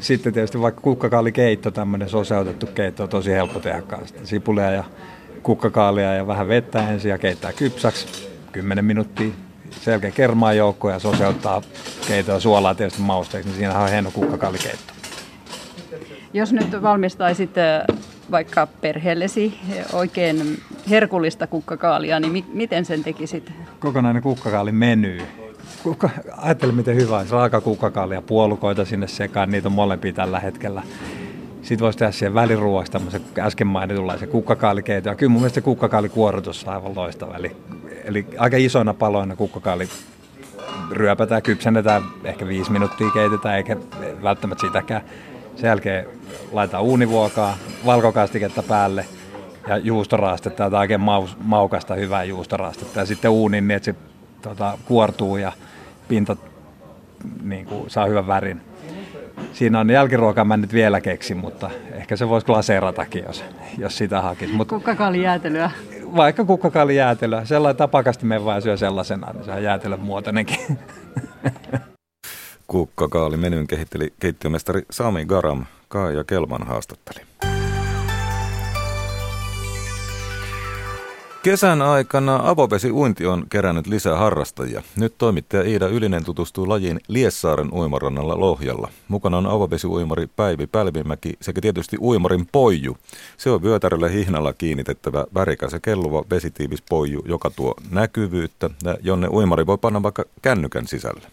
sitten 0.02 0.34
tietysti 0.34 0.62
vaikka 0.62 0.82
kukkakaalikeitto, 0.82 1.72
tämmöinen 1.72 2.10
soseutettu 2.10 2.66
keitto 2.66 3.04
on 3.04 3.10
tosi 3.10 3.32
helppo 3.32 3.60
tehdä 3.60 3.82
kanssa. 3.82 4.16
Sipulia 4.24 4.72
ja 4.72 4.84
kukkakaalia 5.44 6.14
ja 6.14 6.28
vähän 6.28 6.48
vettä 6.48 6.90
ensin 6.90 7.10
ja 7.10 7.18
keittää 7.18 7.54
kypsäksi 7.54 8.30
10 8.52 8.86
minuuttia. 8.86 9.30
Sen 9.72 9.92
jälkeen 9.92 10.14
kermaa 10.14 10.54
joukkoon 10.54 10.94
ja 10.94 11.00
soseuttaa 11.00 11.62
keitoa 12.08 12.40
suolaa 12.40 12.76
tietysti 12.76 13.02
mausteeksi, 13.02 13.50
niin 13.50 13.58
siinä 13.58 13.80
on 13.80 13.90
hieno 13.90 14.12
kukkakaalikeitto. 14.12 14.94
Jos 16.34 16.54
nyt 16.54 16.82
valmistaisit 16.82 17.50
vaikka 18.32 18.68
perheellesi 18.82 19.60
oikein 19.94 20.62
herkullista 20.90 21.48
kukkakaalia, 21.48 22.20
niin 22.20 22.32
mi- 22.32 22.46
miten 22.54 22.86
sen 22.86 23.04
tekisit? 23.04 23.52
Kokonainen 23.80 24.24
kukkakaali 24.24 24.72
menyy. 24.72 25.22
Kukka, 25.84 26.10
ajattele 26.38 26.72
miten 26.72 26.96
hyvä 26.96 27.18
olisi 27.18 27.32
raaka 27.32 27.62
kukkakaali 27.62 28.14
ja 28.14 28.22
puolukoita 28.22 28.86
sinne 28.86 29.08
sekaan, 29.08 29.52
niitä 29.52 29.68
on 29.68 29.72
molempia 29.72 30.14
tällä 30.14 30.40
hetkellä. 30.40 30.84
Sitten 31.62 31.80
voisi 31.86 32.00
tehdä 32.00 32.12
siihen 32.12 32.34
väliruoaksi 32.34 32.92
tämmöisen 32.92 33.22
äsken 33.40 33.68
mainitunlaisen 33.68 34.30
kukkakaalikeito. 34.30 35.10
Ja 35.10 35.16
kyllä 35.16 35.30
mun 35.30 35.42
mielestä 35.42 35.62
kukkakaalikuorotus 35.62 36.64
on 36.64 36.74
aivan 36.74 36.96
loistava. 36.96 37.36
Eli, 37.38 37.56
eli 38.04 38.26
aika 38.38 38.58
isoina 38.58 38.94
paloina 38.94 39.36
kukkakaali 39.36 39.90
ryöpätään, 40.92 41.42
kypsennetään, 41.42 42.04
ehkä 42.24 42.48
viisi 42.48 42.72
minuuttia 42.72 43.12
keitetään, 43.14 43.58
eikä 43.58 43.78
välttämättä 44.24 44.68
sitäkään. 44.68 45.02
Sen 45.56 45.68
jälkeen 45.68 46.06
laitetaan 46.52 46.84
uunivuokaa, 46.84 47.58
valkokastiketta 47.86 48.64
päälle 48.64 49.06
ja 49.68 49.78
juustoraastetta, 49.78 50.64
jotain 50.64 50.82
oikein 50.82 51.02
maukasta 51.38 51.96
hyvää 51.96 52.24
juustoraastetta. 52.24 53.00
Ja 53.00 53.06
sitten 53.06 53.32
uunin 53.32 53.68
niin, 53.68 53.76
että 53.76 53.86
se 53.86 53.96
tota, 54.42 54.78
kuortuu 54.86 55.38
ja 55.38 55.52
pinta 56.08 56.38
niin 57.44 57.66
kuin, 57.66 57.90
saa 57.90 58.06
hyvän 58.06 58.28
värin. 58.28 58.62
Siinä 59.54 59.80
on 59.80 59.90
jälkiruokaa 59.90 60.46
mä 60.46 60.58
nyt 60.58 60.74
vielä 60.74 61.02
keksin, 61.02 61.38
mutta 61.38 61.70
ehkä 61.92 62.16
se 62.16 62.30
voisi 62.30 62.46
glaseeratakin, 62.46 63.24
jos, 63.28 63.46
jos 63.78 63.98
sitä 63.98 64.22
hakisi. 64.22 64.54
Mut, 64.54 64.72
jäätelyä. 65.22 65.72
Vaikka 66.16 66.46
jäätelyä. 66.96 67.46
Sellainen 67.46 67.78
tapakasti 67.78 68.26
me 68.26 68.46
vaan 68.46 68.62
syö 68.62 68.78
sellaisena, 68.78 69.34
niin 69.34 69.44
se 69.44 69.52
on 69.52 69.64
jäätelön 69.64 70.00
muotoinenkin. 70.00 70.80
Kukkakaali 72.68 73.38
menyn 73.38 73.68
kehitteli 73.68 74.14
keittiömestari 74.20 74.82
Sami 74.92 75.26
Garam. 75.26 75.66
Kaija 75.88 76.24
Kelman 76.24 76.68
haastatteli. 76.68 77.26
Kesän 81.44 81.82
aikana 81.82 82.40
avovesiuinti 82.44 83.26
on 83.26 83.46
kerännyt 83.50 83.88
lisää 83.88 84.16
harrastajia. 84.16 84.84
Nyt 84.96 85.14
toimittaja 85.18 85.64
Iida 85.64 85.88
Ylinen 85.88 86.26
tutustuu 86.26 86.70
lajiin 86.70 87.00
Liessaaren 87.08 87.74
uimarannalla 87.74 88.40
Lohjalla. 88.40 88.90
Mukana 89.08 89.38
on 89.38 89.48
avovesiuimari 89.48 90.28
Päivi 90.28 90.68
Pälvimäki 90.68 91.34
sekä 91.42 91.62
tietysti 91.62 91.98
uimarin 92.02 92.48
poiju. 92.52 92.98
Se 93.38 93.50
on 93.50 93.64
vyötäröllä 93.64 94.08
hihnalla 94.08 94.54
kiinnitettävä 94.54 95.26
värikäs 95.34 95.74
ja 95.74 95.80
kelluva 95.80 96.24
vesitiivis 96.30 96.82
poiju, 96.82 97.22
joka 97.26 97.50
tuo 97.50 97.74
näkyvyyttä, 97.92 98.70
jonne 99.02 99.28
uimari 99.28 99.66
voi 99.66 99.78
panna 99.78 100.04
vaikka 100.04 100.24
kännykän 100.42 100.88
sisälle. 100.88 101.28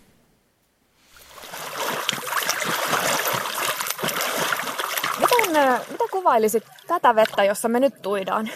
Miten, 5.20 5.50
mitä 5.90 6.04
kuvailisit 6.10 6.64
tätä 6.86 7.14
vettä, 7.14 7.44
jossa 7.44 7.68
me 7.68 7.80
nyt 7.80 8.02
tuidaan? 8.02 8.50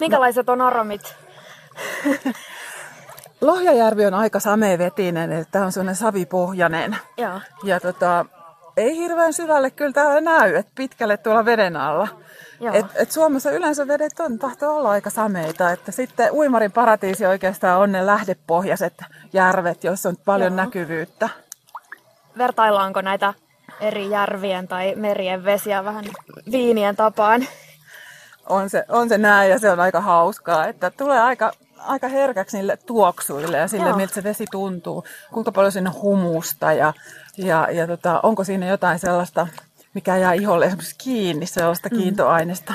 Minkälaiset 0.00 0.48
on 0.48 0.60
aromit? 0.60 1.16
Lohjajärvi 3.40 4.06
on 4.06 4.14
aika 4.14 4.40
samevetinen, 4.40 5.32
että 5.32 5.52
tämä 5.52 5.64
on 5.64 5.72
sellainen 5.72 5.96
savipohjainen. 5.96 6.96
Joo. 7.16 7.40
Ja 7.64 7.80
tota, 7.80 8.26
ei 8.76 8.96
hirveän 8.96 9.32
syvälle 9.32 9.70
kyllä 9.70 9.92
täällä 9.92 10.20
näy, 10.20 10.54
että 10.54 10.72
pitkälle 10.74 11.16
tuolla 11.16 11.44
veden 11.44 11.76
alla. 11.76 12.08
Et, 12.72 12.86
et 12.94 13.10
Suomessa 13.10 13.50
yleensä 13.50 13.88
vedet 13.88 14.20
on, 14.20 14.38
tahtoo 14.38 14.76
olla 14.76 14.90
aika 14.90 15.10
sameita, 15.10 15.70
että 15.70 15.92
sitten 15.92 16.32
uimarin 16.32 16.72
paratiisi 16.72 17.26
oikeastaan 17.26 17.80
on 17.80 17.92
ne 17.92 18.06
lähdepohjaiset 18.06 18.94
järvet, 19.32 19.84
joissa 19.84 20.08
on 20.08 20.16
paljon 20.24 20.52
Joo. 20.52 20.64
näkyvyyttä. 20.64 21.28
Vertaillaanko 22.38 23.00
näitä 23.00 23.34
eri 23.80 24.10
järvien 24.10 24.68
tai 24.68 24.94
merien 24.94 25.44
vesiä 25.44 25.84
vähän 25.84 26.04
viinien 26.50 26.96
tapaan? 26.96 27.46
On 28.50 28.70
se, 28.70 28.84
on 28.88 29.08
se 29.08 29.18
näin 29.18 29.50
ja 29.50 29.58
se 29.58 29.70
on 29.70 29.80
aika 29.80 30.00
hauskaa, 30.00 30.66
että 30.66 30.90
tulee 30.90 31.20
aika, 31.20 31.52
aika 31.78 32.08
herkäksi 32.08 32.56
niille 32.56 32.76
tuoksuille 32.76 33.56
ja 33.56 33.68
sille, 33.68 33.88
Joo. 33.88 33.96
miltä 33.96 34.14
se 34.14 34.22
vesi 34.22 34.44
tuntuu, 34.50 35.04
kuinka 35.32 35.52
paljon 35.52 35.72
siinä 35.72 35.90
on 35.90 36.02
humusta 36.02 36.72
ja, 36.72 36.92
ja, 37.38 37.68
ja 37.72 37.86
tota, 37.86 38.20
onko 38.22 38.44
siinä 38.44 38.66
jotain 38.66 38.98
sellaista, 38.98 39.46
mikä 39.94 40.16
jää 40.16 40.32
iholle 40.32 40.66
esimerkiksi 40.66 40.94
kiinni, 40.98 41.46
sellaista 41.46 41.88
mm. 41.92 41.98
kiintoaineesta. 41.98 42.74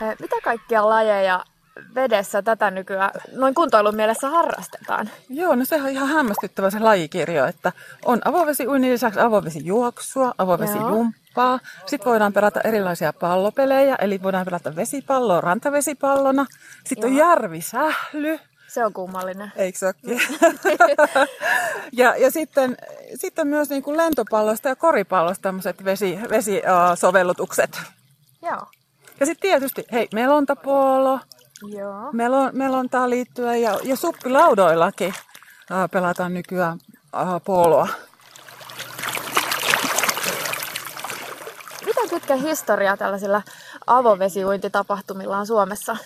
Mitä 0.00 0.36
kaikkia 0.44 0.88
lajeja 0.88 1.44
vedessä 1.94 2.42
tätä 2.42 2.70
nykyään 2.70 3.10
noin 3.32 3.54
kuntoilun 3.54 3.96
mielessä 3.96 4.28
harrastetaan? 4.28 5.10
Joo, 5.28 5.54
no 5.54 5.64
se 5.64 5.82
on 5.82 5.88
ihan 5.88 6.08
hämmästyttävä 6.08 6.70
se 6.70 6.78
lajikirjo, 6.78 7.46
että 7.46 7.72
on 8.04 8.20
avovesiuinnin 8.24 8.92
lisäksi 8.92 9.20
avovesijuoksua, 9.20 10.34
avovesijumppaa. 10.38 11.60
Sitten 11.86 12.10
voidaan 12.10 12.32
pelata 12.32 12.60
erilaisia 12.60 13.12
pallopelejä, 13.12 13.96
eli 13.96 14.22
voidaan 14.22 14.44
pelata 14.44 14.76
vesipalloa 14.76 15.40
rantavesipallona. 15.40 16.46
Sitten 16.84 17.16
Joo. 17.16 17.24
on 17.24 17.30
järvisähly. 17.30 18.38
Se 18.68 18.84
on 18.84 18.92
kummallinen. 18.92 19.52
Eikö 19.56 19.78
sekin? 19.78 20.20
ja, 21.92 22.16
ja 22.16 22.30
sitten, 22.30 22.76
sitten 23.14 23.46
myös 23.46 23.70
niin 23.70 23.82
kuin 23.82 23.96
lentopallosta 23.96 24.68
ja 24.68 24.76
koripallosta 24.76 25.42
tämmöiset 25.42 25.84
vesi, 25.84 26.18
vesisovellutukset. 26.30 27.80
Joo. 28.42 28.66
Ja 29.20 29.26
sitten 29.26 29.50
tietysti, 29.50 29.84
hei, 29.92 30.08
melontapoolo, 30.14 31.20
Joo. 31.62 32.12
Melon, 32.12 32.50
melontaa 32.52 33.10
liittyen 33.10 33.62
ja, 33.62 33.78
ja 33.82 33.96
suppilaudoillakin 33.96 35.14
ää, 35.70 35.88
pelataan 35.88 36.34
nykyään 36.34 36.78
ää, 37.12 37.40
poloa. 37.40 37.88
Mitä 41.86 42.00
pitkä 42.10 42.36
historia 42.36 42.96
tällaisilla 42.96 43.42
avovesiuintitapahtumilla 43.86 45.38
on 45.38 45.46
Suomessa? 45.46 45.96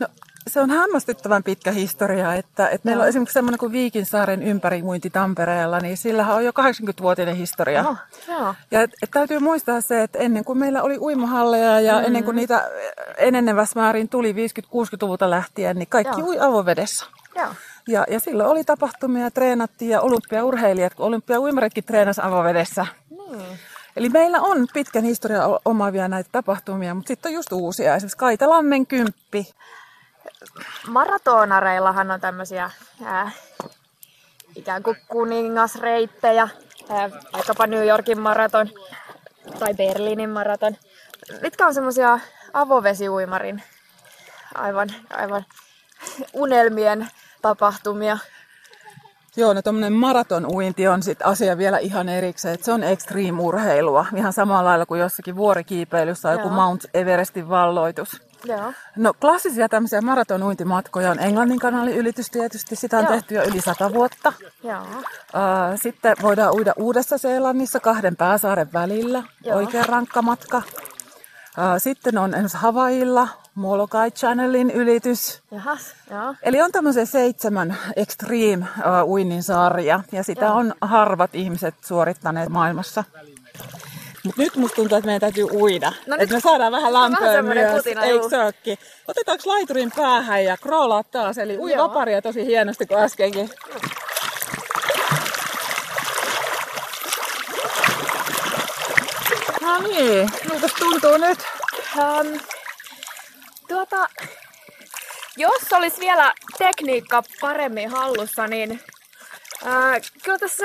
No, 0.00 0.06
se 0.54 0.60
on 0.60 0.70
hämmästyttävän 0.70 1.42
pitkä 1.42 1.70
historia, 1.70 2.34
että, 2.34 2.68
että 2.68 2.88
meillä 2.88 3.02
on 3.02 3.08
esimerkiksi 3.08 3.34
semmoinen 3.34 3.58
kuin 3.58 3.72
Viikinsaaren 3.72 4.42
ympärimuinti 4.42 5.10
Tampereella, 5.10 5.80
niin 5.80 5.96
sillä 5.96 6.34
on 6.34 6.44
jo 6.44 6.50
80-vuotinen 6.50 7.36
historia. 7.36 7.80
Oho, 7.80 7.96
joo. 8.28 8.54
Ja 8.70 8.82
et, 8.82 8.90
et 9.02 9.10
täytyy 9.10 9.38
muistaa 9.38 9.80
se, 9.80 10.02
että 10.02 10.18
ennen 10.18 10.44
kuin 10.44 10.58
meillä 10.58 10.82
oli 10.82 10.98
uimahalleja 10.98 11.80
ja 11.80 11.98
mm. 11.98 12.04
ennen 12.04 12.24
kuin 12.24 12.36
niitä 12.36 12.70
enenevässä 13.16 13.80
määrin 13.80 14.08
tuli 14.08 14.32
50-60-luvulta 14.32 15.30
lähtien, 15.30 15.76
niin 15.76 15.88
kaikki 15.88 16.20
Joo. 16.20 16.28
ui 16.28 16.40
avovedessä. 16.40 17.06
Joo. 17.36 17.48
Ja, 17.88 18.04
ja 18.10 18.20
silloin 18.20 18.48
oli 18.48 18.64
tapahtumia, 18.64 19.30
treenattiin 19.30 19.90
ja 19.90 20.00
olympiaurheilijat, 20.00 20.92
olympiauimaritkin 20.98 21.84
treenasi 21.84 22.20
avovedessä. 22.24 22.86
Niin. 23.10 23.58
Eli 23.96 24.08
meillä 24.08 24.40
on 24.40 24.66
pitkän 24.74 25.04
historian 25.04 25.58
omaavia 25.64 26.08
näitä 26.08 26.28
tapahtumia, 26.32 26.94
mutta 26.94 27.08
sitten 27.08 27.30
on 27.30 27.34
just 27.34 27.52
uusia. 27.52 27.94
Esimerkiksi 27.94 28.18
Kaitalammen 28.18 28.86
kymppi. 28.86 29.54
Maratonareillahan 30.88 32.10
on 32.10 32.20
tämmöisiä 32.20 32.70
ää, 33.04 33.30
ikään 34.56 34.82
kuin 34.82 34.96
kuningasreittejä, 35.08 36.48
ää, 36.90 37.10
vaikkapa 37.32 37.66
New 37.66 37.86
Yorkin 37.86 38.20
maraton 38.20 38.70
tai 39.58 39.74
Berliinin 39.74 40.30
maraton. 40.30 40.76
Mitkä 41.42 41.66
on 41.66 41.74
semmoisia 41.74 42.18
avovesiuimarin 42.52 43.62
aivan, 44.54 44.88
aivan 45.10 45.44
unelmien 46.32 47.08
tapahtumia? 47.42 48.18
Joo, 49.36 49.52
no 49.52 49.62
tuommoinen 49.62 49.92
maratonuinti 49.92 50.88
on 50.88 51.02
sit 51.02 51.18
asia 51.24 51.58
vielä 51.58 51.78
ihan 51.78 52.08
erikseen. 52.08 52.54
että 52.54 52.64
se 52.64 52.72
on 52.72 52.82
extreme-urheilua, 52.82 54.06
ihan 54.16 54.32
samalla 54.32 54.64
lailla 54.64 54.86
kuin 54.86 55.00
jossakin 55.00 55.36
vuorikiipeilyssä 55.36 56.28
on 56.28 56.34
joku. 56.34 56.48
Mount 56.48 56.84
Everestin 56.94 57.48
valloitus. 57.48 58.23
Joo. 58.44 58.72
No 58.96 59.14
klassisia 59.20 59.68
tämmöisiä 59.68 60.00
maratonuintimatkoja 60.00 61.10
on 61.10 61.18
Englannin 61.18 61.58
kanalin 61.58 61.96
ylitys 61.96 62.30
tietysti, 62.30 62.76
sitä 62.76 62.98
on 62.98 63.04
Joo. 63.04 63.12
tehty 63.12 63.34
jo 63.34 63.42
yli 63.42 63.60
sata 63.60 63.92
vuotta. 63.94 64.32
Joo. 64.62 64.86
Sitten 65.82 66.16
voidaan 66.22 66.54
uida 66.54 66.72
Uudessa-Seelannissa 66.76 67.80
kahden 67.80 68.16
pääsaaren 68.16 68.72
välillä, 68.72 69.22
Joo. 69.44 69.56
oikein 69.56 69.88
rankka 69.88 70.22
matka. 70.22 70.62
Sitten 71.78 72.18
on 72.18 72.34
esimerkiksi 72.34 72.58
Havailla 72.58 73.28
Molokai 73.54 74.10
Channelin 74.10 74.70
ylitys. 74.70 75.42
Jahas, 75.50 75.94
joo. 76.10 76.34
Eli 76.42 76.62
on 76.62 76.72
tämmöisen 76.72 77.06
seitsemän 77.06 77.76
extreme 77.96 78.66
uinnin 79.04 79.42
sarja 79.42 80.00
ja 80.12 80.22
sitä 80.22 80.44
Joo. 80.44 80.56
on 80.56 80.74
harvat 80.80 81.34
ihmiset 81.34 81.74
suorittaneet 81.80 82.48
maailmassa. 82.48 83.04
Mutta 84.24 84.42
nyt 84.42 84.56
musta 84.56 84.76
tuntuu, 84.76 84.98
että 84.98 85.06
meidän 85.06 85.20
täytyy 85.20 85.44
uida. 85.44 85.92
No 86.06 86.16
että 86.18 86.34
me 86.34 86.40
saadaan 86.40 86.72
vähän 86.72 86.92
lämpöä 86.92 87.42
myös. 87.42 87.86
Eikö 87.86 88.28
se? 88.30 88.78
Otetaanko 89.08 89.42
laiturin 89.46 89.92
päähän 89.96 90.44
ja 90.44 90.56
kroolaa 90.56 91.04
taas? 91.04 91.38
Eli 91.38 91.58
ui 91.58 91.72
Joo. 91.72 91.88
vaparia 91.88 92.22
tosi 92.22 92.46
hienosti 92.46 92.86
kuin 92.86 93.00
äskenkin. 93.00 93.50
No 99.60 99.78
niin, 99.78 100.30
miltä 100.50 100.68
tuntuu 100.78 101.16
nyt? 101.16 101.38
Um, 101.96 102.40
tuota, 103.68 104.08
jos 105.36 105.72
olisi 105.72 106.00
vielä 106.00 106.32
tekniikka 106.58 107.22
paremmin 107.40 107.90
hallussa, 107.90 108.46
niin 108.46 108.80
ää, 109.64 110.00
kyllä 110.22 110.38
tässä 110.38 110.64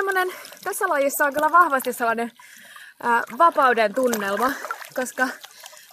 tässä 0.63 0.89
lajissa 0.89 1.25
on 1.25 1.33
kyllä 1.33 1.51
vahvasti 1.51 1.93
sellainen 1.93 2.31
ää, 3.03 3.23
vapauden 3.37 3.93
tunnelma, 3.93 4.51
koska 4.95 5.27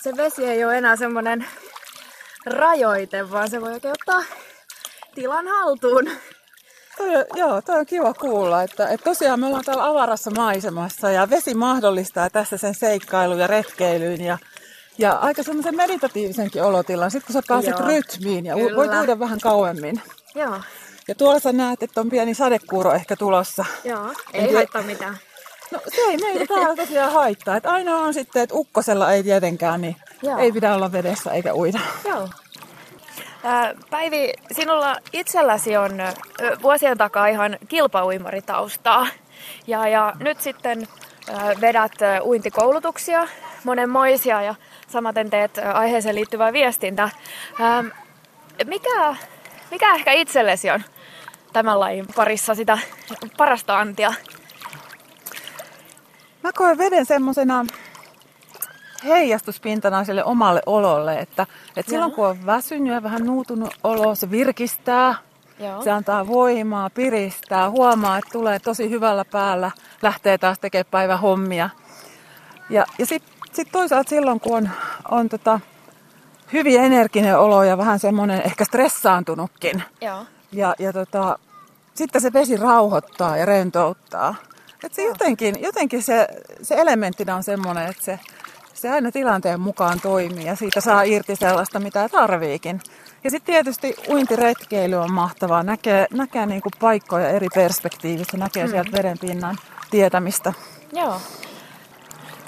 se 0.03 0.17
vesi 0.17 0.45
ei 0.45 0.65
ole 0.65 0.79
enää 0.79 0.97
semmoinen 0.97 1.47
rajoite, 2.47 3.31
vaan 3.31 3.51
se 3.51 3.61
voi 3.61 3.73
oikein 3.73 3.95
ottaa 4.01 4.23
tilan 5.15 5.49
haltuun. 5.49 6.11
Toi 6.97 7.09
joo, 7.35 7.63
toi 7.63 7.79
on 7.79 7.87
kiva 7.87 8.15
kuulla, 8.15 8.63
että, 8.63 8.89
että 8.89 9.05
tosiaan 9.05 9.41
me 9.41 9.47
ollaan 9.47 9.65
täällä 9.65 9.85
avarassa 9.87 10.31
maisemassa 10.31 11.11
ja 11.11 11.31
vesi 11.31 11.55
mahdollistaa 11.55 12.31
tässä 12.31 12.57
sen 12.57 12.75
seikkailun 12.75 13.39
ja 13.39 13.47
retkeilyn 13.47 14.21
ja, 14.21 14.39
ja 14.99 15.13
aika 15.13 15.43
semmoisen 15.43 15.77
meditatiivisenkin 15.77 16.63
olotilan, 16.63 17.11
sitten 17.11 17.27
kun 17.27 17.33
sä 17.43 17.47
pääset 17.49 17.79
Joo, 17.79 17.89
rytmiin 17.89 18.47
ja 18.47 18.55
kyllä. 18.55 18.77
voit 18.77 18.91
uida 19.01 19.19
vähän 19.19 19.41
kauemmin. 19.41 20.03
Joo, 20.35 20.61
Ja 21.09 21.15
tuolla 21.15 21.41
sä 21.41 21.53
näet, 21.53 21.83
että 21.83 22.01
on 22.01 22.11
pieni 22.11 22.35
sadekuuro 22.35 22.93
ehkä 22.93 23.17
tulossa. 23.17 23.65
joo, 23.85 24.07
En 24.09 24.15
ei 24.33 24.41
tiedä- 24.43 24.59
haittaa 24.59 24.83
mitään. 24.83 25.19
No 25.71 25.81
se 25.89 26.01
ei 26.01 26.17
meitä 26.17 26.55
täällä 26.55 26.77
tosiaan 26.77 27.13
haittaa. 27.13 27.57
Että 27.57 27.71
ainoa 27.71 27.99
on 28.01 28.15
sitten, 28.15 28.43
että 28.43 28.55
ukkosella 28.55 29.13
ei 29.13 29.23
tietenkään, 29.23 29.81
niin 29.81 29.97
Joo. 30.23 30.39
ei 30.39 30.53
pidä 30.53 30.75
olla 30.75 30.93
vedessä 30.93 31.31
eikä 31.33 31.55
uida. 31.55 31.79
Joo. 32.05 32.29
Päivi, 33.91 34.33
sinulla 34.53 34.97
itselläsi 35.13 35.77
on 35.77 35.93
vuosien 36.63 36.99
takaa 36.99 37.27
ihan 37.27 37.59
kilpauimaritaustaa. 37.69 39.07
Ja, 39.67 39.89
ja 39.89 40.13
nyt 40.21 40.41
sitten 40.41 40.89
vedät 41.61 41.93
uintikoulutuksia, 42.23 43.29
monenmoisia 43.65 44.43
ja 44.43 44.55
samaten 44.89 45.31
teet 45.31 45.59
aiheeseen 45.75 46.15
liittyvää 46.15 46.53
viestintää. 46.53 47.11
Ää, 47.61 47.85
Mikä, 48.65 49.17
mikä 49.71 49.95
ehkä 49.95 50.13
itsellesi 50.13 50.71
on 50.71 50.83
tämän 51.53 51.81
lajin 51.81 52.07
parissa 52.17 52.55
sitä 52.55 52.79
parasta 53.37 53.79
antia? 53.79 54.13
Mä 56.47 56.53
koen 56.53 56.79
veden 56.79 57.07
semmoisena 57.07 57.67
heijastuspintana 59.05 60.05
sille 60.05 60.25
omalle 60.25 60.63
ololle, 60.67 61.19
että, 61.19 61.47
että 61.77 61.91
silloin 61.91 62.13
kun 62.13 62.27
on 62.27 62.47
väsynyt 62.47 62.93
ja 62.93 63.03
vähän 63.03 63.27
nuutunut 63.27 63.75
olo, 63.85 64.15
se 64.15 64.31
virkistää, 64.31 65.15
Joo. 65.59 65.83
se 65.83 65.91
antaa 65.91 66.27
voimaa, 66.27 66.91
piristää, 66.91 67.71
huomaa, 67.71 68.19
että 68.19 68.31
tulee 68.33 68.59
tosi 68.59 68.91
hyvällä 68.91 69.25
päällä, 69.25 69.71
lähtee 70.03 70.39
taas 70.39 70.59
tekemään 70.59 70.91
päivän 70.91 71.21
hommia. 71.21 71.71
Ja, 72.71 72.87
ja 72.99 73.07
sitten 73.07 73.33
sit 73.53 73.69
toisaalta 73.73 74.11
silloin, 74.11 74.41
kun 74.41 74.57
on, 74.57 74.71
on 75.11 75.29
tota, 75.29 75.61
hyvin 76.53 76.81
energinen 76.81 77.39
olo 77.39 77.63
ja 77.63 77.79
vähän 77.79 77.99
semmoinen 77.99 78.43
ehkä 78.43 78.65
stressaantunutkin, 78.65 79.83
Joo. 80.01 80.27
ja, 80.53 80.75
ja 80.79 80.93
tota, 80.93 81.39
sitten 81.95 82.23
se 82.23 82.33
vesi 82.33 82.57
rauhoittaa 82.57 83.37
ja 83.37 83.47
rentouttaa. 83.47 84.35
Et 84.85 84.95
se 84.95 85.05
jotenkin, 85.05 85.63
jotenkin 85.63 86.03
se, 86.03 86.29
se 86.63 86.75
elementtinä 86.75 87.37
on 87.37 87.43
semmoinen, 87.43 87.87
että 87.87 88.05
se, 88.05 88.21
se 88.75 88.91
aina 88.91 89.13
tilanteen 89.13 89.61
mukaan 89.61 90.01
toimii 90.01 90.47
ja 90.47 90.57
siitä 90.57 90.81
saa 90.81 91.03
irti 91.03 91.37
sellaista, 91.37 91.79
mitä 91.81 92.09
tarviikin. 92.09 92.81
Ja 93.25 93.31
sitten 93.31 93.55
tietysti 93.55 93.95
uintiretkeily 94.09 94.97
on 94.97 95.13
mahtavaa. 95.13 95.63
Näkee, 95.63 96.07
näkee 96.11 96.47
niinku 96.47 96.69
paikkoja 96.81 97.29
eri 97.29 97.49
perspektiivistä, 97.55 98.37
näkee 98.37 98.65
Mm. 98.65 98.71
sieltä 98.71 98.93
vedenpinnan 98.93 99.57
tietämistä. 99.91 100.53
Joo. 100.93 101.21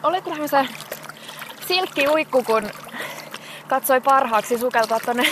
Olikohan 0.02 0.48
se 0.48 0.66
silkki 1.68 2.08
uikku, 2.08 2.42
kun 2.42 2.62
katsoi 3.68 4.00
parhaaksi 4.00 4.58
sukeltaa 4.58 5.00
tonne 5.00 5.24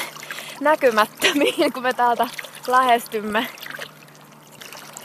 näkymättömiin, 0.60 1.72
kun 1.72 1.82
me 1.82 1.92
täältä 1.92 2.26
lähestymme. 2.66 3.46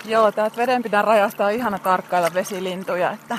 Joo, 0.05 0.31
täältä 0.31 0.57
vedenpinnan 0.57 1.03
rajasta 1.03 1.45
on 1.45 1.51
ihana 1.51 1.79
tarkkailla 1.79 2.33
vesilintuja, 2.33 3.11
että 3.11 3.37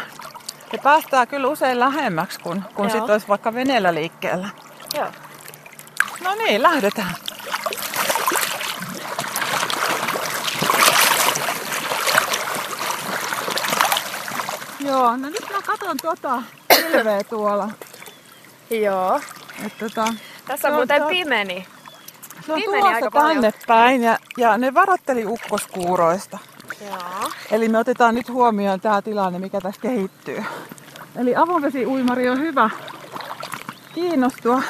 ne 0.72 0.78
päästään 0.82 1.28
kyllä 1.28 1.48
usein 1.48 1.78
lähemmäksi, 1.80 2.40
kun, 2.40 2.62
kun 2.74 2.90
sitten 2.90 3.10
olisi 3.12 3.28
vaikka 3.28 3.54
veneellä 3.54 3.94
liikkeellä. 3.94 4.48
Joo. 4.94 5.08
No 6.24 6.34
niin, 6.34 6.62
lähdetään. 6.62 7.14
Joo, 14.80 15.16
no 15.16 15.28
nyt 15.28 15.46
mä 15.52 15.62
katon 15.66 15.96
tota 16.02 16.42
pilveä 16.68 17.24
tuolla. 17.24 17.68
Joo. 18.70 19.20
Et 19.66 19.78
tota, 19.78 20.14
Tässä 20.46 20.68
on 20.68 20.74
muuten 20.74 21.02
pimeni. 21.02 21.66
Se 22.46 22.52
on 22.52 22.60
pimeni 22.60 22.94
aika 22.94 23.10
paljon. 23.10 23.34
tänne 23.34 23.52
päin 23.66 24.02
ja, 24.02 24.18
ja 24.36 24.58
ne 24.58 24.74
varotteli 24.74 25.26
ukkoskuuroista. 25.26 26.38
Joo. 26.86 27.30
Eli 27.50 27.68
me 27.68 27.78
otetaan 27.78 28.14
nyt 28.14 28.28
huomioon 28.28 28.80
tämä 28.80 29.02
tilanne, 29.02 29.38
mikä 29.38 29.60
tässä 29.60 29.80
kehittyy. 29.80 30.44
Eli 31.16 31.36
avovesiuimari 31.36 32.28
on 32.28 32.38
hyvä 32.38 32.70
kiinnostua. 33.94 34.62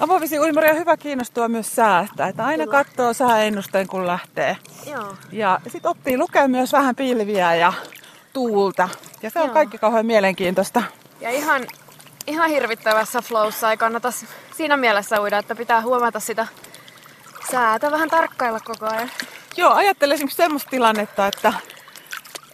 Avovesiuimari 0.00 0.70
on 0.70 0.76
hyvä 0.76 0.96
kiinnostua 0.96 1.48
myös 1.48 1.76
säästä. 1.76 2.26
Että 2.26 2.44
aina 2.44 2.64
Kyllä. 2.64 2.84
katsoo 2.84 3.12
sääennusteen, 3.12 3.86
kun 3.86 4.06
lähtee. 4.06 4.56
Joo. 4.86 5.14
Ja 5.32 5.60
sitten 5.68 5.90
oppii 5.90 6.18
lukea 6.18 6.48
myös 6.48 6.72
vähän 6.72 6.96
pilviä 6.96 7.54
ja 7.54 7.72
tuulta. 8.32 8.88
Ja 9.22 9.30
se 9.30 9.40
on 9.40 9.46
Joo. 9.46 9.54
kaikki 9.54 9.78
kauhean 9.78 10.06
mielenkiintoista. 10.06 10.82
Ja 11.20 11.30
ihan, 11.30 11.62
ihan 12.26 12.50
hirvittävässä 12.50 13.22
flowssa 13.22 13.70
ei 13.70 13.76
kannata 13.76 14.12
siinä 14.56 14.76
mielessä 14.76 15.20
uida, 15.20 15.38
että 15.38 15.54
pitää 15.54 15.82
huomata 15.82 16.20
sitä 16.20 16.46
säätä 17.50 17.90
vähän 17.90 18.08
tarkkailla 18.08 18.60
koko 18.60 18.86
ajan. 18.86 19.10
Joo, 19.56 19.72
ajattelen 19.72 20.14
esimerkiksi 20.14 20.36
semmoista 20.36 20.70
tilannetta, 20.70 21.26
että, 21.26 21.52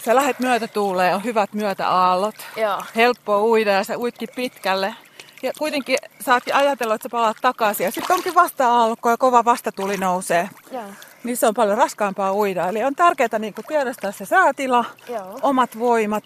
sä 0.05 0.15
lähet 0.15 0.39
myötätuuleen, 0.39 1.15
on 1.15 1.25
hyvät 1.25 1.53
myötäaallot. 1.53 2.35
Joo. 2.57 2.83
Helppo 2.97 3.43
uida 3.43 3.71
ja 3.71 3.85
sä 3.85 3.99
uitkin 3.99 4.29
pitkälle. 4.37 4.95
Ja 5.43 5.53
kuitenkin 5.59 5.99
saatkin 6.21 6.55
ajatella, 6.55 6.95
että 6.95 7.03
sä 7.03 7.09
palaat 7.11 7.37
takaisin. 7.41 7.85
Ja 7.85 7.93
sitten 7.93 8.17
onkin 8.17 8.35
vasta-aallokko 8.35 9.11
ja 9.11 9.17
kova 9.17 9.45
vastatuli 9.45 9.97
nousee. 9.97 10.51
Joo. 10.73 10.83
Niissä 11.25 11.49
on 11.49 11.55
paljon 11.55 11.79
raskaampaa 11.79 12.35
uida. 12.35 12.69
Eli 12.69 12.85
on 12.85 12.95
tärkeää 12.95 13.39
niin 13.39 13.55
tiedostaa 13.69 14.13
se 14.13 14.25
säätila, 14.25 14.85
Joo. 15.09 15.39
omat 15.43 15.79
voimat. 15.79 16.25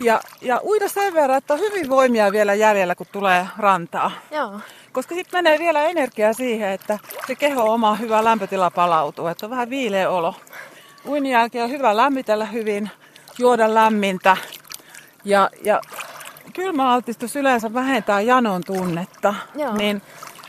Ja, 0.00 0.20
ja 0.40 0.60
uida 0.64 0.88
sen 0.88 1.14
verran, 1.14 1.38
että 1.38 1.54
on 1.54 1.60
hyvin 1.60 1.88
voimia 1.88 2.32
vielä 2.32 2.54
jäljellä, 2.54 2.94
kun 2.94 3.06
tulee 3.12 3.46
rantaa. 3.58 4.10
Joo. 4.30 4.60
Koska 4.92 5.14
sitten 5.14 5.38
menee 5.38 5.58
vielä 5.58 5.84
energiaa 5.84 6.32
siihen, 6.32 6.70
että 6.70 6.98
se 7.26 7.34
keho 7.34 7.72
oma 7.72 7.94
hyvä 7.94 8.24
lämpötila 8.24 8.70
palautuu. 8.70 9.26
Että 9.26 9.46
on 9.46 9.50
vähän 9.50 9.70
viileä 9.70 10.10
olo. 10.10 10.34
Uinin 11.06 11.32
jälkeen 11.32 11.64
on 11.64 11.70
hyvä 11.70 11.96
lämmitellä 11.96 12.44
hyvin, 12.44 12.90
juoda 13.38 13.74
lämmintä. 13.74 14.36
Ja, 15.24 15.50
ja 15.64 15.80
kylmäaltistus 16.52 17.36
yleensä 17.36 17.74
vähentää 17.74 18.20
janon 18.20 18.62
tunnetta. 18.66 19.34
Joo. 19.54 19.76
Niin 19.76 20.02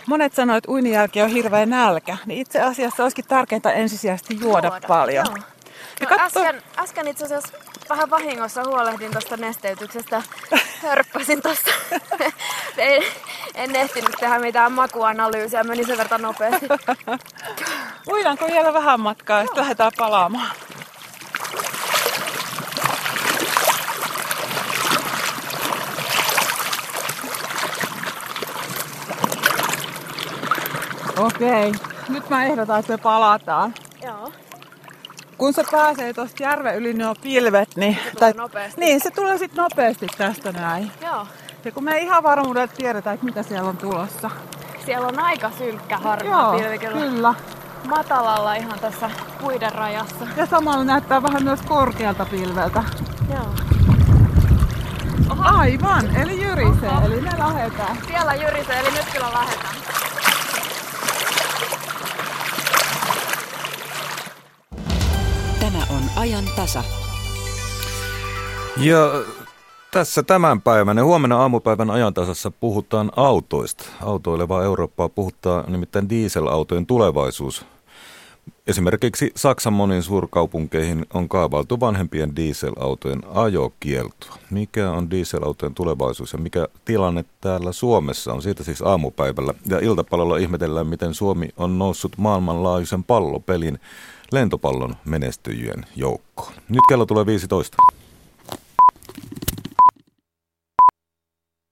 monet 0.05 0.33
sanoo, 0.33 0.55
että 0.55 0.71
uinin 0.71 0.91
jälkeen 0.91 1.25
on 1.25 1.31
hirveä 1.31 1.65
nälkä. 1.65 2.17
Niin 2.25 2.41
itse 2.41 2.61
asiassa 2.61 3.03
olisikin 3.03 3.25
tärkeintä 3.27 3.71
ensisijaisesti 3.71 4.37
juoda, 4.41 4.67
juoda. 4.67 4.87
paljon. 4.87 5.25
Joo. 5.25 5.53
No, 6.09 6.17
äsken, 6.19 6.61
äsken 6.77 7.07
itse 7.07 7.25
asiassa 7.25 7.57
vähän 7.89 8.09
vahingossa 8.09 8.63
huolehdin 8.63 9.11
tuosta 9.11 9.37
nesteytyksestä. 9.37 10.23
Hörppäsin 10.83 11.41
tuosta. 11.41 11.71
en, 13.55 13.75
ehtinyt 13.75 14.15
tehdä 14.19 14.39
mitään 14.39 14.71
makuanalyysiä, 14.71 15.63
meni 15.63 15.83
sen 15.83 15.97
verran 15.97 16.21
nopeasti. 16.21 16.67
Uidaanko 18.11 18.47
vielä 18.47 18.73
vähän 18.73 18.99
matkaa 18.99 19.37
ja 19.39 19.43
sitten 19.45 19.61
lähdetään 19.61 19.91
palaamaan? 19.97 20.51
Okei, 31.17 31.71
nyt 32.09 32.29
mä 32.29 32.45
ehdotan, 32.45 32.79
että 32.79 32.93
me 32.93 32.97
palataan. 32.97 33.73
Joo. 34.03 34.31
Kun 35.37 35.53
se 35.53 35.63
pääsee 35.71 36.13
tuosta 36.13 36.43
järven 36.43 36.75
yli 36.75 36.93
nuo 36.93 37.15
pilvet, 37.21 37.75
niin, 37.75 37.97
Se 38.05 38.11
tulee 38.15 38.33
nopeasti. 38.33 38.81
niin 38.81 39.01
se 39.01 39.11
tulee 39.11 39.37
sitten 39.37 39.63
nopeasti 39.63 40.07
tästä 40.17 40.51
näin. 40.51 40.91
Joo. 41.01 41.27
Ja 41.66 41.72
kun 41.72 41.84
me 41.84 41.95
ei 41.95 42.03
ihan 42.03 42.24
varmuudella 42.24 42.68
tiedetä, 42.68 43.11
että 43.11 43.26
mitä 43.26 43.43
siellä 43.43 43.70
on 43.70 43.78
tulossa. 43.78 44.30
Siellä 44.86 45.07
on 45.07 45.20
aika 45.20 45.51
synkkä 45.57 45.97
harmaa 45.97 46.53
Joo, 46.53 46.61
pilvi 46.61 46.80
kyllä. 46.80 46.99
kyllä. 46.99 47.34
Matalalla 47.88 48.55
ihan 48.55 48.80
tässä 48.80 49.09
puiden 49.41 49.74
rajassa. 49.74 50.28
Ja 50.38 50.45
samalla 50.45 50.84
näyttää 50.84 51.24
vähän 51.24 51.43
myös 51.43 51.61
korkealta 51.61 52.26
pilveltä. 52.26 52.84
Joo. 53.34 53.49
Aivan, 55.39 56.16
eli 56.16 56.41
jyrisee, 56.41 56.89
Oho. 56.89 57.05
eli 57.05 57.22
me 57.22 57.32
lähdetään. 57.38 57.97
Siellä 58.07 58.36
jyrisee, 58.36 58.80
eli 58.80 58.91
nyt 58.91 59.05
kyllä 59.14 59.34
lähdetään. 59.34 59.76
Tämä 65.59 65.84
on 65.89 66.01
ajan 66.16 66.43
tasa. 66.55 66.84
Ja 68.78 68.97
tässä 69.93 70.23
tämän 70.23 70.61
päivän 70.61 70.97
ja 70.97 71.03
huomenna 71.03 71.41
aamupäivän 71.41 71.91
ajantasassa 71.91 72.51
puhutaan 72.51 73.11
autoista. 73.15 73.85
Autoilevaa 74.01 74.63
Eurooppaa 74.63 75.09
puhuttaa 75.09 75.63
nimittäin 75.67 76.09
dieselautojen 76.09 76.85
tulevaisuus. 76.85 77.65
Esimerkiksi 78.67 79.31
Saksan 79.35 79.73
moniin 79.73 80.03
suurkaupunkeihin 80.03 81.05
on 81.13 81.29
kaavailtu 81.29 81.79
vanhempien 81.79 82.35
dieselautojen 82.35 83.21
ajokieltoa. 83.33 84.35
Mikä 84.49 84.91
on 84.91 85.11
dieselautojen 85.11 85.73
tulevaisuus 85.75 86.33
ja 86.33 86.39
mikä 86.39 86.67
tilanne 86.85 87.25
täällä 87.41 87.71
Suomessa 87.71 88.33
on? 88.33 88.41
Siitä 88.41 88.63
siis 88.63 88.81
aamupäivällä. 88.81 89.53
Ja 89.69 89.79
iltapallolla 89.79 90.37
ihmetellään, 90.37 90.87
miten 90.87 91.13
Suomi 91.13 91.49
on 91.57 91.79
noussut 91.79 92.17
maailmanlaajuisen 92.17 93.03
pallopelin 93.03 93.79
lentopallon 94.31 94.95
menestyjien 95.05 95.85
joukkoon. 95.95 96.53
Nyt 96.69 96.81
kello 96.89 97.05
tulee 97.05 97.25
15. 97.25 97.77